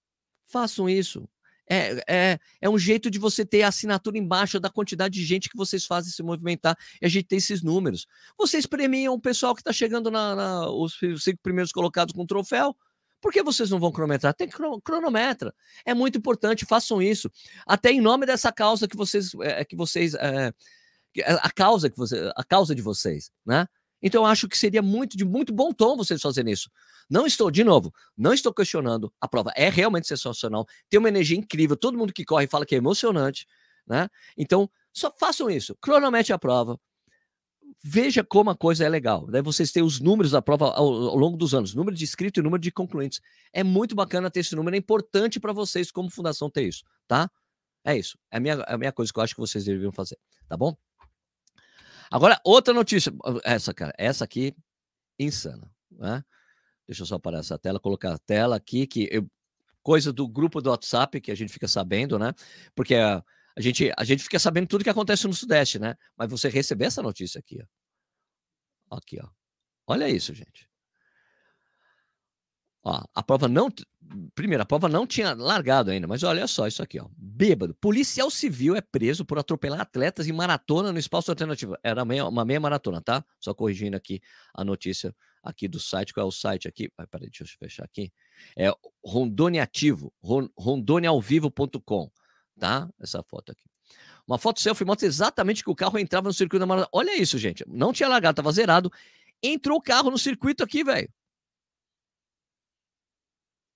Façam 0.47 0.89
isso. 0.89 1.27
É, 1.69 2.03
é, 2.07 2.39
é 2.61 2.69
um 2.69 2.77
jeito 2.77 3.09
de 3.09 3.19
você 3.19 3.45
ter 3.45 3.63
assinatura 3.63 4.17
embaixo 4.17 4.59
da 4.59 4.69
quantidade 4.69 5.15
de 5.15 5.25
gente 5.25 5.49
que 5.49 5.57
vocês 5.57 5.85
fazem 5.85 6.11
se 6.11 6.23
movimentar 6.23 6.77
e 7.01 7.05
a 7.05 7.09
gente 7.09 7.25
ter 7.25 7.35
esses 7.37 7.61
números. 7.61 8.07
Vocês 8.37 8.65
premiam 8.65 9.13
o 9.13 9.19
pessoal 9.19 9.53
que 9.53 9.61
está 9.61 9.73
chegando 9.73 10.09
na, 10.09 10.35
na, 10.35 10.69
os 10.69 10.97
cinco 11.19 11.39
primeiros 11.41 11.71
colocados 11.71 12.13
com 12.13 12.25
troféu. 12.25 12.75
Por 13.19 13.31
que 13.31 13.41
vocês 13.41 13.69
não 13.69 13.79
vão 13.79 13.91
cronometrar? 13.91 14.33
Tem 14.33 14.47
cronometra. 14.83 15.53
É 15.85 15.93
muito 15.93 16.17
importante, 16.17 16.65
façam 16.65 17.01
isso. 17.01 17.29
Até 17.65 17.91
em 17.91 17.99
nome 17.99 18.25
dessa 18.25 18.51
causa 18.51 18.87
que 18.87 18.95
vocês, 18.95 19.31
é, 19.41 19.65
que 19.65 19.75
vocês 19.75 20.13
é, 20.13 20.53
a 21.25 21.51
causa 21.51 21.89
que 21.89 21.97
você, 21.97 22.31
a 22.35 22.43
causa 22.43 22.75
de 22.75 22.81
vocês, 22.81 23.31
né? 23.45 23.67
Então 24.01 24.23
eu 24.23 24.25
acho 24.25 24.47
que 24.47 24.57
seria 24.57 24.81
muito 24.81 25.17
de 25.17 25.25
muito 25.25 25.53
bom 25.53 25.71
tom 25.71 25.97
vocês 25.97 26.21
fazerem 26.21 26.53
isso. 26.53 26.69
Não 27.09 27.25
estou, 27.25 27.49
de 27.49 27.63
novo, 27.63 27.93
não 28.17 28.33
estou 28.33 28.53
questionando 28.53 29.11
a 29.19 29.27
prova. 29.27 29.51
É 29.55 29.69
realmente 29.69 30.07
sensacional. 30.07 30.65
Tem 30.89 30.99
uma 30.99 31.07
energia 31.07 31.37
incrível. 31.37 31.75
Todo 31.75 31.97
mundo 31.97 32.13
que 32.13 32.25
corre 32.25 32.47
fala 32.47 32.65
que 32.65 32.75
é 32.75 32.77
emocionante, 32.77 33.47
né? 33.87 34.09
Então, 34.37 34.69
só 34.93 35.11
façam 35.17 35.49
isso. 35.49 35.75
Cronometre 35.81 36.33
a 36.33 36.37
prova. 36.39 36.79
Veja 37.83 38.23
como 38.23 38.49
a 38.49 38.55
coisa 38.55 38.83
é 38.85 38.89
legal. 38.89 39.27
Daí 39.27 39.41
vocês 39.41 39.71
têm 39.71 39.83
os 39.83 39.99
números 39.99 40.31
da 40.31 40.41
prova 40.41 40.71
ao, 40.71 40.85
ao 40.85 41.15
longo 41.15 41.37
dos 41.37 41.53
anos, 41.53 41.73
número 41.73 41.95
de 41.95 42.03
inscritos 42.03 42.39
e 42.39 42.43
número 42.43 42.61
de 42.61 42.71
concluintes. 42.71 43.21
É 43.53 43.63
muito 43.63 43.95
bacana 43.95 44.31
ter 44.31 44.39
esse 44.41 44.55
número, 44.55 44.75
é 44.75 44.79
importante 44.79 45.39
para 45.39 45.53
vocês, 45.53 45.91
como 45.91 46.09
fundação, 46.09 46.49
ter 46.49 46.63
isso, 46.63 46.83
tá? 47.07 47.29
É 47.85 47.95
isso. 47.95 48.17
É 48.31 48.37
a 48.37 48.39
minha, 48.39 48.53
é 48.55 48.73
a 48.73 48.77
minha 48.77 48.91
coisa 48.91 49.13
que 49.13 49.19
eu 49.19 49.23
acho 49.23 49.35
que 49.35 49.39
vocês 49.39 49.63
deveriam 49.63 49.91
fazer, 49.91 50.17
tá 50.49 50.57
bom? 50.57 50.75
Agora, 52.11 52.39
outra 52.43 52.73
notícia. 52.73 53.11
Essa, 53.43 53.73
cara, 53.73 53.93
essa 53.97 54.23
aqui, 54.23 54.55
insana. 55.19 55.71
Né? 55.91 56.23
Deixa 56.87 57.03
eu 57.03 57.05
só 57.05 57.19
parar 57.19 57.39
essa 57.39 57.57
tela, 57.57 57.79
colocar 57.79 58.13
a 58.13 58.17
tela 58.17 58.55
aqui, 58.55 58.87
que 58.87 59.09
eu, 59.11 59.29
coisa 59.83 60.11
do 60.11 60.27
grupo 60.27 60.61
do 60.61 60.69
WhatsApp 60.69 61.21
que 61.21 61.31
a 61.31 61.35
gente 61.35 61.51
fica 61.51 61.67
sabendo, 61.67 62.19
né? 62.19 62.33
Porque 62.75 62.95
a, 62.95 63.23
a, 63.55 63.61
gente, 63.61 63.91
a 63.97 64.03
gente 64.03 64.23
fica 64.23 64.37
sabendo 64.37 64.67
tudo 64.67 64.83
que 64.83 64.89
acontece 64.89 65.27
no 65.27 65.33
Sudeste, 65.33 65.79
né? 65.79 65.95
Mas 66.15 66.29
você 66.29 66.49
receber 66.49 66.85
essa 66.85 67.01
notícia 67.01 67.39
aqui, 67.39 67.59
ó. 68.89 68.97
Aqui, 68.97 69.17
ó. 69.21 69.27
Olha 69.87 70.09
isso, 70.09 70.33
gente. 70.33 70.69
Ó, 72.87 73.03
a 73.13 73.21
prova 73.21 73.49
não. 73.49 73.67
Primeiro, 74.33 74.63
a 74.63 74.65
prova 74.65 74.87
não 74.87 75.05
tinha 75.05 75.33
largado 75.33 75.91
ainda, 75.91 76.07
mas 76.07 76.23
olha 76.23 76.47
só 76.47 76.65
isso 76.67 76.81
aqui, 76.81 76.97
ó. 76.97 77.09
Bêbado. 77.17 77.75
Policial 77.75 78.31
civil 78.31 78.77
é 78.77 78.81
preso 78.81 79.25
por 79.25 79.37
atropelar 79.37 79.81
atletas 79.81 80.25
em 80.25 80.31
maratona 80.31 80.93
no 80.93 80.97
espaço 80.97 81.29
alternativo. 81.29 81.75
Era 81.83 82.05
meia, 82.05 82.25
uma 82.25 82.45
meia 82.45 82.61
maratona, 82.61 83.01
tá? 83.01 83.25
Só 83.41 83.53
corrigindo 83.53 83.97
aqui 83.97 84.21
a 84.53 84.63
notícia 84.63 85.13
aqui 85.43 85.67
do 85.67 85.81
site. 85.81 86.13
Qual 86.13 86.25
é 86.25 86.27
o 86.29 86.31
site 86.31 86.65
aqui? 86.65 86.89
Ai, 86.97 87.05
peraí, 87.07 87.29
deixa 87.29 87.43
eu 87.43 87.47
fechar 87.59 87.83
aqui. 87.83 88.09
É 88.57 88.71
Rondoniativo, 89.03 90.13
rondonialvivo.com, 90.57 92.09
tá? 92.57 92.89
Essa 93.01 93.21
foto 93.21 93.51
aqui. 93.51 93.63
Uma 94.25 94.37
foto 94.37 94.61
selfie 94.61 94.85
mostra 94.85 95.05
exatamente 95.05 95.61
que 95.61 95.69
o 95.69 95.75
carro 95.75 95.99
entrava 95.99 96.29
no 96.29 96.33
circuito 96.33 96.61
da 96.61 96.65
maratona. 96.65 96.89
Olha 96.93 97.21
isso, 97.21 97.37
gente. 97.37 97.65
Não 97.67 97.91
tinha 97.91 98.07
largado, 98.07 98.37
tava 98.37 98.51
zerado. 98.53 98.89
Entrou 99.43 99.77
o 99.77 99.81
carro 99.81 100.09
no 100.09 100.17
circuito 100.17 100.63
aqui, 100.63 100.85
velho. 100.85 101.09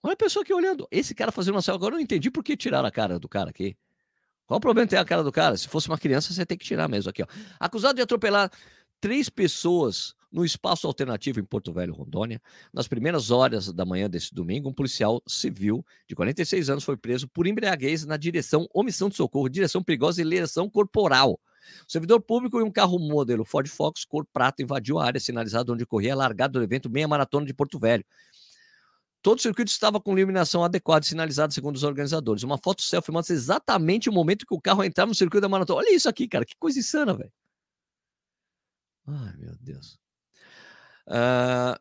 Olha 0.04 0.14
a 0.14 0.18
pessoa 0.18 0.44
aqui 0.44 0.54
olhando. 0.54 0.88
Esse 0.90 1.14
cara 1.14 1.32
fazendo 1.32 1.56
uma 1.56 1.62
selfie. 1.62 1.78
Agora 1.78 1.94
eu 1.94 1.98
não 1.98 2.04
entendi 2.04 2.32
por 2.32 2.44
que 2.44 2.58
tiraram 2.58 2.88
a 2.88 2.92
cara 2.92 3.20
do 3.20 3.30
cara 3.30 3.50
aqui. 3.50 3.76
Qual 4.48 4.58
o 4.58 4.62
problema 4.62 4.88
ter 4.88 4.98
a 4.98 5.06
cara 5.06 5.24
do 5.24 5.32
cara? 5.32 5.56
Se 5.56 5.68
fosse 5.68 5.88
uma 5.88 5.98
criança, 5.98 6.34
você 6.34 6.46
tem 6.46 6.58
que 6.58 6.66
tirar 6.66 6.90
mesmo 6.90 7.10
aqui, 7.10 7.24
ó. 7.24 7.28
Acusado 7.60 7.96
de 7.96 8.02
atropelar 8.02 8.52
três 9.00 9.30
pessoas 9.30 10.14
no 10.32 10.46
espaço 10.46 10.88
alternativo 10.88 11.40
em 11.40 11.44
Porto 11.44 11.74
Velho, 11.74 11.94
Rondônia. 11.94 12.42
Nas 12.74 12.88
primeiras 12.88 13.32
horas 13.32 13.72
da 13.72 13.86
manhã 13.86 14.10
desse 14.10 14.34
domingo, 14.34 14.70
um 14.70 14.74
policial 14.74 15.22
civil 15.28 15.86
de 16.08 16.16
46 16.16 16.70
anos 16.70 16.84
foi 16.84 16.96
preso 16.96 17.28
por 17.28 17.46
embriaguez 17.46 18.06
na 18.06 18.18
direção 18.18 18.68
omissão 18.74 19.10
de 19.10 19.16
socorro, 19.16 19.50
direção 19.50 19.84
perigosa 19.84 20.22
e 20.22 20.24
lesão 20.24 20.70
corporal. 20.70 21.40
O 21.88 21.92
servidor 21.92 22.22
público 22.22 22.60
e 22.60 22.64
um 22.64 22.72
carro 22.72 22.98
modelo 22.98 23.46
Ford 23.46 23.68
Focus 23.68 24.06
cor 24.06 24.26
prata 24.34 24.64
invadiu 24.64 25.00
a 25.00 25.06
área 25.06 25.20
sinalizada 25.20 25.72
onde 25.72 25.86
corria 25.86 26.14
a 26.14 26.18
largada 26.18 26.54
do 26.54 26.64
evento 26.64 26.90
Meia 26.90 27.08
Maratona 27.08 27.46
de 27.46 27.54
Porto 27.54 27.78
Velho. 27.78 28.04
Todo 29.22 29.38
o 29.38 29.42
circuito 29.42 29.72
estava 29.72 30.00
com 30.02 30.18
iluminação 30.18 30.64
adequada 30.64 31.06
e 31.06 31.08
sinalizada, 31.08 31.54
segundo 31.54 31.76
os 31.76 31.84
organizadores. 31.84 32.44
Uma 32.44 32.58
foto 32.58 32.82
selfie 32.82 33.12
mostra 33.12 33.36
exatamente 33.36 34.10
o 34.10 34.14
momento 34.14 34.46
que 34.46 34.54
o 34.54 34.60
carro 34.60 34.84
entrava 34.84 35.10
no 35.10 35.16
circuito 35.16 35.42
da 35.42 35.50
maratona. 35.50 35.80
Olha 35.80 35.96
isso 35.96 36.10
aqui, 36.10 36.28
cara. 36.28 36.44
Que 36.44 36.56
coisa 36.58 36.80
insana, 36.80 37.14
velho. 37.14 37.32
Ai, 39.08 39.36
meu 39.38 39.56
Deus. 39.60 40.00
Uh, 41.08 41.78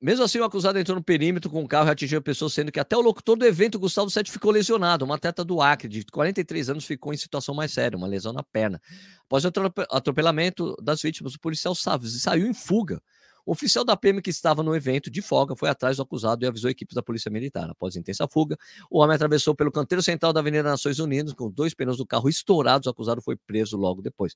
mesmo 0.00 0.24
assim, 0.24 0.38
o 0.38 0.44
acusado 0.44 0.78
entrou 0.78 0.96
no 0.96 1.04
perímetro 1.04 1.48
com 1.48 1.62
o 1.62 1.68
carro 1.68 1.88
e 1.88 1.90
atingiu 1.92 2.18
a 2.18 2.22
pessoa, 2.22 2.48
sendo 2.50 2.72
que 2.72 2.80
até 2.80 2.96
o 2.96 3.00
locutor 3.00 3.36
do 3.36 3.44
evento, 3.44 3.78
Gustavo 3.78 4.10
Sete, 4.10 4.32
ficou 4.32 4.50
lesionado. 4.50 5.04
Uma 5.04 5.14
atleta 5.14 5.44
do 5.44 5.60
Acre, 5.60 5.88
de 5.88 6.04
43 6.06 6.70
anos, 6.70 6.84
ficou 6.84 7.12
em 7.12 7.16
situação 7.16 7.54
mais 7.54 7.72
séria, 7.72 7.96
uma 7.96 8.06
lesão 8.08 8.32
na 8.32 8.42
perna. 8.42 8.80
Após 9.26 9.44
o 9.44 9.48
atropelamento 9.90 10.74
das 10.82 11.02
vítimas, 11.02 11.34
o 11.34 11.40
policial 11.40 11.74
saiu 11.74 12.46
em 12.46 12.54
fuga 12.54 13.00
o 13.44 13.52
oficial 13.52 13.84
da 13.84 13.96
PM 13.96 14.20
que 14.20 14.30
estava 14.30 14.62
no 14.62 14.74
evento 14.74 15.10
de 15.10 15.22
folga 15.22 15.56
foi 15.56 15.68
atrás 15.68 15.96
do 15.96 16.02
acusado 16.02 16.44
e 16.44 16.48
avisou 16.48 16.68
a 16.68 16.70
equipe 16.70 16.94
da 16.94 17.02
Polícia 17.02 17.30
Militar. 17.30 17.70
Após 17.70 17.96
intensa 17.96 18.26
fuga, 18.28 18.56
o 18.90 18.98
homem 18.98 19.14
atravessou 19.14 19.54
pelo 19.54 19.70
canteiro 19.72 20.02
central 20.02 20.32
da 20.32 20.40
Avenida 20.40 20.62
Nações 20.62 20.98
Unidas 20.98 21.32
com 21.32 21.50
dois 21.50 21.74
pneus 21.74 21.96
do 21.96 22.06
carro 22.06 22.28
estourados. 22.28 22.86
O 22.86 22.90
acusado 22.90 23.22
foi 23.22 23.36
preso 23.36 23.76
logo 23.76 24.02
depois. 24.02 24.34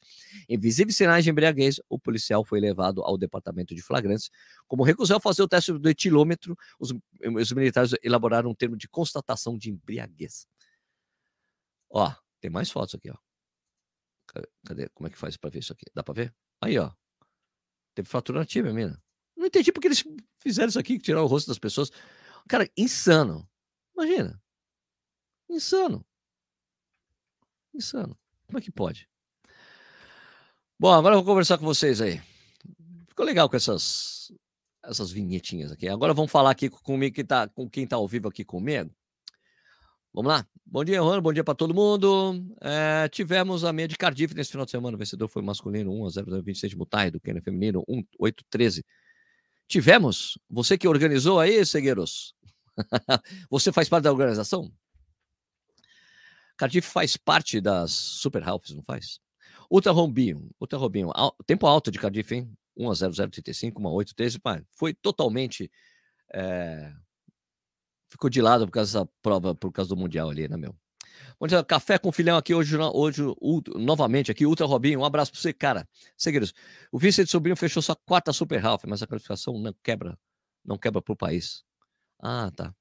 Em 0.49 0.59
visíveis 0.59 0.97
sinais 0.97 1.25
de 1.25 1.31
embriaguez, 1.31 1.81
o 1.89 1.99
policial 1.99 2.45
foi 2.45 2.61
levado 2.61 3.03
ao 3.03 3.17
departamento 3.17 3.75
de 3.75 3.83
flagrantes. 3.83 4.31
Como 4.67 4.83
recusou 4.83 5.21
fazer 5.21 5.43
o 5.43 5.49
teste 5.49 5.73
do 5.73 5.89
etilômetro, 5.89 6.57
os, 6.79 6.93
os 7.37 7.53
militares 7.53 7.93
elaboraram 8.03 8.51
um 8.51 8.55
termo 8.55 8.77
de 8.77 8.89
constatação 8.89 9.57
de 9.57 9.71
embriaguez. 9.71 10.47
Ó, 11.91 12.13
tem 12.41 12.51
mais 12.51 12.71
fotos 12.71 12.95
aqui, 12.95 13.11
ó. 13.11 13.17
Cadê? 14.67 14.89
Como 14.91 15.07
é 15.07 15.11
que 15.11 15.19
faz 15.19 15.37
para 15.37 15.51
ver 15.51 15.61
isso 15.61 15.73
aqui? 15.73 15.87
Dá 15.95 16.03
para 16.03 16.15
ver? 16.15 16.35
Aí, 16.61 16.79
ó. 16.79 16.91
Teve 17.95 18.09
fratura 18.09 18.41
na 18.41 18.47
tíbia, 18.47 18.73
mina. 18.73 19.01
Não 19.37 19.47
entendi 19.47 19.73
porque 19.73 19.89
eles 19.89 20.05
fizeram 20.39 20.69
isso 20.69 20.79
aqui, 20.79 20.99
tirar 20.99 21.23
o 21.23 21.27
rosto 21.27 21.49
das 21.49 21.59
pessoas. 21.59 21.91
Cara, 22.49 22.69
insano. 22.77 23.49
Imagina. 23.95 24.43
Insano. 25.49 26.05
Insano. 27.73 28.19
Como 28.47 28.59
é 28.59 28.63
que 28.63 28.71
pode? 28.71 29.09
Bom, 30.79 30.93
agora 30.93 31.15
eu 31.15 31.19
vou 31.19 31.33
conversar 31.33 31.59
com 31.59 31.65
vocês 31.65 32.01
aí. 32.01 32.21
Ficou 33.09 33.25
legal 33.25 33.49
com 33.49 33.57
essas 33.57 34.33
essas 34.89 35.11
vinhetinhas 35.11 35.73
aqui. 35.73 35.89
Agora 35.89 36.15
vamos 36.15 36.31
falar 36.31 36.51
aqui 36.51 36.69
comigo 36.69 37.15
que 37.15 37.25
tá, 37.25 37.49
com 37.49 37.69
quem 37.69 37.85
está 37.85 37.97
ao 37.97 38.07
vivo 38.07 38.29
aqui 38.29 38.45
comigo. 38.45 38.91
Vamos 40.15 40.33
lá. 40.33 40.47
Bom 40.65 40.85
dia, 40.85 40.99
Juan. 40.99 41.21
Bom 41.21 41.33
dia 41.33 41.43
para 41.43 41.57
todo 41.57 41.75
mundo. 41.75 42.41
É, 42.61 43.09
tivemos 43.09 43.65
a 43.65 43.73
meia 43.73 43.89
de 43.89 43.97
Cardiff 43.97 44.33
nesse 44.33 44.53
final 44.53 44.65
de 44.65 44.71
semana. 44.71 44.95
O 44.95 44.99
vencedor 44.99 45.27
foi 45.27 45.43
masculino 45.43 45.93
1 45.93 46.07
a 46.07 46.11
0 46.11 46.43
26 46.45 46.71
de 46.71 46.79
Mutai, 46.79 47.11
do 47.11 47.19
Kenya 47.19 47.43
feminino 47.43 47.83
1 47.89 48.05
8 48.21 48.45
13. 48.49 48.85
Tivemos. 49.67 50.39
Você 50.49 50.79
que 50.79 50.87
organizou 50.87 51.41
aí, 51.41 51.67
Segueiros. 51.67 52.33
Você 53.51 53.73
faz 53.73 53.89
parte 53.89 54.05
da 54.05 54.13
organização? 54.13 54.73
Cardiff 56.57 56.89
faz 56.89 57.17
parte 57.17 57.61
das 57.61 57.91
Super 57.91 58.49
Halves, 58.49 58.73
não 58.73 58.85
faz? 58.85 59.19
Ultra 59.69 59.91
Robinho, 59.91 60.49
Ultra 60.61 60.79
Robinho, 60.79 61.11
tempo 61.45 61.67
alto 61.67 61.91
de 61.91 61.99
Cardiff, 61.99 62.33
hein? 62.33 62.57
1 62.77 62.89
a 62.89 62.95
0 62.95 63.13
0 63.15 63.31
35, 63.33 63.83
1 63.83 63.89
a 63.89 63.93
8 63.93 64.15
13, 64.15 64.39
pá, 64.39 64.63
foi 64.71 64.95
totalmente 64.95 65.69
é, 66.33 66.93
ficou 68.15 68.31
de 68.31 68.41
lado 68.41 68.67
por 68.67 68.73
causa 68.73 69.01
dessa 69.01 69.11
prova, 69.21 69.55
por 69.55 69.73
causa 69.73 69.89
do 69.89 69.97
Mundial 69.97 70.31
ali, 70.31 70.49
né, 70.49 70.57
meu? 70.57 70.75
Bom 71.39 71.49
dia, 71.49 71.63
café 71.65 71.99
com 71.99 72.13
filhão 72.13 72.37
aqui 72.37 72.55
hoje, 72.55 72.77
hoje 72.93 73.23
novamente 73.75 74.31
aqui, 74.31 74.47
Ultra 74.47 74.67
Robinho, 74.67 75.01
um 75.01 75.05
abraço 75.05 75.33
para 75.33 75.41
você, 75.41 75.53
cara. 75.53 75.89
Seguidores, 76.17 76.55
o 76.93 76.99
Vicente 76.99 77.31
Sobrinho 77.31 77.57
fechou 77.57 77.83
sua 77.83 77.97
quarta 77.97 78.33
Super 78.33 78.65
Half, 78.65 78.85
mas 78.87 79.03
a 79.03 79.07
classificação 79.07 79.59
não 79.59 79.75
quebra, 79.83 80.17
não 80.65 80.79
quebra 80.79 81.03
para 81.03 81.13
o 81.13 81.17
país. 81.17 81.65
Ah, 82.21 82.51
tá. 82.55 82.73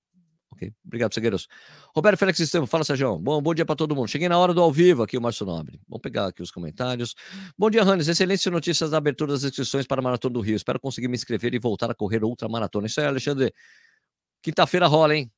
Ok, 0.52 0.72
obrigado, 0.86 1.12
Segueiros. 1.16 1.48
Roberto 1.96 2.20
Félix 2.20 2.40
Estevam, 2.40 2.68
fala, 2.68 2.84
Sérgio. 2.84 3.18
Bom, 3.18 3.42
bom 3.42 3.56
dia 3.56 3.66
para 3.66 3.76
todo 3.76 3.96
mundo. 3.96 4.08
Cheguei 4.08 4.30
na 4.30 4.38
hora 4.38 4.54
do 4.54 4.62
ao 4.62 4.72
vivo 4.72 5.02
aqui, 5.02 5.18
o 5.18 5.22
Márcio 5.22 5.48
Nobre. 5.48 5.82
Vamos 5.90 6.02
pegar 6.04 6.28
aqui 6.28 6.44
os 6.44 6.52
comentários. 6.52 7.16
Bom 7.58 7.72
dia, 7.72 7.84
Hannes. 7.84 8.08
Excelentes 8.08 8.46
notícias 8.46 8.92
da 8.92 8.98
abertura 8.98 9.34
das 9.34 9.44
inscrições 9.44 9.88
para 9.88 10.00
a 10.00 10.04
Maratona 10.04 10.32
do 10.32 10.42
Rio. 10.42 10.56
Espero 10.56 10.80
conseguir 10.80 11.08
me 11.08 11.16
inscrever 11.16 11.56
e 11.56 11.60
voltar 11.60 11.90
a 11.90 11.96
correr 11.96 12.24
outra 12.24 12.48
maratona. 12.48 12.86
Isso 12.86 13.02
aí, 13.02 13.08
Alexandre. 13.08 13.52
Quinta-feira 14.44 14.88
rola, 14.88 15.16
hein? 15.16 15.32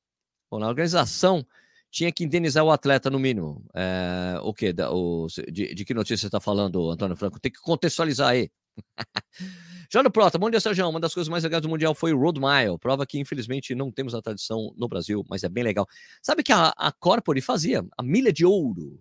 Bom, 0.49 0.57
na 0.57 0.67
organização 0.67 1.45
tinha 1.91 2.11
que 2.11 2.23
indenizar 2.23 2.63
o 2.63 2.71
atleta 2.71 3.09
no 3.09 3.19
mínimo. 3.19 3.63
É, 3.73 4.39
o 4.41 4.53
o, 4.91 5.27
de, 5.49 5.75
de, 5.75 5.85
que 5.85 5.93
notícia 5.93 6.17
você 6.17 6.25
está 6.25 6.39
falando, 6.41 6.89
Antônio 6.89 7.15
Franco? 7.15 7.39
Tem 7.39 7.51
que 7.51 7.61
contextualizar 7.61 8.29
aí. 8.29 8.49
Jânio 9.93 10.09
Prota, 10.09 10.39
bom 10.39 10.49
dia, 10.49 10.59
Sérgio. 10.59 10.89
Uma 10.89 10.99
das 10.99 11.13
coisas 11.13 11.29
mais 11.29 11.43
legais 11.43 11.61
do 11.61 11.69
Mundial 11.69 11.93
foi 11.93 12.13
o 12.13 12.19
Road 12.19 12.39
Mile, 12.39 12.79
prova 12.79 13.05
que 13.05 13.19
infelizmente 13.19 13.75
não 13.75 13.91
temos 13.91 14.15
a 14.15 14.21
tradição 14.23 14.73
no 14.75 14.87
Brasil, 14.87 15.23
mas 15.29 15.43
é 15.43 15.49
bem 15.49 15.63
legal. 15.63 15.87
Sabe 16.19 16.41
que 16.41 16.51
a, 16.51 16.73
a 16.75 16.91
Corpore 16.91 17.41
fazia 17.41 17.85
a 17.95 18.03
milha 18.03 18.33
de 18.33 18.43
ouro. 18.43 18.99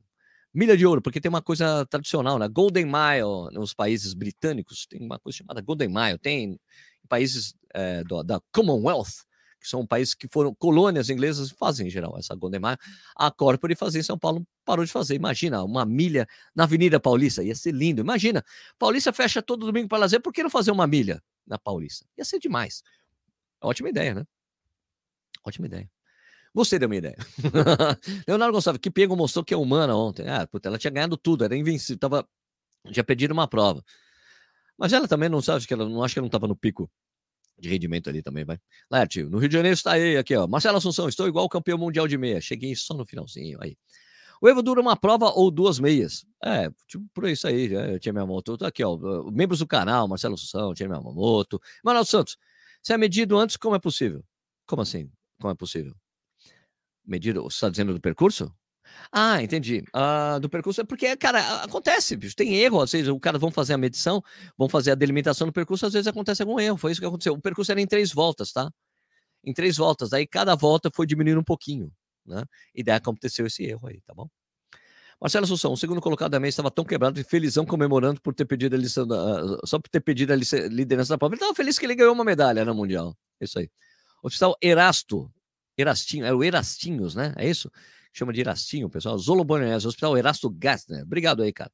Milha 0.52 0.76
de 0.76 0.86
ouro, 0.86 1.00
porque 1.00 1.20
tem 1.20 1.30
uma 1.30 1.42
coisa 1.42 1.84
tradicional, 1.86 2.38
né? 2.38 2.46
Golden 2.46 2.84
Mile 2.84 3.52
nos 3.52 3.72
países 3.72 4.12
britânicos, 4.14 4.86
tem 4.86 5.00
uma 5.00 5.18
coisa 5.18 5.38
chamada 5.38 5.62
Golden 5.62 5.88
Mile, 5.88 6.18
tem 6.18 6.44
em 6.52 6.58
países 7.08 7.54
é, 7.74 8.04
do, 8.04 8.22
da 8.22 8.40
Commonwealth, 8.52 9.24
que 9.64 9.70
são 9.70 9.86
países 9.86 10.12
que 10.12 10.28
foram 10.28 10.54
colônias 10.54 11.08
inglesas, 11.08 11.50
fazem 11.50 11.86
em 11.86 11.90
geral 11.90 12.18
essa 12.18 12.34
Golden 12.34 12.60
Mile. 12.60 12.76
A 13.16 13.30
Corpore 13.30 13.74
fazia 13.74 13.98
em 13.98 14.04
São 14.04 14.18
Paulo, 14.18 14.46
parou 14.62 14.84
de 14.84 14.92
fazer. 14.92 15.14
Imagina, 15.14 15.64
uma 15.64 15.86
milha 15.86 16.28
na 16.54 16.64
Avenida 16.64 17.00
Paulista, 17.00 17.42
ia 17.42 17.54
ser 17.54 17.72
lindo. 17.72 18.02
Imagina, 18.02 18.44
Paulista 18.78 19.10
fecha 19.10 19.40
todo 19.40 19.64
domingo 19.64 19.88
para 19.88 19.96
lazer, 19.96 20.20
por 20.20 20.34
que 20.34 20.42
não 20.42 20.50
fazer 20.50 20.70
uma 20.70 20.86
milha 20.86 21.22
na 21.46 21.58
Paulista? 21.58 22.04
Ia 22.18 22.26
ser 22.26 22.38
demais. 22.38 22.82
Ótima 23.58 23.88
ideia, 23.88 24.14
né? 24.14 24.26
Ótima 25.42 25.66
ideia. 25.66 25.90
Gostei 26.54 26.78
da 26.78 26.86
minha 26.86 26.98
ideia. 26.98 27.16
Leonardo 28.28 28.52
Gonçalves, 28.52 28.80
que 28.82 28.90
pego 28.90 29.16
mostrou 29.16 29.42
que 29.42 29.54
é 29.54 29.56
humana 29.56 29.96
ontem. 29.96 30.28
Ah, 30.28 30.46
puta, 30.46 30.68
ela 30.68 30.76
tinha 30.76 30.90
ganhado 30.90 31.16
tudo, 31.16 31.42
era 31.42 31.56
invencível, 31.56 31.98
tava, 31.98 32.28
tinha 32.92 33.02
perdido 33.02 33.32
uma 33.32 33.48
prova. 33.48 33.82
Mas 34.76 34.92
ela 34.92 35.08
também 35.08 35.30
não 35.30 35.40
sabe 35.40 35.66
que 35.66 35.72
ela 35.72 35.88
não 35.88 36.04
acho 36.04 36.14
que 36.14 36.18
ela 36.18 36.24
não 36.24 36.28
estava 36.28 36.46
no 36.46 36.54
pico 36.54 36.90
de 37.58 37.68
rendimento 37.68 38.08
ali 38.08 38.22
também, 38.22 38.44
vai. 38.44 38.58
Lerte, 38.90 39.22
no 39.22 39.38
Rio 39.38 39.48
de 39.48 39.54
Janeiro 39.54 39.74
está 39.74 39.92
aí, 39.92 40.16
aqui, 40.16 40.34
ó. 40.36 40.46
Marcelo 40.46 40.78
Assunção, 40.78 41.08
estou 41.08 41.26
igual 41.28 41.48
campeão 41.48 41.78
mundial 41.78 42.06
de 42.08 42.18
meia. 42.18 42.40
Cheguei 42.40 42.74
só 42.74 42.94
no 42.94 43.06
finalzinho 43.06 43.58
aí. 43.60 43.76
O 44.40 44.48
Evo 44.48 44.62
dura 44.62 44.80
uma 44.80 44.96
prova 44.96 45.30
ou 45.30 45.50
duas 45.50 45.78
meias. 45.78 46.26
É, 46.44 46.68
tipo, 46.86 47.04
por 47.14 47.28
isso 47.28 47.46
aí, 47.46 47.72
eu 47.72 47.98
tinha 47.98 48.12
minha 48.12 48.26
moto. 48.26 48.58
Aqui, 48.64 48.84
ó, 48.84 48.96
membros 49.30 49.60
do 49.60 49.66
canal, 49.66 50.06
Marcelo 50.08 50.34
Assunção, 50.34 50.74
tinha 50.74 50.88
minha 50.88 51.00
moto. 51.00 51.60
Manuel 51.82 52.04
Santos, 52.04 52.36
se 52.82 52.92
é 52.92 52.98
medido 52.98 53.38
antes, 53.38 53.56
como 53.56 53.74
é 53.74 53.78
possível? 53.78 54.24
Como 54.66 54.82
assim? 54.82 55.10
Como 55.40 55.52
é 55.52 55.54
possível? 55.54 55.94
Medido, 57.06 57.42
você 57.42 57.56
está 57.56 57.70
dizendo 57.70 57.94
do 57.94 58.00
percurso? 58.00 58.52
Ah, 59.12 59.42
entendi. 59.42 59.84
Ah, 59.92 60.38
do 60.40 60.48
percurso 60.48 60.80
é 60.80 60.84
porque, 60.84 61.16
cara, 61.16 61.62
acontece, 61.62 62.16
bicho, 62.16 62.36
tem 62.36 62.54
erro. 62.56 62.80
Às 62.80 62.92
vezes 62.92 63.08
o 63.08 63.18
cara 63.20 63.38
vão 63.38 63.50
fazer 63.50 63.74
a 63.74 63.78
medição, 63.78 64.22
vão 64.56 64.68
fazer 64.68 64.92
a 64.92 64.94
delimitação 64.94 65.46
do 65.46 65.52
percurso, 65.52 65.86
às 65.86 65.92
vezes 65.92 66.06
acontece 66.06 66.42
algum 66.42 66.58
erro. 66.60 66.76
Foi 66.76 66.92
isso 66.92 67.00
que 67.00 67.06
aconteceu. 67.06 67.34
O 67.34 67.40
percurso 67.40 67.70
era 67.72 67.80
em 67.80 67.86
três 67.86 68.12
voltas, 68.12 68.52
tá? 68.52 68.70
Em 69.44 69.52
três 69.54 69.76
voltas. 69.76 70.12
Aí 70.12 70.26
cada 70.26 70.54
volta 70.56 70.90
foi 70.94 71.06
diminuindo 71.06 71.40
um 71.40 71.44
pouquinho, 71.44 71.92
né? 72.26 72.44
E 72.74 72.82
daí 72.82 72.96
aconteceu 72.96 73.46
esse 73.46 73.64
erro 73.64 73.88
aí, 73.88 74.00
tá 74.02 74.14
bom? 74.14 74.28
Marcelo 75.20 75.44
Assunção, 75.44 75.72
o 75.72 75.76
segundo 75.76 76.00
colocado 76.00 76.32
da 76.32 76.40
mesa 76.40 76.50
estava 76.50 76.70
tão 76.70 76.84
quebrado 76.84 77.18
e 77.20 77.24
felizão 77.24 77.64
comemorando 77.64 78.20
por 78.20 78.34
ter 78.34 78.44
pedido 78.44 78.74
a 78.74 78.78
licença, 78.78 79.04
uh, 79.04 79.66
só 79.66 79.78
por 79.78 79.88
ter 79.88 80.00
pedido 80.00 80.32
a 80.32 80.36
liderança 80.36 81.14
da 81.14 81.18
prova. 81.18 81.34
Ele 81.34 81.40
estava 81.40 81.54
feliz 81.54 81.78
que 81.78 81.86
ele 81.86 81.94
ganhou 81.94 82.12
uma 82.12 82.24
medalha 82.24 82.64
no 82.64 82.74
Mundial. 82.74 83.16
Isso 83.40 83.58
aí. 83.58 83.70
Oficial 84.22 84.56
Erasto, 84.60 85.30
Erastinho, 85.76 86.24
é 86.24 86.32
o 86.32 86.42
Erastinhos, 86.42 87.14
né? 87.14 87.32
É 87.36 87.48
isso? 87.48 87.70
Chama 88.18 88.32
de 88.32 88.40
Erastinho, 88.40 88.88
pessoal. 88.88 89.18
Zolo 89.18 89.44
Bonanese, 89.44 89.86
Hospital 89.86 90.16
Erasto 90.16 90.48
Gassner. 90.48 91.02
Obrigado 91.02 91.42
aí, 91.42 91.52
cara. 91.52 91.70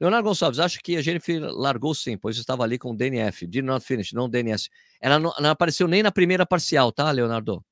Leonardo 0.00 0.28
Gonçalves, 0.28 0.58
acho 0.58 0.78
que 0.80 0.96
a 0.96 1.02
Jennifer 1.02 1.40
largou 1.40 1.94
sim, 1.94 2.18
pois 2.18 2.36
estava 2.36 2.62
ali 2.62 2.78
com 2.78 2.90
o 2.90 2.96
DNF, 2.96 3.46
did 3.46 3.64
not 3.64 3.84
finish, 3.84 4.12
não 4.12 4.28
DNS. 4.28 4.68
Ela 5.00 5.18
não, 5.18 5.32
não, 5.40 5.50
apareceu 5.50 5.88
nem 5.88 6.02
na 6.02 6.12
primeira 6.12 6.44
parcial, 6.44 6.92
tá, 6.92 7.10
Leonardo? 7.10 7.64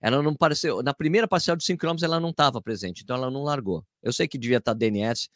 Ela 0.00 0.22
não 0.22 0.32
apareceu, 0.32 0.82
na 0.82 0.94
primeira 0.94 1.28
parcial 1.28 1.54
de 1.54 1.64
5 1.64 1.78
km 1.78 2.02
ela 2.02 2.18
não 2.18 2.30
estava 2.30 2.60
presente, 2.60 3.02
então 3.02 3.16
ela 3.16 3.30
não 3.30 3.42
largou. 3.44 3.84
Eu 4.02 4.12
sei 4.12 4.26
que 4.26 4.38
devia 4.38 4.56
estar 4.56 4.72
tá 4.72 4.78
DNS, 4.78 5.28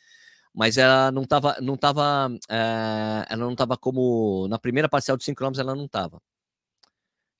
mas 0.55 0.79
ela 0.79 1.13
não 1.13 1.23
estava, 1.23 1.59
não 1.61 1.75
estava, 1.75 2.31
é, 2.49 3.27
ela 3.29 3.45
não 3.45 3.53
estava 3.53 3.77
como, 3.77 4.49
na 4.49 4.59
primeira 4.59 4.89
parcial 4.89 5.19
de 5.19 5.25
5 5.25 5.39
km 5.39 5.59
ela 5.61 5.75
não 5.75 5.85
estava. 5.85 6.21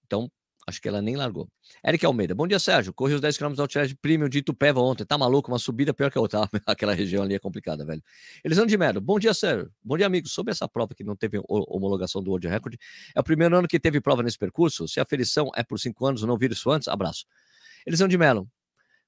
Então, 0.05 0.31
Acho 0.69 0.83
que 0.83 0.89
ela 0.89 1.01
nem 1.01 1.15
largou. 1.15 1.49
Eric 1.87 2.05
Almeida. 2.05 2.35
Bom 2.35 2.45
dia, 2.45 2.59
Sérgio. 2.59 2.93
Corri 2.93 3.15
os 3.15 3.21
10 3.21 3.39
km 3.39 3.53
do 3.53 3.63
Outlet 3.63 3.95
Premium 4.03 4.29
de 4.29 4.39
Itupeva 4.39 4.81
ontem. 4.81 5.05
Tá 5.05 5.17
maluco? 5.17 5.49
Uma 5.49 5.61
subida 5.61 5.95
pior 5.95 6.11
que 6.11 6.19
a 6.19 6.21
outra. 6.21 6.41
Aquela 6.67 6.93
região 6.93 7.23
ali 7.23 7.37
é 7.37 7.39
complicada, 7.39 7.85
velho. 7.85 8.03
Elisandro 8.45 8.71
de 8.71 8.77
Mello. 8.77 9.01
Bom 9.01 9.17
dia, 9.17 9.33
Sérgio. 9.33 9.71
Bom 9.81 9.97
dia, 9.97 10.07
amigos. 10.07 10.33
Sobre 10.33 10.51
essa 10.51 10.67
prova 10.69 10.93
que 10.93 11.05
não 11.05 11.15
teve 11.15 11.41
homologação 11.49 12.21
do 12.21 12.31
World 12.31 12.49
Record, 12.49 12.75
é 13.15 13.21
o 13.21 13.23
primeiro 13.23 13.57
ano 13.57 13.69
que 13.69 13.79
teve 13.79 14.01
prova 14.01 14.25
nesse 14.25 14.37
percurso. 14.37 14.89
Se 14.89 14.99
a 14.99 15.05
ferição 15.05 15.53
é 15.55 15.63
por 15.63 15.79
cinco 15.79 16.05
anos, 16.05 16.23
não 16.23 16.37
vira 16.37 16.53
isso 16.53 16.69
antes? 16.69 16.89
Abraço. 16.89 17.27
Elisandro 17.87 18.11
de 18.11 18.19
Mello. 18.19 18.49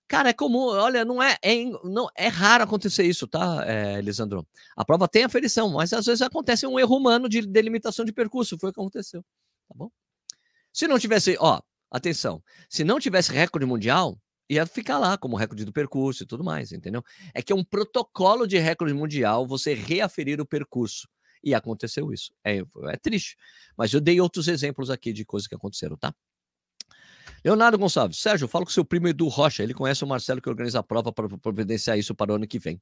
Cara, 0.06 0.30
é 0.30 0.32
comum, 0.32 0.68
olha, 0.68 1.04
não 1.04 1.22
é, 1.22 1.36
é, 1.42 1.64
não, 1.84 2.08
é 2.16 2.28
raro 2.28 2.64
acontecer 2.64 3.02
isso, 3.02 3.26
tá, 3.26 3.62
é, 3.66 3.98
Elisandro? 3.98 4.46
A 4.74 4.82
prova 4.82 5.06
tem 5.06 5.22
aferição, 5.22 5.68
mas 5.68 5.92
às 5.92 6.06
vezes 6.06 6.22
acontece 6.22 6.66
um 6.66 6.78
erro 6.78 6.96
humano 6.96 7.28
de 7.28 7.46
delimitação 7.46 8.06
de 8.06 8.12
percurso, 8.12 8.56
foi 8.58 8.70
o 8.70 8.72
que 8.72 8.80
aconteceu, 8.80 9.22
tá 9.68 9.74
bom? 9.76 9.90
Se 10.72 10.86
não 10.86 10.98
tivesse, 10.98 11.36
ó, 11.40 11.60
atenção, 11.90 12.42
se 12.68 12.84
não 12.84 13.00
tivesse 13.00 13.32
recorde 13.32 13.66
mundial, 13.66 14.18
ia 14.48 14.64
ficar 14.66 14.98
lá 14.98 15.18
como 15.18 15.36
recorde 15.36 15.64
do 15.64 15.72
percurso 15.72 16.22
e 16.22 16.26
tudo 16.26 16.42
mais, 16.42 16.72
entendeu? 16.72 17.02
É 17.34 17.42
que 17.42 17.52
é 17.52 17.56
um 17.56 17.64
protocolo 17.64 18.46
de 18.46 18.58
recorde 18.58 18.94
mundial 18.94 19.46
você 19.46 19.74
reaferir 19.74 20.40
o 20.40 20.46
percurso. 20.46 21.08
E 21.42 21.54
aconteceu 21.54 22.12
isso. 22.12 22.32
É, 22.44 22.58
é 22.58 22.96
triste. 22.96 23.36
Mas 23.76 23.92
eu 23.92 24.00
dei 24.00 24.20
outros 24.20 24.48
exemplos 24.48 24.90
aqui 24.90 25.12
de 25.12 25.24
coisas 25.24 25.46
que 25.46 25.54
aconteceram, 25.54 25.96
tá? 25.96 26.12
Leonardo 27.44 27.78
Gonçalves, 27.78 28.18
Sérgio, 28.18 28.48
falo 28.48 28.64
com 28.64 28.72
seu 28.72 28.84
primo 28.84 29.06
Edu 29.06 29.28
Rocha. 29.28 29.62
Ele 29.62 29.74
conhece 29.74 30.02
o 30.02 30.06
Marcelo 30.06 30.42
que 30.42 30.48
organiza 30.48 30.80
a 30.80 30.82
prova 30.82 31.12
para 31.12 31.28
providenciar 31.38 31.96
isso 31.96 32.14
para 32.14 32.32
o 32.32 32.34
ano 32.34 32.46
que 32.46 32.58
vem. 32.58 32.80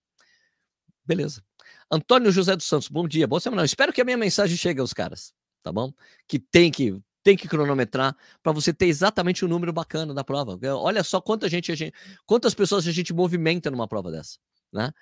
Beleza. 1.04 1.42
Antônio 1.90 2.32
José 2.32 2.56
dos 2.56 2.66
Santos, 2.66 2.88
bom 2.88 3.06
dia, 3.06 3.26
boa 3.26 3.40
semana. 3.40 3.64
Espero 3.64 3.92
que 3.92 4.00
a 4.00 4.04
minha 4.04 4.16
mensagem 4.16 4.56
chegue 4.56 4.80
aos 4.80 4.92
caras, 4.92 5.32
tá 5.62 5.70
bom? 5.70 5.92
Que 6.26 6.38
tem 6.38 6.70
que 6.70 6.98
tem 7.26 7.36
que 7.36 7.48
cronometrar 7.48 8.16
para 8.40 8.52
você 8.52 8.72
ter 8.72 8.86
exatamente 8.86 9.44
o 9.44 9.48
número 9.48 9.72
bacana 9.72 10.14
da 10.14 10.22
prova. 10.22 10.56
Olha 10.76 11.02
só 11.02 11.20
quanta 11.20 11.48
gente, 11.48 11.74
gente, 11.74 11.92
quantas 12.24 12.54
pessoas 12.54 12.86
a 12.86 12.92
gente 12.92 13.12
movimenta 13.12 13.68
numa 13.68 13.88
prova 13.88 14.12
dessa, 14.12 14.38
né? 14.72 14.92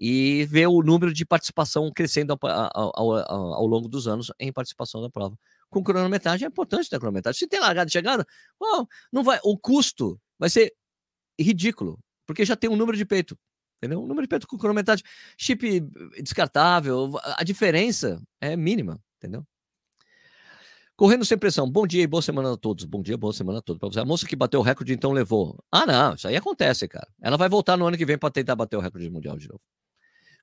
E 0.00 0.46
ver 0.46 0.66
o 0.66 0.82
número 0.82 1.12
de 1.12 1.26
participação 1.26 1.92
crescendo 1.94 2.32
ao, 2.32 2.38
ao, 2.42 3.12
ao, 3.12 3.34
ao 3.52 3.66
longo 3.66 3.86
dos 3.86 4.08
anos 4.08 4.32
em 4.40 4.50
participação 4.50 5.02
da 5.02 5.10
prova. 5.10 5.38
Com 5.68 5.84
cronometragem 5.84 6.46
é 6.46 6.48
importante 6.48 6.88
ter 6.88 6.98
cronometragem. 6.98 7.38
Se 7.38 7.46
tem 7.46 7.60
largada 7.60 7.86
e 7.86 7.92
chegada, 7.92 8.26
oh, 8.58 8.86
não 9.12 9.22
vai, 9.22 9.38
o 9.44 9.58
custo 9.58 10.18
vai 10.38 10.48
ser 10.48 10.72
ridículo, 11.38 11.98
porque 12.24 12.46
já 12.46 12.56
tem 12.56 12.70
um 12.70 12.76
número 12.76 12.96
de 12.96 13.04
peito, 13.04 13.38
entendeu? 13.76 14.02
Um 14.02 14.06
número 14.06 14.22
de 14.22 14.28
peito 14.28 14.46
com 14.46 14.56
cronometragem, 14.56 15.04
chip 15.36 15.80
descartável, 16.22 17.12
a 17.36 17.44
diferença 17.44 18.22
é 18.40 18.56
mínima, 18.56 18.98
entendeu? 19.18 19.46
Correndo 20.96 21.24
sem 21.24 21.36
pressão. 21.36 21.68
Bom 21.68 21.86
dia 21.86 22.02
e 22.02 22.06
boa 22.06 22.22
semana 22.22 22.52
a 22.52 22.56
todos. 22.56 22.84
Bom 22.84 23.02
dia, 23.02 23.16
boa 23.16 23.32
semana 23.32 23.58
a 23.58 23.62
todos. 23.62 23.80
Pra 23.80 23.88
você. 23.88 23.98
A 23.98 24.04
moça 24.04 24.26
que 24.26 24.36
bateu 24.36 24.60
o 24.60 24.62
recorde 24.62 24.92
então 24.92 25.10
levou. 25.10 25.58
Ah, 25.70 25.84
não, 25.84 26.14
isso 26.14 26.28
aí 26.28 26.36
acontece, 26.36 26.86
cara. 26.86 27.08
Ela 27.20 27.36
vai 27.36 27.48
voltar 27.48 27.76
no 27.76 27.84
ano 27.84 27.96
que 27.96 28.06
vem 28.06 28.16
para 28.16 28.30
tentar 28.30 28.54
bater 28.54 28.76
o 28.76 28.80
recorde 28.80 29.10
mundial 29.10 29.36
de 29.36 29.48
novo. 29.48 29.60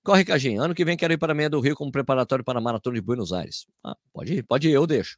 Corre, 0.04 0.26
Cajinho. 0.26 0.62
Ano 0.62 0.76
que 0.76 0.84
vem 0.84 0.98
quero 0.98 1.14
ir 1.14 1.18
para 1.18 1.32
a 1.32 1.36
meia 1.36 1.50
do 1.50 1.60
Rio 1.62 1.76
como 1.76 1.92
preparatório 1.92 2.44
para 2.44 2.60
a 2.60 2.62
maratona 2.62 2.96
de 2.96 3.02
Buenos 3.02 3.32
Aires. 3.32 3.66
Ah, 3.82 3.96
pode 4.12 4.34
ir, 4.34 4.44
pode 4.44 4.68
ir, 4.68 4.74
eu 4.74 4.86
deixo. 4.86 5.18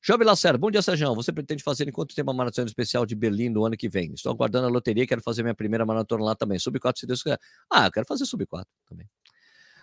Jovem 0.00 0.26
Lacerda, 0.26 0.58
bom 0.58 0.70
dia, 0.70 0.82
Sérgio. 0.82 1.14
Você 1.14 1.32
pretende 1.32 1.62
fazer 1.62 1.88
em 1.88 1.92
quanto 1.92 2.14
tempo 2.14 2.30
a 2.30 2.34
maratona 2.34 2.66
especial 2.66 3.06
de 3.06 3.14
Berlim 3.14 3.48
no 3.48 3.64
ano 3.64 3.76
que 3.76 3.88
vem? 3.88 4.12
Estou 4.14 4.32
aguardando 4.32 4.66
a 4.66 4.70
loteria, 4.70 5.06
quero 5.06 5.22
fazer 5.22 5.42
minha 5.42 5.54
primeira 5.54 5.86
maratona 5.86 6.24
lá 6.24 6.34
também. 6.34 6.58
Sub 6.58 6.78
4, 6.78 7.00
se 7.00 7.06
Deus 7.06 7.22
quiser. 7.22 7.38
Ah, 7.70 7.86
eu 7.86 7.92
quero 7.92 8.06
fazer 8.06 8.26
sub 8.26 8.44
4 8.44 8.68
também. 8.88 9.08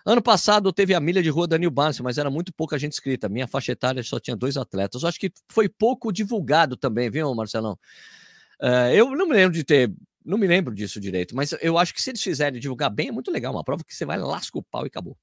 Ano 0.09 0.23
passado 0.23 0.73
teve 0.73 0.95
a 0.95 0.99
milha 0.99 1.21
de 1.21 1.29
rua 1.29 1.47
da 1.47 1.55
New 1.55 1.69
Balance, 1.69 2.01
mas 2.01 2.17
era 2.17 2.31
muito 2.31 2.51
pouca 2.51 2.79
gente 2.79 2.93
inscrita. 2.93 3.29
Minha 3.29 3.45
faixa 3.45 3.73
etária 3.73 4.01
só 4.01 4.19
tinha 4.19 4.35
dois 4.35 4.57
atletas. 4.57 5.03
Eu 5.03 5.09
acho 5.09 5.19
que 5.19 5.31
foi 5.47 5.69
pouco 5.69 6.11
divulgado 6.11 6.75
também, 6.75 7.11
viu, 7.11 7.31
Marcelão? 7.35 7.77
Uh, 8.59 8.89
eu 8.91 9.11
não 9.11 9.27
me 9.27 9.35
lembro 9.35 9.53
de 9.53 9.63
ter, 9.63 9.93
não 10.25 10.35
me 10.35 10.47
lembro 10.47 10.73
disso 10.73 10.99
direito, 10.99 11.35
mas 11.35 11.53
eu 11.61 11.77
acho 11.77 11.93
que 11.93 12.01
se 12.01 12.09
eles 12.09 12.23
fizerem 12.23 12.59
divulgar 12.59 12.89
bem, 12.89 13.09
é 13.09 13.11
muito 13.11 13.29
legal. 13.29 13.53
Uma 13.53 13.63
prova 13.63 13.83
que 13.83 13.93
você 13.93 14.03
vai, 14.03 14.17
lasca 14.17 14.57
o 14.57 14.63
pau 14.63 14.83
e 14.83 14.87
acabou. 14.87 15.15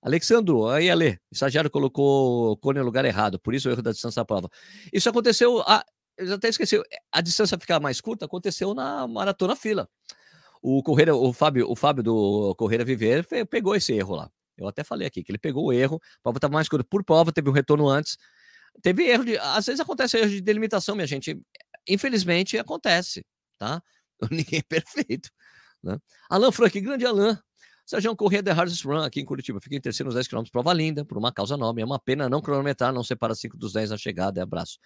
Alexandro, 0.00 0.66
aí 0.66 0.88
Ale, 0.88 1.20
estagiário 1.30 1.68
colocou 1.70 2.52
o 2.52 2.56
cone 2.56 2.78
no 2.78 2.86
lugar 2.86 3.04
errado, 3.04 3.38
por 3.38 3.54
isso 3.54 3.68
o 3.68 3.70
erro 3.70 3.82
da 3.82 3.92
distância 3.92 4.20
da 4.20 4.24
prova. 4.24 4.48
Isso 4.90 5.10
aconteceu, 5.10 5.60
a, 5.60 5.84
eu 6.16 6.32
até 6.32 6.48
esqueci, 6.48 6.80
a 7.12 7.20
distância 7.20 7.58
ficar 7.58 7.80
mais 7.80 8.00
curta 8.00 8.24
aconteceu 8.24 8.72
na 8.72 9.06
maratona 9.06 9.54
fila. 9.54 9.86
O 10.68 10.82
Correia, 10.82 11.14
o 11.14 11.32
Fábio, 11.32 11.70
o 11.70 11.76
Fábio 11.76 12.02
do 12.02 12.52
Correia 12.56 12.84
Viver 12.84 13.24
pegou 13.48 13.76
esse 13.76 13.92
erro 13.92 14.16
lá. 14.16 14.28
Eu 14.58 14.66
até 14.66 14.82
falei 14.82 15.06
aqui 15.06 15.22
que 15.22 15.30
ele 15.30 15.38
pegou 15.38 15.66
o 15.66 15.72
erro, 15.72 16.00
a 16.18 16.22
prova 16.24 16.38
estava 16.38 16.54
mais 16.54 16.68
curta 16.68 16.84
por 16.90 17.04
prova, 17.04 17.30
teve 17.30 17.48
um 17.48 17.52
retorno 17.52 17.88
antes. 17.88 18.18
Teve 18.82 19.04
erro 19.04 19.24
de. 19.24 19.38
Às 19.38 19.66
vezes 19.66 19.78
acontece 19.78 20.18
erro 20.18 20.28
de 20.28 20.40
delimitação, 20.40 20.96
minha 20.96 21.06
gente. 21.06 21.40
Infelizmente 21.88 22.58
acontece, 22.58 23.24
tá? 23.56 23.80
Ninguém 24.28 24.58
é 24.58 24.62
perfeito. 24.62 25.30
Né? 25.80 25.96
Alan 26.28 26.50
Frank, 26.50 26.80
grande 26.80 27.06
Alan. 27.06 27.40
Sérgio 27.86 28.16
Corrêa 28.16 28.42
The 28.42 28.50
Hardest 28.50 28.84
Run 28.84 29.04
aqui 29.04 29.20
em 29.20 29.24
Curitiba. 29.24 29.60
Fica 29.60 29.76
em 29.76 29.80
terceiro 29.80 30.08
nos 30.08 30.16
10 30.16 30.26
km, 30.26 30.42
prova 30.50 30.72
linda, 30.72 31.04
por 31.04 31.16
uma 31.16 31.30
causa 31.30 31.56
nobre. 31.56 31.80
É 31.80 31.86
uma 31.86 32.00
pena 32.00 32.28
não 32.28 32.42
cronometrar, 32.42 32.92
não 32.92 33.04
separa 33.04 33.36
5 33.36 33.56
dos 33.56 33.72
10 33.72 33.90
na 33.90 33.96
chegada. 33.96 34.40
É 34.40 34.42
abraço. 34.42 34.80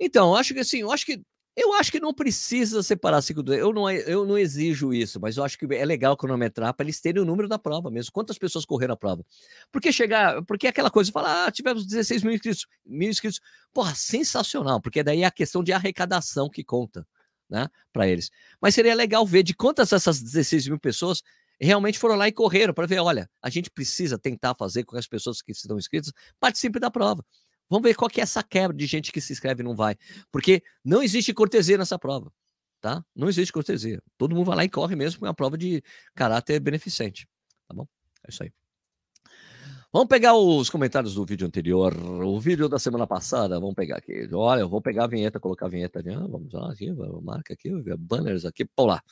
Então, 0.00 0.34
acho 0.34 0.54
que 0.54 0.60
assim, 0.60 0.78
eu 0.78 0.90
acho 0.90 1.04
que 1.04 1.22
eu 1.56 1.74
acho 1.74 1.90
que 1.90 2.00
não 2.00 2.14
precisa 2.14 2.82
separar 2.82 3.20
cinco 3.22 3.42
do. 3.42 3.52
Eu 3.52 3.72
não, 3.72 3.90
eu 3.90 4.24
não 4.24 4.38
exijo 4.38 4.94
isso, 4.94 5.20
mas 5.20 5.36
eu 5.36 5.44
acho 5.44 5.58
que 5.58 5.66
é 5.74 5.84
legal 5.84 6.16
cronometrar 6.16 6.72
para 6.72 6.84
eles 6.84 7.00
terem 7.00 7.20
o 7.20 7.24
número 7.24 7.48
da 7.48 7.58
prova 7.58 7.90
mesmo. 7.90 8.12
Quantas 8.12 8.38
pessoas 8.38 8.64
correram 8.64 8.94
a 8.94 8.96
prova? 8.96 9.24
Porque 9.72 9.92
chegar. 9.92 10.42
Porque 10.44 10.66
é 10.66 10.70
aquela 10.70 10.90
coisa, 10.90 11.10
falar, 11.10 11.46
ah, 11.46 11.50
tivemos 11.50 11.86
16 11.86 12.22
mil 12.22 12.34
inscritos. 12.34 12.66
Mil 12.86 13.10
inscritos. 13.10 13.40
Porra, 13.72 13.94
sensacional, 13.94 14.80
porque 14.80 15.02
daí 15.02 15.22
é 15.22 15.26
a 15.26 15.30
questão 15.30 15.62
de 15.62 15.72
arrecadação 15.72 16.48
que 16.48 16.64
conta, 16.64 17.06
né, 17.48 17.68
para 17.92 18.06
eles. 18.08 18.30
Mas 18.60 18.74
seria 18.74 18.94
legal 18.94 19.26
ver 19.26 19.42
de 19.42 19.54
quantas 19.54 19.92
essas 19.92 20.22
16 20.22 20.68
mil 20.68 20.78
pessoas 20.78 21.22
realmente 21.60 21.98
foram 21.98 22.16
lá 22.16 22.26
e 22.26 22.32
correram 22.32 22.72
para 22.72 22.86
ver, 22.86 23.00
olha, 23.00 23.28
a 23.42 23.50
gente 23.50 23.70
precisa 23.70 24.18
tentar 24.18 24.54
fazer 24.54 24.84
com 24.84 24.92
que 24.92 24.98
as 24.98 25.06
pessoas 25.06 25.42
que 25.42 25.52
estão 25.52 25.76
inscritas 25.76 26.12
participem 26.38 26.80
da 26.80 26.90
prova. 26.90 27.24
Vamos 27.70 27.88
ver 27.88 27.94
qual 27.94 28.10
que 28.10 28.20
é 28.20 28.24
essa 28.24 28.42
quebra 28.42 28.76
de 28.76 28.84
gente 28.84 29.12
que 29.12 29.20
se 29.20 29.32
inscreve 29.32 29.62
e 29.62 29.64
não 29.64 29.76
vai. 29.76 29.96
Porque 30.32 30.62
não 30.84 31.02
existe 31.02 31.32
cortesia 31.32 31.78
nessa 31.78 31.96
prova, 31.96 32.32
tá? 32.80 33.04
Não 33.14 33.28
existe 33.28 33.52
cortesia. 33.52 34.02
Todo 34.18 34.34
mundo 34.34 34.46
vai 34.46 34.56
lá 34.56 34.64
e 34.64 34.68
corre 34.68 34.96
mesmo, 34.96 35.24
é 35.24 35.28
uma 35.28 35.34
prova 35.34 35.56
de 35.56 35.82
caráter 36.14 36.58
beneficente, 36.58 37.28
tá 37.68 37.74
bom? 37.74 37.86
É 38.26 38.30
isso 38.30 38.42
aí. 38.42 38.52
Vamos 39.92 40.08
pegar 40.08 40.34
os 40.34 40.70
comentários 40.70 41.14
do 41.14 41.24
vídeo 41.24 41.46
anterior, 41.46 41.96
o 41.96 42.38
vídeo 42.38 42.68
da 42.68 42.78
semana 42.78 43.06
passada, 43.06 43.58
vamos 43.58 43.74
pegar 43.74 43.96
aqui. 43.96 44.28
Olha, 44.32 44.60
eu 44.60 44.68
vou 44.68 44.80
pegar 44.80 45.04
a 45.04 45.08
vinheta, 45.08 45.40
colocar 45.40 45.66
a 45.66 45.68
vinheta 45.68 45.98
ali. 45.98 46.12
Ah, 46.14 46.26
vamos 46.28 46.52
lá, 46.52 46.70
aqui, 46.72 46.92
marca 47.22 47.54
aqui, 47.54 47.70
banners 47.98 48.44
aqui, 48.44 48.68
vamos 48.76 48.94
lá. 48.94 49.02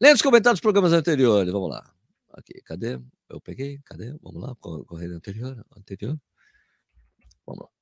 Lendo 0.00 0.16
os 0.16 0.22
comentários 0.22 0.58
dos 0.58 0.62
programas 0.62 0.92
anteriores, 0.92 1.52
vamos 1.52 1.70
lá. 1.70 1.88
Aqui, 2.32 2.60
cadê? 2.62 3.00
eu 3.28 3.40
peguei, 3.40 3.80
cadê? 3.84 4.12
Vamos 4.22 4.42
lá, 4.42 4.54
corrida 4.56 5.14
anterior, 5.14 5.64
anterior. 5.76 6.18
Vamos 7.46 7.62
lá. 7.64 7.75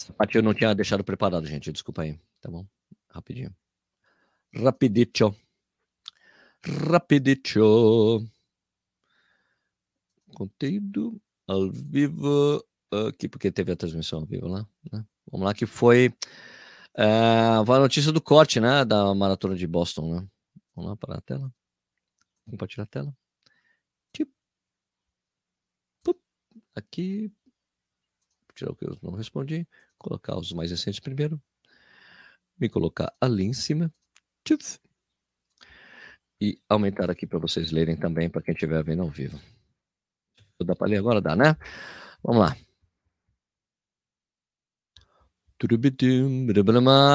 Essa 0.00 0.12
parte 0.14 0.36
eu 0.36 0.42
não 0.42 0.54
tinha 0.54 0.74
deixado 0.74 1.04
preparado, 1.04 1.46
gente. 1.46 1.72
Desculpa 1.72 2.02
aí. 2.02 2.18
Tá 2.40 2.50
bom? 2.50 2.66
Rapidinho. 3.10 3.54
Rapidito. 4.54 5.34
Rapidito. 6.64 8.28
Conteúdo 10.34 11.20
ao 11.46 11.70
vivo 11.70 12.64
aqui, 13.08 13.28
porque 13.28 13.50
teve 13.50 13.72
a 13.72 13.76
transmissão 13.76 14.20
ao 14.20 14.26
vivo 14.26 14.48
lá. 14.48 14.66
Né? 14.90 15.04
Vamos 15.30 15.46
lá, 15.46 15.54
que 15.54 15.66
foi 15.66 16.08
uh, 16.98 17.72
a 17.72 17.78
notícia 17.78 18.12
do 18.12 18.20
corte, 18.20 18.60
né? 18.60 18.84
Da 18.84 19.14
maratona 19.14 19.54
de 19.54 19.66
Boston, 19.66 20.14
né? 20.14 20.28
Vamos 20.74 20.90
lá 20.90 20.96
para 20.96 21.18
a 21.18 21.20
tela. 21.20 21.52
Compartilhar 22.48 22.84
a 22.84 22.86
tela. 22.86 23.16
Aqui. 26.74 27.30
Tirar 28.54 28.72
o 28.72 28.76
que 28.76 28.86
eu 28.86 28.96
não 29.02 29.12
respondi. 29.12 29.66
Colocar 29.98 30.36
os 30.36 30.52
mais 30.52 30.70
recentes 30.70 31.00
primeiro. 31.00 31.40
Me 32.58 32.68
colocar 32.68 33.12
ali 33.20 33.44
em 33.44 33.52
cima. 33.52 33.92
Tchuf. 34.44 34.78
E 36.40 36.58
aumentar 36.68 37.10
aqui 37.10 37.26
para 37.26 37.38
vocês 37.38 37.70
lerem 37.70 37.96
também, 37.96 38.28
para 38.28 38.42
quem 38.42 38.52
estiver 38.52 38.82
vendo 38.82 39.02
ao 39.02 39.08
vivo. 39.08 39.40
Dá 40.64 40.76
para 40.76 40.88
ler 40.88 40.98
agora? 40.98 41.20
Dá, 41.20 41.34
né? 41.34 41.56
Vamos 42.22 42.40
lá. 42.42 42.56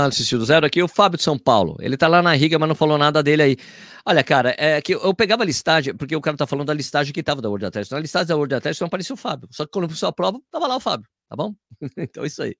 Assistiu 0.07 0.39
do 0.39 0.45
zero 0.45 0.65
aqui, 0.65 0.81
o 0.81 0.87
Fábio 0.87 1.17
de 1.17 1.23
São 1.23 1.37
Paulo. 1.37 1.75
Ele 1.81 1.97
tá 1.97 2.07
lá 2.07 2.21
na 2.21 2.33
Riga, 2.33 2.57
mas 2.57 2.69
não 2.69 2.75
falou 2.75 2.97
nada 2.97 3.21
dele 3.21 3.41
aí. 3.41 3.57
Olha, 4.05 4.23
cara, 4.23 4.55
é 4.57 4.81
que 4.81 4.95
eu 4.95 5.13
pegava 5.13 5.43
a 5.43 5.45
listagem, 5.45 5.93
porque 5.93 6.15
o 6.15 6.21
cara 6.21 6.37
tá 6.37 6.47
falando 6.47 6.67
da 6.67 6.73
listagem 6.73 7.13
que 7.13 7.21
tava 7.21 7.41
da 7.41 7.49
World 7.49 7.65
Athletics. 7.65 7.91
Na 7.91 7.99
listagem 7.99 8.27
da 8.27 8.35
World 8.37 8.55
Athletics 8.55 8.79
não 8.79 8.87
apareceu 8.87 9.15
o 9.15 9.17
Fábio. 9.17 9.49
Só 9.51 9.65
que 9.65 9.71
quando 9.71 9.87
começou 9.87 10.07
a 10.07 10.13
prova, 10.13 10.39
tava 10.49 10.65
lá 10.65 10.77
o 10.77 10.79
Fábio, 10.79 11.05
tá 11.27 11.35
bom? 11.35 11.55
então 11.97 12.23
é 12.23 12.27
isso 12.27 12.41
aí. 12.41 12.55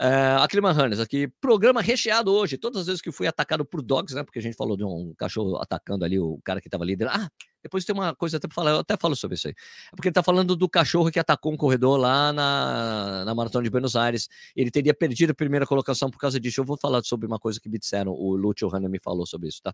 Uh, 0.00 0.38
a 0.40 0.48
Clima 0.48 0.72
aqui, 1.02 1.28
programa 1.40 1.80
recheado 1.82 2.32
hoje. 2.32 2.56
Todas 2.56 2.82
as 2.82 2.86
vezes 2.86 3.02
que 3.02 3.10
fui 3.10 3.26
atacado 3.26 3.64
por 3.64 3.82
dogs, 3.82 4.14
né? 4.14 4.22
Porque 4.22 4.38
a 4.38 4.42
gente 4.42 4.56
falou 4.56 4.76
de 4.76 4.84
um 4.84 5.12
cachorro 5.16 5.56
atacando 5.56 6.04
ali 6.04 6.18
o 6.18 6.38
cara 6.44 6.60
que 6.60 6.68
tava 6.68 6.84
líder. 6.84 7.08
Ah, 7.08 7.28
depois 7.62 7.84
tem 7.84 7.94
uma 7.94 8.14
coisa 8.14 8.36
até 8.36 8.48
para 8.48 8.54
falar, 8.54 8.70
eu 8.72 8.78
até 8.78 8.96
falo 8.96 9.14
sobre 9.14 9.36
isso 9.36 9.48
aí. 9.48 9.54
É 9.92 9.96
porque 9.96 10.08
ele 10.08 10.14
tá 10.14 10.22
falando 10.22 10.56
do 10.56 10.68
cachorro 10.68 11.10
que 11.10 11.18
atacou 11.18 11.52
um 11.52 11.56
corredor 11.56 11.96
lá 11.96 12.32
na, 12.32 13.24
na 13.24 13.34
Maratona 13.34 13.64
de 13.64 13.70
Buenos 13.70 13.94
Aires. 13.94 14.28
Ele 14.56 14.70
teria 14.70 14.94
perdido 14.94 15.30
a 15.30 15.34
primeira 15.34 15.66
colocação 15.66 16.10
por 16.10 16.18
causa 16.18 16.40
disso. 16.40 16.60
Eu 16.60 16.64
vou 16.64 16.76
falar 16.76 17.02
sobre 17.04 17.26
uma 17.26 17.38
coisa 17.38 17.60
que 17.60 17.68
me 17.68 17.78
disseram, 17.78 18.12
o 18.12 18.34
Lúcio 18.36 18.68
Hanna 18.68 18.88
me 18.88 18.98
falou 18.98 19.26
sobre 19.26 19.48
isso, 19.48 19.62
tá? 19.62 19.72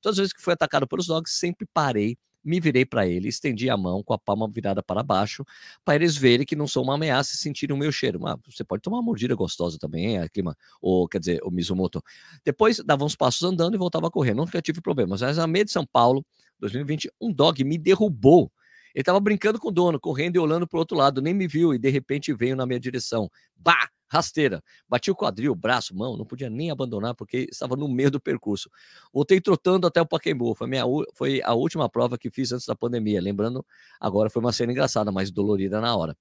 Todas 0.00 0.14
as 0.14 0.18
vezes 0.18 0.32
que 0.32 0.42
fui 0.42 0.52
atacado 0.52 0.86
pelos 0.86 1.06
dogs, 1.06 1.32
sempre 1.32 1.66
parei 1.72 2.16
me 2.44 2.60
virei 2.60 2.84
para 2.84 3.06
ele, 3.06 3.28
estendi 3.28 3.68
a 3.68 3.76
mão 3.76 4.02
com 4.02 4.12
a 4.12 4.18
palma 4.18 4.48
virada 4.48 4.82
para 4.82 5.02
baixo, 5.02 5.44
para 5.84 5.94
eles 5.94 6.16
verem 6.16 6.46
que 6.46 6.56
não 6.56 6.66
sou 6.66 6.82
uma 6.82 6.94
ameaça 6.94 7.34
e 7.34 7.38
sentirem 7.38 7.74
o 7.74 7.78
meu 7.78 7.92
cheiro. 7.92 8.20
Mas 8.20 8.36
você 8.48 8.64
pode 8.64 8.82
tomar 8.82 8.98
uma 8.98 9.02
mordida 9.02 9.34
gostosa 9.34 9.78
também, 9.78 10.16
hein, 10.16 10.28
clima, 10.32 10.56
ou 10.80 11.08
quer 11.08 11.18
dizer, 11.18 11.40
o 11.44 11.50
Mizumoto. 11.50 12.02
Depois 12.44 12.78
dava 12.84 13.04
uns 13.04 13.14
passos 13.16 13.42
andando 13.42 13.74
e 13.74 13.78
voltava 13.78 14.08
a 14.08 14.10
correr. 14.10 14.34
Nunca 14.34 14.60
tive 14.62 14.80
problemas. 14.80 15.20
Mas 15.20 15.36
na 15.36 15.46
meia 15.46 15.64
de 15.64 15.70
São 15.70 15.86
Paulo, 15.86 16.24
2020, 16.58 17.10
um 17.20 17.32
dog 17.32 17.62
me 17.64 17.78
derrubou. 17.78 18.50
Ele 18.94 19.02
estava 19.02 19.20
brincando 19.20 19.58
com 19.58 19.68
o 19.68 19.70
dono, 19.70 20.00
correndo 20.00 20.36
e 20.36 20.38
olhando 20.38 20.66
para 20.66 20.76
o 20.76 20.80
outro 20.80 20.96
lado, 20.96 21.22
nem 21.22 21.32
me 21.32 21.46
viu 21.46 21.72
e 21.72 21.78
de 21.78 21.88
repente 21.90 22.32
veio 22.34 22.56
na 22.56 22.66
minha 22.66 22.80
direção. 22.80 23.30
Bah! 23.56 23.88
Rasteira. 24.10 24.62
Bati 24.88 25.10
o 25.10 25.14
quadril, 25.14 25.54
braço, 25.54 25.94
mão, 25.96 26.16
não 26.16 26.26
podia 26.26 26.50
nem 26.50 26.70
abandonar 26.70 27.14
porque 27.14 27.46
estava 27.50 27.76
no 27.76 27.88
meio 27.88 28.10
do 28.10 28.20
percurso. 28.20 28.68
Voltei 29.12 29.40
trotando 29.40 29.86
até 29.86 30.02
o 30.02 30.06
Pacaembu. 30.06 30.54
Foi, 30.54 30.66
minha, 30.66 30.84
foi 31.14 31.40
a 31.42 31.54
última 31.54 31.88
prova 31.88 32.18
que 32.18 32.30
fiz 32.30 32.52
antes 32.52 32.66
da 32.66 32.74
pandemia. 32.74 33.20
Lembrando, 33.20 33.64
agora 34.00 34.28
foi 34.28 34.42
uma 34.42 34.52
cena 34.52 34.72
engraçada, 34.72 35.12
mas 35.12 35.30
dolorida 35.30 35.80
na 35.80 35.96
hora. 35.96 36.16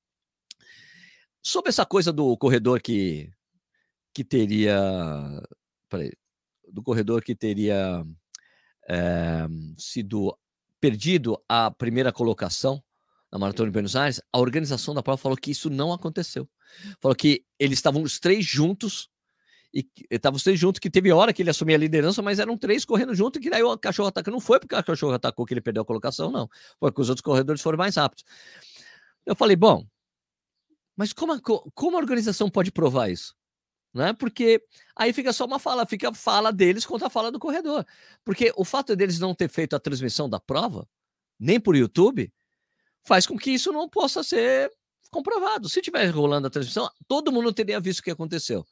Sobre 1.42 1.70
essa 1.70 1.86
coisa 1.86 2.14
do 2.14 2.38
corredor 2.38 2.82
que, 2.82 3.32
que 4.14 4.24
teria. 4.24 4.78
Peraí, 5.90 6.12
do 6.72 6.84
corredor 6.84 7.24
que 7.24 7.34
teria 7.34 8.06
é, 8.88 9.48
sido 9.78 10.38
perdido 10.80 11.42
a 11.50 11.72
primeira 11.72 12.12
colocação 12.12 12.84
na 13.32 13.40
Maratona 13.40 13.70
de 13.70 13.74
Buenos 13.74 13.96
Aires, 13.96 14.22
a 14.32 14.40
organização 14.40 14.94
da 14.94 15.04
prova 15.04 15.18
falou 15.18 15.38
que 15.38 15.52
isso 15.52 15.70
não 15.70 15.92
aconteceu. 15.94 16.48
Falou 17.00 17.16
que 17.16 17.44
eles 17.58 17.78
estavam 17.78 18.02
os 18.02 18.20
três 18.20 18.46
juntos 18.46 19.10
e 19.74 19.88
estavam 20.10 20.38
os 20.38 20.44
três 20.44 20.60
juntos, 20.60 20.80
que 20.80 20.90
teve 20.90 21.12
hora 21.12 21.32
que 21.32 21.42
ele 21.42 21.50
assumia 21.50 21.76
a 21.76 21.80
liderança, 21.80 22.22
mas 22.22 22.40
eram 22.40 22.58
três 22.58 22.84
correndo 22.84 23.14
junto, 23.14 23.38
e 23.38 23.42
que 23.42 23.50
daí 23.50 23.62
o 23.62 23.78
cachorro 23.78 24.10
atacou. 24.10 24.32
Não 24.32 24.40
foi 24.40 24.60
porque 24.60 24.76
o 24.76 24.84
cachorro 24.84 25.14
atacou 25.14 25.46
que 25.46 25.54
ele 25.54 25.62
perdeu 25.62 25.84
a 25.84 25.86
colocação, 25.86 26.32
não. 26.32 26.50
Foi 26.80 26.92
porque 26.92 27.02
os 27.02 27.10
outros 27.10 27.22
corredores 27.22 27.62
foram 27.62 27.78
mais 27.78 27.96
rápidos. 27.96 28.24
Eu 29.26 29.36
falei, 29.36 29.56
bom, 29.56 29.86
mas 30.96 31.14
como 31.14 31.34
a, 31.34 31.40
como 31.40 31.98
a 31.98 32.00
organização 32.00 32.50
pode 32.50 32.72
provar 32.72 33.10
isso? 33.10 33.36
Né? 33.94 34.14
Porque 34.14 34.64
aí 34.96 35.14
fica 35.14 35.32
só 35.32 35.46
uma 35.46 35.60
fala, 35.60 35.86
fica 35.86 36.10
a 36.10 36.14
fala 36.14 36.52
deles 36.52 36.86
contra 36.86 37.08
a 37.08 37.10
fala 37.10 37.32
do 37.32 37.40
corredor. 37.40 37.86
Porque 38.24 38.52
o 38.56 38.66
fato 38.66 38.96
deles 38.96 39.20
não 39.20 39.36
ter 39.36 39.50
feito 39.50 39.76
a 39.76 39.80
transmissão 39.80 40.30
da 40.30 40.40
prova, 40.40 40.88
nem 41.40 41.60
por 41.60 41.76
YouTube, 41.76 42.32
faz 43.04 43.26
com 43.26 43.38
que 43.38 43.52
isso 43.52 43.72
não 43.72 43.88
possa 43.88 44.24
ser 44.24 44.72
comprovado. 45.10 45.70
Se 45.70 45.82
tivesse 45.82 46.12
rolando 46.12 46.48
a 46.48 46.50
transmissão, 46.50 46.90
todo 47.08 47.32
mundo 47.32 47.54
teria 47.54 47.80
visto 47.80 48.00
o 48.00 48.04
que 48.04 48.12
aconteceu. 48.12 48.66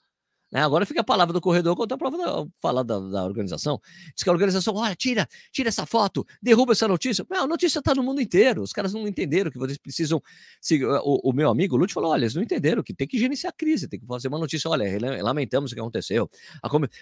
Né? 0.51 0.61
Agora 0.61 0.85
fica 0.85 1.01
a 1.01 1.03
palavra 1.03 1.33
do 1.33 1.41
corredor 1.41 1.75
contra 1.75 1.95
a 1.95 1.97
prova 1.97 2.17
da, 2.17 2.47
falar 2.61 2.83
da, 2.83 2.99
da, 2.99 3.25
organização. 3.25 3.81
Diz 4.15 4.23
que 4.23 4.29
a 4.29 4.31
organização, 4.31 4.75
olha, 4.75 4.95
tira, 4.95 5.27
tira 5.51 5.67
essa 5.67 5.85
foto, 5.85 6.25
derruba 6.41 6.71
essa 6.71 6.87
notícia. 6.87 7.25
Não, 7.29 7.43
a 7.43 7.47
notícia 7.47 7.79
está 7.79 7.93
no 7.93 8.01
mundo 8.01 8.21
inteiro. 8.21 8.61
Os 8.61 8.71
caras 8.71 8.93
não 8.93 9.07
entenderam 9.07 9.51
que 9.51 9.57
vocês 9.57 9.77
precisam. 9.77 10.21
Se, 10.61 10.83
o, 10.85 11.29
o, 11.29 11.33
meu 11.33 11.49
amigo 11.49 11.75
o 11.75 11.77
Lute 11.77 11.93
falou: 11.93 12.11
olha, 12.11 12.21
eles 12.21 12.35
não 12.35 12.41
entenderam 12.41 12.81
que 12.81 12.93
tem 12.93 13.07
que 13.07 13.19
gerenciar 13.19 13.51
a 13.51 13.55
crise, 13.57 13.87
tem 13.87 13.99
que 13.99 14.05
fazer 14.05 14.29
uma 14.29 14.39
notícia. 14.39 14.69
Olha, 14.69 14.85
lamentamos 15.21 15.71
o 15.71 15.75
que 15.75 15.81
aconteceu. 15.81 16.29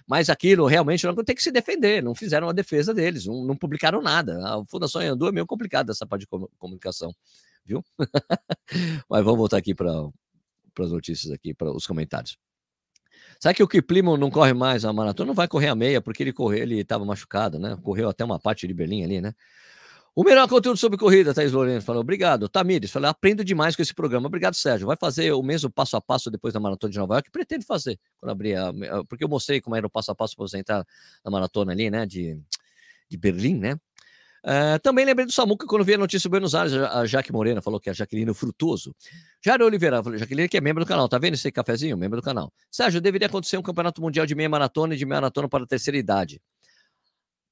Mas 0.07 0.29
aquilo 0.29 0.65
realmente 0.65 1.05
não 1.05 1.15
tem 1.23 1.35
que 1.35 1.43
se 1.43 1.51
defender. 1.51 2.01
Não 2.01 2.15
fizeram 2.15 2.49
a 2.49 2.53
defesa 2.53 2.93
deles, 2.93 3.25
não, 3.27 3.45
não 3.45 3.55
publicaram 3.55 4.01
nada. 4.01 4.39
A 4.43 4.65
Fundação 4.65 5.01
Andu 5.01 5.27
é 5.27 5.31
meio 5.31 5.45
complicada 5.45 5.91
essa 5.91 6.05
parte 6.05 6.21
de 6.21 6.27
comunicação 6.57 7.13
viu? 7.65 7.83
Mas 9.09 9.23
vamos 9.23 9.37
voltar 9.37 9.57
aqui 9.57 9.73
para 9.73 9.91
as 10.79 10.91
notícias 10.91 11.31
aqui, 11.31 11.53
para 11.53 11.71
os 11.71 11.87
comentários. 11.87 12.37
Sabe 13.39 13.55
que 13.55 13.63
o 13.63 13.67
Kiplimo 13.67 14.17
não 14.17 14.29
corre 14.29 14.53
mais 14.53 14.85
a 14.85 14.93
maratona? 14.93 15.27
Não 15.27 15.33
vai 15.33 15.47
correr 15.47 15.67
a 15.67 15.75
meia, 15.75 16.01
porque 16.01 16.23
ele 16.23 16.33
correu, 16.33 16.63
ele 16.63 16.79
estava 16.79 17.03
machucado, 17.05 17.59
né? 17.59 17.77
Correu 17.83 18.09
até 18.09 18.23
uma 18.23 18.39
parte 18.39 18.67
de 18.67 18.73
Berlim 18.73 19.03
ali, 19.03 19.21
né? 19.21 19.33
O 20.15 20.23
melhor 20.23 20.47
conteúdo 20.47 20.77
sobre 20.77 20.97
corrida, 20.97 21.33
Thaís 21.33 21.51
Lourenço 21.51 21.85
falou. 21.85 22.01
Obrigado. 22.01 22.47
Tamires, 22.47 22.89
falou, 22.89 23.09
aprendo 23.09 23.43
demais 23.43 23.75
com 23.75 23.81
esse 23.81 23.93
programa. 23.93 24.27
Obrigado, 24.27 24.53
Sérgio. 24.53 24.87
Vai 24.87 24.95
fazer 24.95 25.33
o 25.33 25.43
mesmo 25.43 25.69
passo 25.69 25.97
a 25.97 26.01
passo 26.01 26.31
depois 26.31 26.53
da 26.53 26.59
maratona 26.59 26.89
de 26.89 26.97
Nova 26.97 27.15
York? 27.15 27.29
Pretendo 27.29 27.65
fazer, 27.65 27.99
quando 28.17 28.31
abrir 28.31 28.55
a, 28.55 28.71
porque 29.09 29.25
eu 29.25 29.27
mostrei 29.27 29.59
como 29.59 29.75
era 29.75 29.85
o 29.85 29.89
passo 29.89 30.11
a 30.11 30.15
passo 30.15 30.33
para 30.37 30.47
você 30.47 30.57
entrar 30.57 30.85
na 31.23 31.29
maratona 31.29 31.73
ali, 31.73 31.89
né? 31.89 32.05
De, 32.05 32.39
de 33.09 33.17
Berlim, 33.17 33.55
né? 33.55 33.77
Uh, 34.45 34.77
também 34.83 35.03
lembrei 35.03 35.25
do 35.25 35.31
Samuca 35.31 35.65
quando 35.65 35.83
vi 35.83 35.95
a 35.95 35.97
notícia 35.97 36.29
do 36.29 36.31
Buenos 36.31 36.53
Aires, 36.53 36.71
a 36.71 37.03
Jaque 37.07 37.31
Morena 37.31 37.63
falou 37.63 37.79
que 37.79 37.89
é 37.89 37.91
a 37.91 37.95
Jaqueline 37.95 38.31
Frutuoso. 38.31 38.95
Jair 39.43 39.59
Oliveira, 39.63 40.03
falou, 40.03 40.19
Jaqueline 40.19 40.47
que 40.47 40.55
é 40.55 40.61
membro 40.61 40.85
do 40.85 40.87
canal, 40.87 41.09
tá 41.09 41.17
vendo 41.17 41.33
esse 41.33 41.51
cafezinho? 41.51 41.97
Membro 41.97 42.21
do 42.21 42.23
canal. 42.23 42.53
Sérgio, 42.69 43.01
deveria 43.01 43.25
acontecer 43.25 43.57
um 43.57 43.63
campeonato 43.63 43.99
mundial 43.99 44.23
de 44.23 44.35
meia 44.35 44.47
maratona 44.47 44.93
e 44.93 44.97
de 44.97 45.05
meia 45.05 45.19
maratona 45.19 45.49
para 45.49 45.63
a 45.63 45.67
terceira 45.67 45.97
idade. 45.97 46.39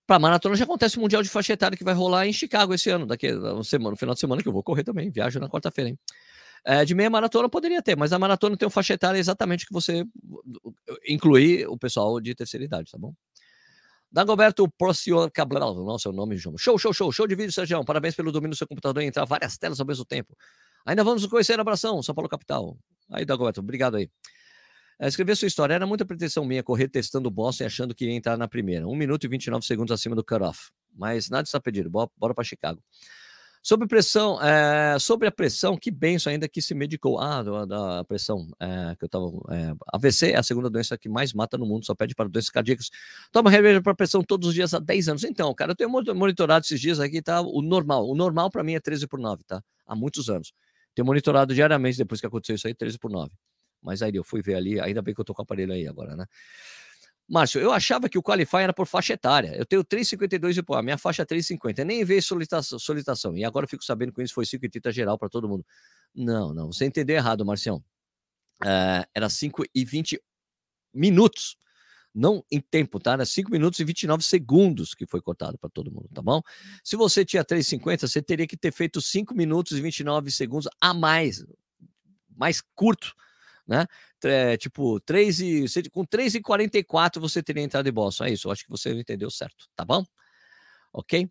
Para 0.06 0.20
maratona 0.20 0.56
já 0.56 0.66
acontece 0.66 0.98
o 0.98 1.02
Mundial 1.02 1.24
de 1.24 1.30
Faixa 1.30 1.54
Etária 1.54 1.76
que 1.76 1.84
vai 1.84 1.96
rolar 1.96 2.28
em 2.28 2.34
Chicago 2.34 2.76
esse 2.76 2.92
ano, 2.92 3.08
daqui 3.08 3.28
a 3.28 3.64
semana, 3.64 3.92
no 3.92 3.98
final 3.98 4.14
de 4.14 4.20
semana 4.20 4.44
que 4.44 4.48
eu 4.48 4.54
vou 4.54 4.62
correr 4.62 4.84
também, 4.84 5.10
viajo 5.10 5.40
na 5.40 5.50
quarta-feira, 5.50 5.90
hein? 5.90 6.00
É, 6.66 6.86
de 6.86 6.94
meia 6.94 7.10
maratona 7.10 7.50
poderia 7.50 7.82
ter, 7.82 7.98
mas 7.98 8.14
a 8.14 8.20
maratona 8.20 8.56
tem 8.56 8.68
um 8.68 8.72
faixa 8.72 8.94
etária 8.94 9.18
exatamente 9.18 9.66
que 9.66 9.74
você 9.74 10.06
incluir 11.08 11.68
o 11.68 11.78
pessoal 11.78 12.22
de 12.22 12.36
terceira 12.36 12.64
idade, 12.64 12.92
tá 12.92 12.98
bom? 12.98 13.14
Dagoberto 14.14 14.70
Procyon 14.78 15.28
Cabral, 15.34 15.74
nossa, 15.84 16.08
é 16.08 16.12
nome, 16.12 16.38
João. 16.38 16.56
Show, 16.56 16.78
show, 16.78 16.94
show, 16.94 17.12
show 17.12 17.26
de 17.26 17.34
vídeo, 17.34 17.52
Sérgio. 17.52 17.84
Parabéns 17.84 18.14
pelo 18.14 18.32
domínio 18.32 18.52
do 18.52 18.56
seu 18.56 18.68
computador 18.68 19.02
e 19.02 19.08
entrar 19.08 19.26
várias 19.26 19.58
telas 19.58 19.80
ao 19.80 19.88
mesmo 19.88 20.06
tempo. 20.06 20.38
Ainda 20.86 21.04
vamos 21.04 21.26
conhecer 21.26 21.60
abração, 21.60 22.04
São 22.04 22.14
Paulo 22.14 22.30
capital. 22.30 22.78
Aí, 23.12 23.26
Dagoberto, 23.26 23.60
obrigado 23.60 23.98
aí. 23.98 24.08
É, 25.00 25.08
escrever 25.08 25.36
sua 25.36 25.48
história 25.48 25.74
era 25.74 25.88
muita 25.88 26.06
pretensão 26.06 26.46
minha 26.46 26.62
correr 26.62 26.90
testando 26.90 27.28
o 27.28 27.32
Boston 27.32 27.64
e 27.64 27.66
achando 27.66 27.96
que 27.96 28.06
ia 28.06 28.12
entrar 28.12 28.38
na 28.38 28.48
primeira. 28.48 28.88
1 28.88 28.96
minuto 28.96 29.24
e 29.24 29.28
29 29.28 29.66
segundos 29.66 29.92
acima 29.92 30.16
do 30.16 30.24
cutoff. 30.24 30.70
Mas 30.94 31.28
nada 31.28 31.44
está 31.44 31.60
pedido, 31.60 31.90
bora 31.90 32.36
para 32.36 32.44
Chicago. 32.44 32.80
Sobre 33.66 33.88
pressão, 33.88 34.42
é, 34.42 35.00
sobre 35.00 35.26
a 35.26 35.32
pressão, 35.32 35.78
que 35.78 35.90
benção 35.90 36.30
ainda 36.30 36.50
que 36.50 36.62
se 36.62 36.76
medicou. 36.76 37.18
Ah, 37.18 37.42
da, 37.42 37.64
da 37.64 38.04
pressão, 38.04 38.46
é, 38.60 38.94
que 39.00 39.06
eu 39.06 39.08
tava. 39.08 39.28
É, 39.52 39.74
AVC 39.94 40.32
é 40.32 40.38
a 40.38 40.44
segunda 40.44 40.70
doença 40.70 40.98
que 40.98 41.08
mais 41.08 41.32
mata 41.32 41.58
no 41.58 41.66
mundo, 41.66 41.86
só 41.86 41.96
pede 41.96 42.14
para 42.14 42.28
doenças 42.28 42.50
cardíacas. 42.50 42.90
Toma 43.32 43.50
remédio 43.50 43.82
para 43.82 43.96
pressão 43.96 44.22
todos 44.22 44.50
os 44.50 44.54
dias 44.54 44.74
há 44.74 44.80
10 44.80 45.08
anos. 45.08 45.24
Então, 45.24 45.54
cara, 45.54 45.72
eu 45.72 45.76
tenho 45.78 45.90
monitorado 45.90 46.66
esses 46.66 46.82
dias 46.82 47.00
aqui, 47.00 47.22
tá? 47.22 47.40
O 47.40 47.62
normal. 47.62 48.06
O 48.10 48.14
normal 48.14 48.52
para 48.52 48.66
mim 48.66 48.74
é 48.74 48.82
13 48.82 49.08
por 49.08 49.18
9, 49.18 49.46
tá? 49.46 49.64
Há 49.88 49.96
muitos 49.96 50.30
anos. 50.30 50.52
Tenho 50.94 51.06
monitorado 51.06 51.54
diariamente 51.54 51.98
depois 51.98 52.20
que 52.20 52.28
aconteceu 52.28 52.56
isso 52.56 52.68
aí, 52.68 52.76
13 52.76 53.00
por 53.00 53.10
9. 53.10 53.32
Mas 53.82 54.02
aí 54.02 54.14
eu 54.14 54.26
fui 54.26 54.42
ver 54.42 54.56
ali, 54.56 54.78
ainda 54.78 55.02
bem 55.02 55.14
que 55.14 55.22
eu 55.22 55.26
tô 55.26 55.34
com 55.34 55.42
o 55.42 55.44
aparelho 55.44 55.72
aí 55.72 55.88
agora, 55.88 56.18
né? 56.18 56.26
Márcio, 57.28 57.62
eu 57.62 57.72
achava 57.72 58.10
que 58.10 58.18
o 58.18 58.24
Qualify 58.24 58.58
era 58.58 58.74
por 58.74 58.86
faixa 58.86 59.14
etária. 59.14 59.56
Eu 59.56 59.66
tenho 59.66 59.84
3,52 59.84 60.58
e 60.58 60.62
pô, 60.64 60.76
a 60.76 60.84
minha 60.84 60.98
faixa 60.98 61.22
é 61.22 61.26
3,50. 61.26 61.84
Nem 61.84 62.04
veio 62.04 62.22
solicitação, 62.22 62.78
solicitação. 62.78 63.38
E 63.38 63.46
agora 63.46 63.64
eu 63.64 63.70
fico 63.70 63.84
sabendo 63.84 64.12
que 64.12 64.22
isso 64.22 64.34
foi 64.34 64.46
5,30 64.46 64.92
geral 64.92 65.18
para 65.18 65.30
todo 65.30 65.48
mundo. 65.48 65.66
Não, 66.14 66.54
não. 66.54 66.72
Você 66.72 66.86
entendeu 66.86 67.16
errado, 67.16 67.46
Marcião. 67.46 67.78
Uh, 68.62 69.08
era 69.14 69.30
5 69.30 69.64
e 69.74 69.86
20 69.86 70.22
minutos. 70.94 71.58
Não 72.14 72.44
em 72.52 72.60
tempo, 72.60 73.00
tá? 73.00 73.14
Era 73.14 73.26
5 73.26 73.50
minutos 73.50 73.80
e 73.80 73.84
29 73.84 74.24
segundos 74.24 74.94
que 74.94 75.08
foi 75.08 75.20
cortado 75.20 75.58
para 75.58 75.70
todo 75.70 75.92
mundo, 75.92 76.08
tá 76.14 76.22
bom? 76.22 76.42
Se 76.84 76.96
você 76.96 77.26
tinha 77.26 77.44
3,50, 77.44 78.02
você 78.08 78.22
teria 78.22 78.46
que 78.46 78.56
ter 78.56 78.72
feito 78.72 79.02
5 79.02 79.34
minutos 79.34 79.78
e 79.78 79.82
29 79.82 80.30
segundos 80.30 80.68
a 80.80 80.94
mais. 80.94 81.44
Mais 82.36 82.62
curto 82.76 83.16
né? 83.68 83.86
É, 84.24 84.58
tipo, 84.58 85.00
3 85.02 85.40
e, 85.40 85.90
com 85.92 86.06
3 86.06 86.36
e 86.36 86.42
44 86.42 87.22
você 87.22 87.42
teria 87.42 87.64
entrado 87.64 87.88
em 87.88 87.92
Boston. 87.92 88.26
É 88.26 88.32
isso, 88.32 88.48
eu 88.48 88.52
acho 88.52 88.64
que 88.64 88.70
você 88.70 88.94
entendeu 88.94 89.30
certo, 89.30 89.68
tá 89.76 89.86
bom? 89.86 90.04
Ok? 90.92 91.30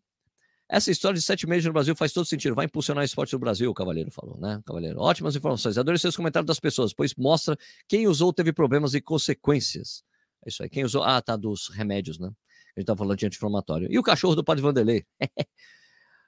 Essa 0.68 0.90
história 0.90 1.18
de 1.18 1.22
sete 1.22 1.46
meses 1.46 1.66
no 1.66 1.72
Brasil 1.72 1.94
faz 1.94 2.14
todo 2.14 2.24
sentido. 2.24 2.54
Vai 2.54 2.64
impulsionar 2.64 3.02
o 3.02 3.04
esporte 3.04 3.34
no 3.34 3.38
Brasil, 3.38 3.70
o 3.70 3.74
Cavaleiro 3.74 4.10
falou, 4.10 4.38
né? 4.40 4.62
Cavaleiro, 4.64 4.98
ótimas 4.98 5.36
informações. 5.36 5.76
Adorei 5.76 5.98
seus 5.98 6.16
comentários 6.16 6.46
das 6.46 6.58
pessoas, 6.58 6.94
pois 6.94 7.14
mostra 7.14 7.58
quem 7.86 8.08
usou 8.08 8.32
teve 8.32 8.54
problemas 8.54 8.94
e 8.94 9.00
consequências. 9.00 10.02
É 10.44 10.48
isso 10.48 10.62
aí. 10.62 10.70
Quem 10.70 10.82
usou. 10.82 11.02
Ah, 11.02 11.20
tá, 11.20 11.36
dos 11.36 11.68
remédios, 11.68 12.18
né? 12.18 12.30
A 12.74 12.80
gente 12.80 12.86
tá 12.86 12.96
falando 12.96 13.18
de 13.18 13.26
anti-inflamatório. 13.26 13.86
E 13.90 13.98
o 13.98 14.02
cachorro 14.02 14.34
do 14.34 14.42
Padre 14.42 14.62
Vanderlei? 14.62 15.04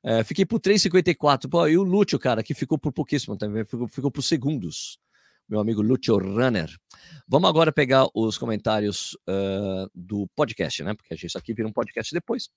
é, 0.04 0.22
fiquei 0.24 0.44
por 0.44 0.60
3,54. 0.60 1.48
Pô, 1.48 1.66
e 1.66 1.78
o 1.78 1.82
Lúcio, 1.82 2.18
cara, 2.18 2.42
que 2.42 2.52
ficou 2.52 2.78
por 2.78 2.92
pouquíssimo 2.92 3.38
também, 3.38 3.64
ficou, 3.64 3.88
ficou 3.88 4.10
por 4.10 4.20
segundos 4.20 4.98
meu 5.48 5.60
amigo 5.60 5.82
Lúcio 5.82 6.16
Runner. 6.18 6.70
Vamos 7.28 7.48
agora 7.48 7.72
pegar 7.72 8.06
os 8.14 8.38
comentários 8.38 9.14
uh, 9.28 9.90
do 9.94 10.26
podcast, 10.34 10.82
né? 10.82 10.94
Porque 10.94 11.14
a 11.14 11.16
gente 11.16 11.36
aqui 11.36 11.54
vira 11.54 11.68
um 11.68 11.72
podcast 11.72 12.12
depois. 12.12 12.48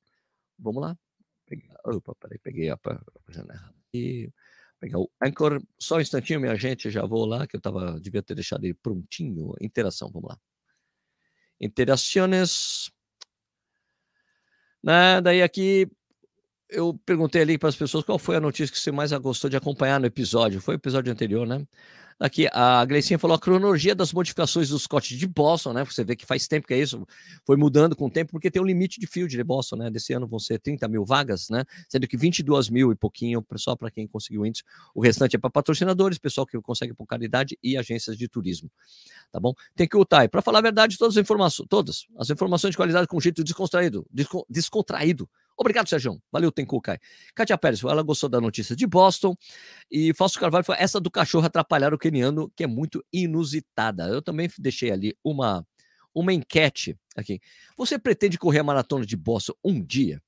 Vamos 0.58 0.82
lá. 0.82 0.98
Pegar, 1.46 1.76
opa, 1.86 2.16
peraí, 2.16 2.40
peguei 2.40 2.70
a, 2.70 2.76
a 2.76 3.32
janela 3.32 3.74
aqui. 3.88 4.32
Pegar 4.80 5.00
o 5.00 5.10
Anchor. 5.22 5.62
Só 5.80 5.98
um 5.98 6.02
instantinho, 6.02 6.40
minha 6.40 6.56
gente, 6.56 6.90
já 6.90 7.06
vou 7.06 7.26
lá, 7.26 7.48
que 7.48 7.56
eu 7.56 7.62
tava, 7.62 8.00
devia 8.00 8.22
ter 8.22 8.36
deixado 8.36 8.64
ele 8.64 8.74
prontinho. 8.74 9.54
Interação, 9.60 10.10
vamos 10.12 10.30
lá. 10.30 10.38
Interações. 11.60 12.92
Né, 14.84 15.20
daí 15.22 15.42
aqui 15.42 15.90
eu 16.70 16.94
perguntei 17.06 17.42
ali 17.42 17.58
para 17.58 17.70
as 17.70 17.76
pessoas 17.76 18.04
qual 18.04 18.20
foi 18.20 18.36
a 18.36 18.42
notícia 18.42 18.72
que 18.74 18.80
você 18.80 18.92
mais 18.92 19.12
gostou 19.14 19.50
de 19.50 19.58
acompanhar 19.58 20.00
no 20.00 20.06
episódio. 20.06 20.62
Foi 20.62 20.76
o 20.76 20.78
episódio 20.78 21.12
anterior, 21.12 21.48
né? 21.48 21.66
Aqui, 22.20 22.48
a 22.52 22.84
Gleicinha 22.84 23.20
falou 23.20 23.36
a 23.36 23.40
cronologia 23.40 23.94
das 23.94 24.12
modificações 24.12 24.70
do 24.70 24.80
Scott 24.80 25.16
de 25.16 25.28
Boston, 25.28 25.74
né? 25.74 25.86
Você 25.86 26.04
vê 26.04 26.16
que 26.16 26.26
faz 26.26 26.48
tempo 26.48 26.68
que 26.68 26.74
é 26.74 26.80
isso, 26.80 27.06
foi 27.46 27.56
mudando 27.56 27.96
com 27.96 28.08
o 28.08 28.10
tempo, 28.10 28.32
porque 28.32 28.50
tem 28.50 28.60
um 28.60 28.66
limite 28.66 29.00
de 29.00 29.06
field 29.06 29.36
de 29.36 29.44
Boston, 29.44 29.76
né? 29.76 29.92
Desse 29.92 30.14
ano 30.14 30.28
vão 30.28 30.40
ser 30.40 30.60
30 30.60 30.88
mil 30.88 31.06
vagas, 31.06 31.48
né? 31.50 31.64
Sendo 31.88 32.08
que 32.08 32.18
22 32.18 32.72
mil 32.72 32.92
e 32.92 32.96
pouquinho 32.96 33.46
só 33.58 33.76
para 33.76 33.92
quem 33.92 34.08
conseguiu 34.08 34.48
índice. 34.48 34.64
O 34.96 35.02
restante 35.02 35.36
é 35.36 35.40
para 35.40 35.52
patrocinadores, 35.52 36.18
pessoal 36.18 36.48
que 36.48 36.60
consegue 36.60 36.92
por 36.92 37.06
caridade 37.06 37.56
e 37.62 37.78
agências 37.78 38.18
de 38.18 38.28
turismo. 38.28 38.72
Tá 39.32 39.40
bom? 39.40 39.54
Tem 39.76 39.88
que 39.88 39.96
o 39.96 40.04
TAI. 40.04 40.28
Para 40.28 40.42
falar 40.42 40.58
a 40.60 40.64
verdade, 40.64 40.98
todas 40.98 41.18
as 41.18 41.22
informações, 41.22 41.68
todas 41.70 42.08
as 42.18 42.32
informações 42.32 42.72
de 42.72 42.78
qualidade 42.78 43.08
com 43.08 43.20
jeito 43.20 43.44
descontraído, 43.44 44.08
descontraído 44.50 45.30
Obrigado, 45.58 45.90
Sérgio. 45.90 46.22
Valeu, 46.32 46.52
Tenku 46.52 46.80
Kai. 46.80 47.00
Kátia 47.34 47.58
Pérez, 47.58 47.84
ela 47.84 48.04
gostou 48.04 48.30
da 48.30 48.40
notícia 48.40 48.76
de 48.76 48.86
Boston. 48.86 49.36
E 49.90 50.14
Fausto 50.14 50.40
Carvalho 50.40 50.64
foi 50.64 50.76
essa 50.78 51.00
do 51.00 51.10
cachorro 51.10 51.48
atrapalhar 51.48 51.94
o 51.94 51.98
keniano, 51.98 52.52
que 52.56 52.64
é 52.64 52.68
muito 52.68 53.04
inusitada. 53.12 54.08
Eu 54.08 54.22
também 54.22 54.50
deixei 54.60 54.92
ali 54.92 55.18
uma, 55.24 55.66
uma 56.14 56.32
enquete 56.32 56.96
aqui. 57.16 57.40
Você 57.76 57.98
pretende 57.98 58.38
correr 58.38 58.60
a 58.60 58.64
maratona 58.64 59.06
de 59.06 59.18
Boston 59.18 59.54
um 59.64 59.84
dia? 59.84 60.22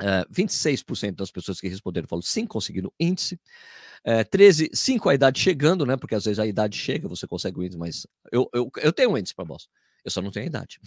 Uh, 0.00 0.22
é, 0.22 0.24
26% 0.26 1.16
das 1.16 1.30
pessoas 1.30 1.60
que 1.60 1.68
responderam 1.68 2.06
falaram 2.06 2.22
sim, 2.22 2.46
conseguindo 2.46 2.92
índice. 2.98 3.40
Uh, 4.06 4.28
13, 4.30 4.70
5 4.72 5.08
a 5.08 5.14
idade 5.14 5.40
chegando, 5.40 5.84
né? 5.84 5.96
Porque 5.96 6.14
às 6.14 6.24
vezes 6.24 6.38
a 6.38 6.46
idade 6.46 6.76
chega, 6.76 7.08
você 7.08 7.26
consegue 7.26 7.58
o 7.58 7.62
índice, 7.64 7.78
mas 7.78 8.06
eu, 8.32 8.48
eu, 8.52 8.70
eu 8.76 8.92
tenho 8.92 9.10
um 9.10 9.18
índice 9.18 9.34
para 9.34 9.44
Boston. 9.44 9.70
Eu 10.08 10.10
só 10.10 10.22
não 10.22 10.30
tenho 10.30 10.46
a 10.46 10.48
idade. 10.48 10.80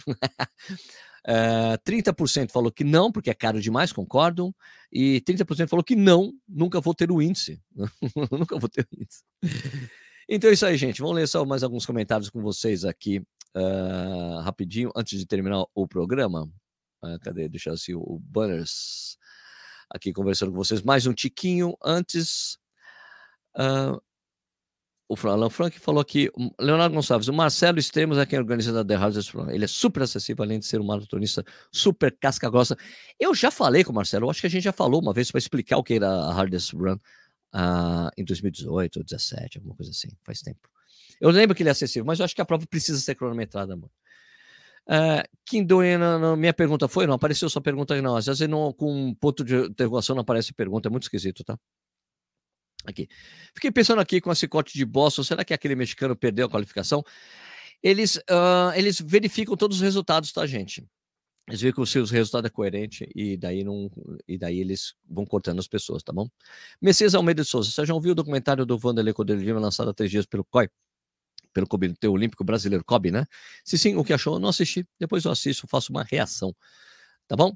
Uh, 1.24 1.74
eh, 1.74 1.78
30% 1.86 2.50
falou 2.50 2.70
que 2.70 2.84
não, 2.84 3.10
porque 3.10 3.30
é 3.30 3.34
caro 3.34 3.60
demais, 3.60 3.92
concordam. 3.92 4.54
E 4.92 5.20
30% 5.22 5.68
falou 5.68 5.84
que 5.84 5.96
não, 5.96 6.32
nunca 6.48 6.80
vou 6.80 6.94
ter 6.94 7.10
o 7.10 7.22
índice. 7.22 7.62
nunca 8.30 8.58
vou 8.58 8.68
ter 8.68 8.86
o 8.90 9.02
índice. 9.02 9.24
Então 10.28 10.50
é 10.50 10.52
isso 10.52 10.66
aí, 10.66 10.76
gente. 10.76 11.00
Vamos 11.00 11.16
ler 11.16 11.28
só 11.28 11.44
mais 11.44 11.62
alguns 11.62 11.86
comentários 11.86 12.30
com 12.30 12.40
vocês 12.40 12.84
aqui, 12.84 13.18
uh, 13.56 14.40
rapidinho, 14.42 14.90
antes 14.96 15.18
de 15.18 15.26
terminar 15.26 15.64
o 15.74 15.86
programa. 15.86 16.50
Uh, 17.02 17.18
cadê? 17.20 17.48
Deixa 17.48 17.70
eu 17.70 17.74
assim, 17.74 17.94
o 17.94 18.18
Banners 18.20 19.18
aqui 19.90 20.12
conversando 20.12 20.50
com 20.50 20.58
vocês. 20.58 20.82
Mais 20.82 21.06
um 21.06 21.12
tiquinho 21.12 21.76
antes. 21.84 22.58
Uh, 23.56 24.00
o 25.12 25.28
Alan 25.28 25.50
Frank 25.50 25.78
falou 25.78 26.00
aqui, 26.00 26.30
Leonardo 26.58 26.94
Gonçalves, 26.94 27.28
o 27.28 27.32
Marcelo 27.32 27.78
Extremos 27.78 28.18
é 28.18 28.26
quem 28.26 28.38
organiza 28.38 28.80
a 28.80 28.84
The 28.84 28.96
Run. 28.96 29.50
Ele 29.50 29.64
é 29.64 29.68
super 29.68 30.02
acessível, 30.02 30.44
além 30.44 30.58
de 30.58 30.66
ser 30.66 30.80
um 30.80 30.84
maratonista 30.84 31.44
super 31.70 32.16
casca 32.18 32.48
grossa. 32.48 32.76
Eu 33.18 33.34
já 33.34 33.50
falei 33.50 33.84
com 33.84 33.92
o 33.92 33.94
Marcelo, 33.94 34.30
acho 34.30 34.40
que 34.40 34.46
a 34.46 34.50
gente 34.50 34.64
já 34.64 34.72
falou 34.72 35.00
uma 35.00 35.12
vez 35.12 35.30
para 35.30 35.38
explicar 35.38 35.76
o 35.76 35.82
que 35.82 35.94
era 35.94 36.08
a 36.08 36.32
Hardest 36.32 36.72
Run 36.72 36.94
uh, 36.94 38.10
em 38.16 38.24
2018 38.24 38.96
ou 38.96 39.02
2017, 39.04 39.58
alguma 39.58 39.74
coisa 39.74 39.90
assim, 39.90 40.08
faz 40.24 40.40
tempo. 40.40 40.68
Eu 41.20 41.30
lembro 41.30 41.54
que 41.54 41.62
ele 41.62 41.68
é 41.68 41.72
acessível, 41.72 42.04
mas 42.04 42.18
eu 42.18 42.24
acho 42.24 42.34
que 42.34 42.40
a 42.40 42.44
prova 42.44 42.66
precisa 42.66 42.98
ser 42.98 43.14
cronometrada, 43.14 43.76
mano. 43.76 43.90
Uh, 44.88 45.22
Kim 45.44 45.64
Doena, 45.64 46.36
minha 46.36 46.52
pergunta 46.52 46.88
foi, 46.88 47.06
não 47.06 47.14
apareceu 47.14 47.48
sua 47.48 47.62
pergunta 47.62 47.94
aí, 47.94 48.02
não. 48.02 48.16
Às 48.16 48.26
vezes 48.26 48.48
não, 48.48 48.72
com 48.72 48.92
um 48.92 49.14
ponto 49.14 49.44
de 49.44 49.54
interrogação 49.66 50.16
não 50.16 50.22
aparece 50.22 50.52
pergunta, 50.52 50.88
é 50.88 50.90
muito 50.90 51.04
esquisito, 51.04 51.44
tá? 51.44 51.56
Aqui. 52.84 53.08
Fiquei 53.54 53.70
pensando 53.70 54.00
aqui 54.00 54.20
com 54.20 54.30
a 54.30 54.34
cicote 54.34 54.74
de 54.74 54.84
Boston, 54.84 55.22
será 55.22 55.44
que 55.44 55.54
aquele 55.54 55.74
mexicano 55.74 56.16
perdeu 56.16 56.46
a 56.46 56.50
qualificação? 56.50 57.04
Eles, 57.82 58.16
uh, 58.16 58.72
eles 58.74 59.00
verificam 59.00 59.56
todos 59.56 59.78
os 59.78 59.82
resultados, 59.82 60.32
tá, 60.32 60.46
gente? 60.46 60.86
Eles 61.48 61.60
veem 61.60 61.74
que 61.74 61.80
o 61.80 61.86
seu 61.86 62.04
resultado 62.04 62.46
é 62.46 62.50
coerente 62.50 63.08
e 63.14 63.36
daí, 63.36 63.64
não, 63.64 63.90
e 64.28 64.38
daí 64.38 64.60
eles 64.60 64.94
vão 65.08 65.26
cortando 65.26 65.58
as 65.58 65.66
pessoas, 65.66 66.02
tá 66.02 66.12
bom? 66.12 66.28
Messias 66.80 67.14
Almeida 67.14 67.42
de 67.42 67.48
Souza, 67.48 67.70
você 67.70 67.84
já 67.84 67.92
ouviu 67.92 68.12
o 68.12 68.14
documentário 68.14 68.64
do 68.64 68.78
Vanderlei 68.78 69.12
Cordeiro 69.12 69.42
Lima 69.42 69.58
lançado 69.58 69.90
há 69.90 69.94
três 69.94 70.10
dias 70.10 70.24
pelo 70.24 70.44
COI? 70.44 70.68
Pelo 71.52 71.66
Comitê 71.66 72.08
Olímpico 72.08 72.44
Brasileiro, 72.44 72.84
COB, 72.84 73.10
né? 73.10 73.26
Se 73.64 73.76
sim, 73.76 73.96
o 73.96 74.04
que 74.04 74.12
achou? 74.12 74.38
Não 74.38 74.48
assisti. 74.48 74.86
Depois 74.98 75.24
eu 75.24 75.32
assisto, 75.32 75.66
faço 75.66 75.92
uma 75.92 76.02
reação. 76.02 76.54
Tá 77.28 77.36
bom? 77.36 77.54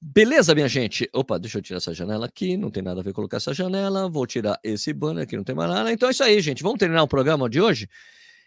Beleza, 0.00 0.54
minha 0.54 0.68
gente? 0.68 1.08
Opa, 1.12 1.38
deixa 1.38 1.58
eu 1.58 1.62
tirar 1.62 1.78
essa 1.78 1.94
janela 1.94 2.26
aqui. 2.26 2.56
Não 2.56 2.70
tem 2.70 2.82
nada 2.82 3.00
a 3.00 3.02
ver 3.02 3.12
colocar 3.12 3.38
essa 3.38 3.54
janela. 3.54 4.08
Vou 4.08 4.26
tirar 4.26 4.58
esse 4.62 4.92
banner 4.92 5.24
aqui, 5.24 5.36
não 5.36 5.44
tem 5.44 5.54
mais 5.54 5.70
nada. 5.70 5.90
Então 5.92 6.08
é 6.08 6.12
isso 6.12 6.22
aí, 6.22 6.40
gente. 6.40 6.62
Vamos 6.62 6.78
terminar 6.78 7.02
o 7.02 7.08
programa 7.08 7.48
de 7.48 7.60
hoje. 7.60 7.88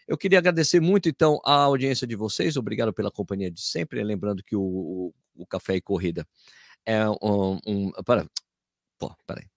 Eu 0.06 0.16
queria 0.16 0.38
agradecer 0.38 0.80
muito, 0.80 1.08
então, 1.08 1.40
a 1.44 1.54
audiência 1.54 2.06
de 2.06 2.16
vocês. 2.16 2.56
Obrigado 2.56 2.92
pela 2.92 3.10
companhia 3.10 3.50
de 3.50 3.60
sempre. 3.60 4.02
Lembrando 4.02 4.42
que 4.44 4.56
o, 4.56 4.62
o, 4.62 5.14
o 5.36 5.46
Café 5.46 5.76
e 5.76 5.80
Corrida 5.80 6.26
é 6.86 7.08
um. 7.08 7.58
um 7.66 7.90
para, 8.04 8.26
pô, 8.98 9.14
peraí. 9.26 9.49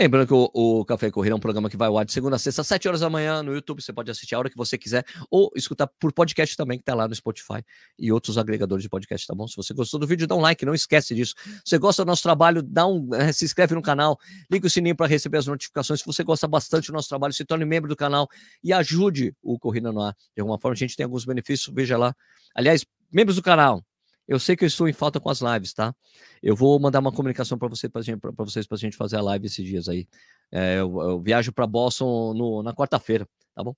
Lembrando 0.00 0.26
que 0.26 0.32
o, 0.32 0.50
o 0.54 0.82
Café 0.86 1.10
Corrida 1.10 1.34
é 1.34 1.36
um 1.36 1.40
programa 1.40 1.68
que 1.68 1.76
vai 1.76 1.86
ao 1.86 1.98
ar 1.98 2.06
de 2.06 2.12
segunda 2.12 2.36
a 2.36 2.38
sexta, 2.38 2.62
às 2.62 2.66
7 2.68 2.88
horas 2.88 3.00
da 3.00 3.10
manhã 3.10 3.42
no 3.42 3.52
YouTube. 3.52 3.82
Você 3.82 3.92
pode 3.92 4.10
assistir 4.10 4.34
a 4.34 4.38
hora 4.38 4.48
que 4.48 4.56
você 4.56 4.78
quiser 4.78 5.04
ou 5.30 5.52
escutar 5.54 5.86
por 5.86 6.10
podcast 6.10 6.56
também, 6.56 6.78
que 6.78 6.82
está 6.82 6.94
lá 6.94 7.06
no 7.06 7.14
Spotify 7.14 7.62
e 7.98 8.10
outros 8.10 8.38
agregadores 8.38 8.82
de 8.82 8.88
podcast, 8.88 9.26
tá 9.26 9.34
bom? 9.34 9.46
Se 9.46 9.54
você 9.54 9.74
gostou 9.74 10.00
do 10.00 10.06
vídeo, 10.06 10.26
dá 10.26 10.34
um 10.34 10.40
like, 10.40 10.64
não 10.64 10.72
esquece 10.72 11.14
disso. 11.14 11.34
Se 11.38 11.60
você 11.66 11.78
gosta 11.78 12.02
do 12.02 12.08
nosso 12.08 12.22
trabalho, 12.22 12.62
dá 12.62 12.86
um, 12.86 13.14
eh, 13.14 13.30
se 13.30 13.44
inscreve 13.44 13.74
no 13.74 13.82
canal, 13.82 14.18
liga 14.50 14.66
o 14.66 14.70
sininho 14.70 14.96
para 14.96 15.06
receber 15.06 15.36
as 15.36 15.46
notificações. 15.46 16.00
Se 16.00 16.06
você 16.06 16.24
gosta 16.24 16.48
bastante 16.48 16.86
do 16.86 16.94
nosso 16.94 17.10
trabalho, 17.10 17.34
se 17.34 17.44
torne 17.44 17.66
membro 17.66 17.90
do 17.90 17.94
canal 17.94 18.26
e 18.64 18.72
ajude 18.72 19.36
o 19.42 19.58
Corrida 19.58 19.92
no 19.92 20.00
Ar. 20.00 20.16
De 20.34 20.40
alguma 20.40 20.58
forma, 20.58 20.72
a 20.72 20.78
gente 20.78 20.96
tem 20.96 21.04
alguns 21.04 21.26
benefícios, 21.26 21.70
veja 21.74 21.98
lá. 21.98 22.16
Aliás, 22.54 22.86
membros 23.12 23.36
do 23.36 23.42
canal, 23.42 23.84
eu 24.30 24.38
sei 24.38 24.54
que 24.54 24.62
eu 24.62 24.68
estou 24.68 24.88
em 24.88 24.92
falta 24.92 25.18
com 25.18 25.28
as 25.28 25.40
lives, 25.40 25.74
tá? 25.74 25.92
Eu 26.40 26.54
vou 26.54 26.78
mandar 26.78 27.00
uma 27.00 27.10
comunicação 27.10 27.58
para 27.58 27.66
você, 27.66 27.90
vocês, 28.36 28.64
para 28.64 28.76
a 28.76 28.78
gente 28.78 28.96
fazer 28.96 29.16
a 29.16 29.20
live 29.22 29.46
esses 29.46 29.66
dias 29.66 29.88
aí. 29.88 30.06
É, 30.52 30.76
eu, 30.78 31.00
eu, 31.00 31.20
viajo 31.20 31.52
para 31.52 31.66
Boston 31.66 32.32
no, 32.32 32.62
na 32.62 32.72
quarta-feira, 32.72 33.28
tá 33.52 33.64
bom? 33.64 33.74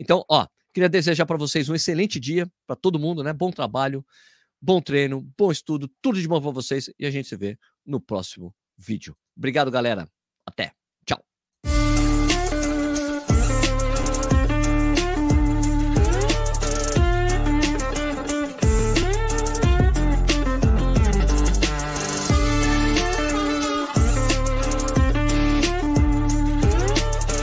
Então, 0.00 0.24
ó, 0.28 0.44
queria 0.74 0.88
desejar 0.88 1.24
para 1.24 1.36
vocês 1.36 1.68
um 1.68 1.74
excelente 1.76 2.18
dia, 2.18 2.50
para 2.66 2.74
todo 2.74 2.98
mundo, 2.98 3.22
né? 3.22 3.32
Bom 3.32 3.52
trabalho, 3.52 4.04
bom 4.60 4.80
treino, 4.80 5.22
bom 5.38 5.52
estudo, 5.52 5.88
tudo 6.02 6.20
de 6.20 6.26
bom 6.26 6.42
para 6.42 6.50
vocês 6.50 6.90
e 6.98 7.06
a 7.06 7.10
gente 7.10 7.28
se 7.28 7.36
vê 7.36 7.56
no 7.86 8.00
próximo 8.00 8.52
vídeo. 8.76 9.16
Obrigado, 9.36 9.70
galera. 9.70 10.08
Até. 10.44 10.81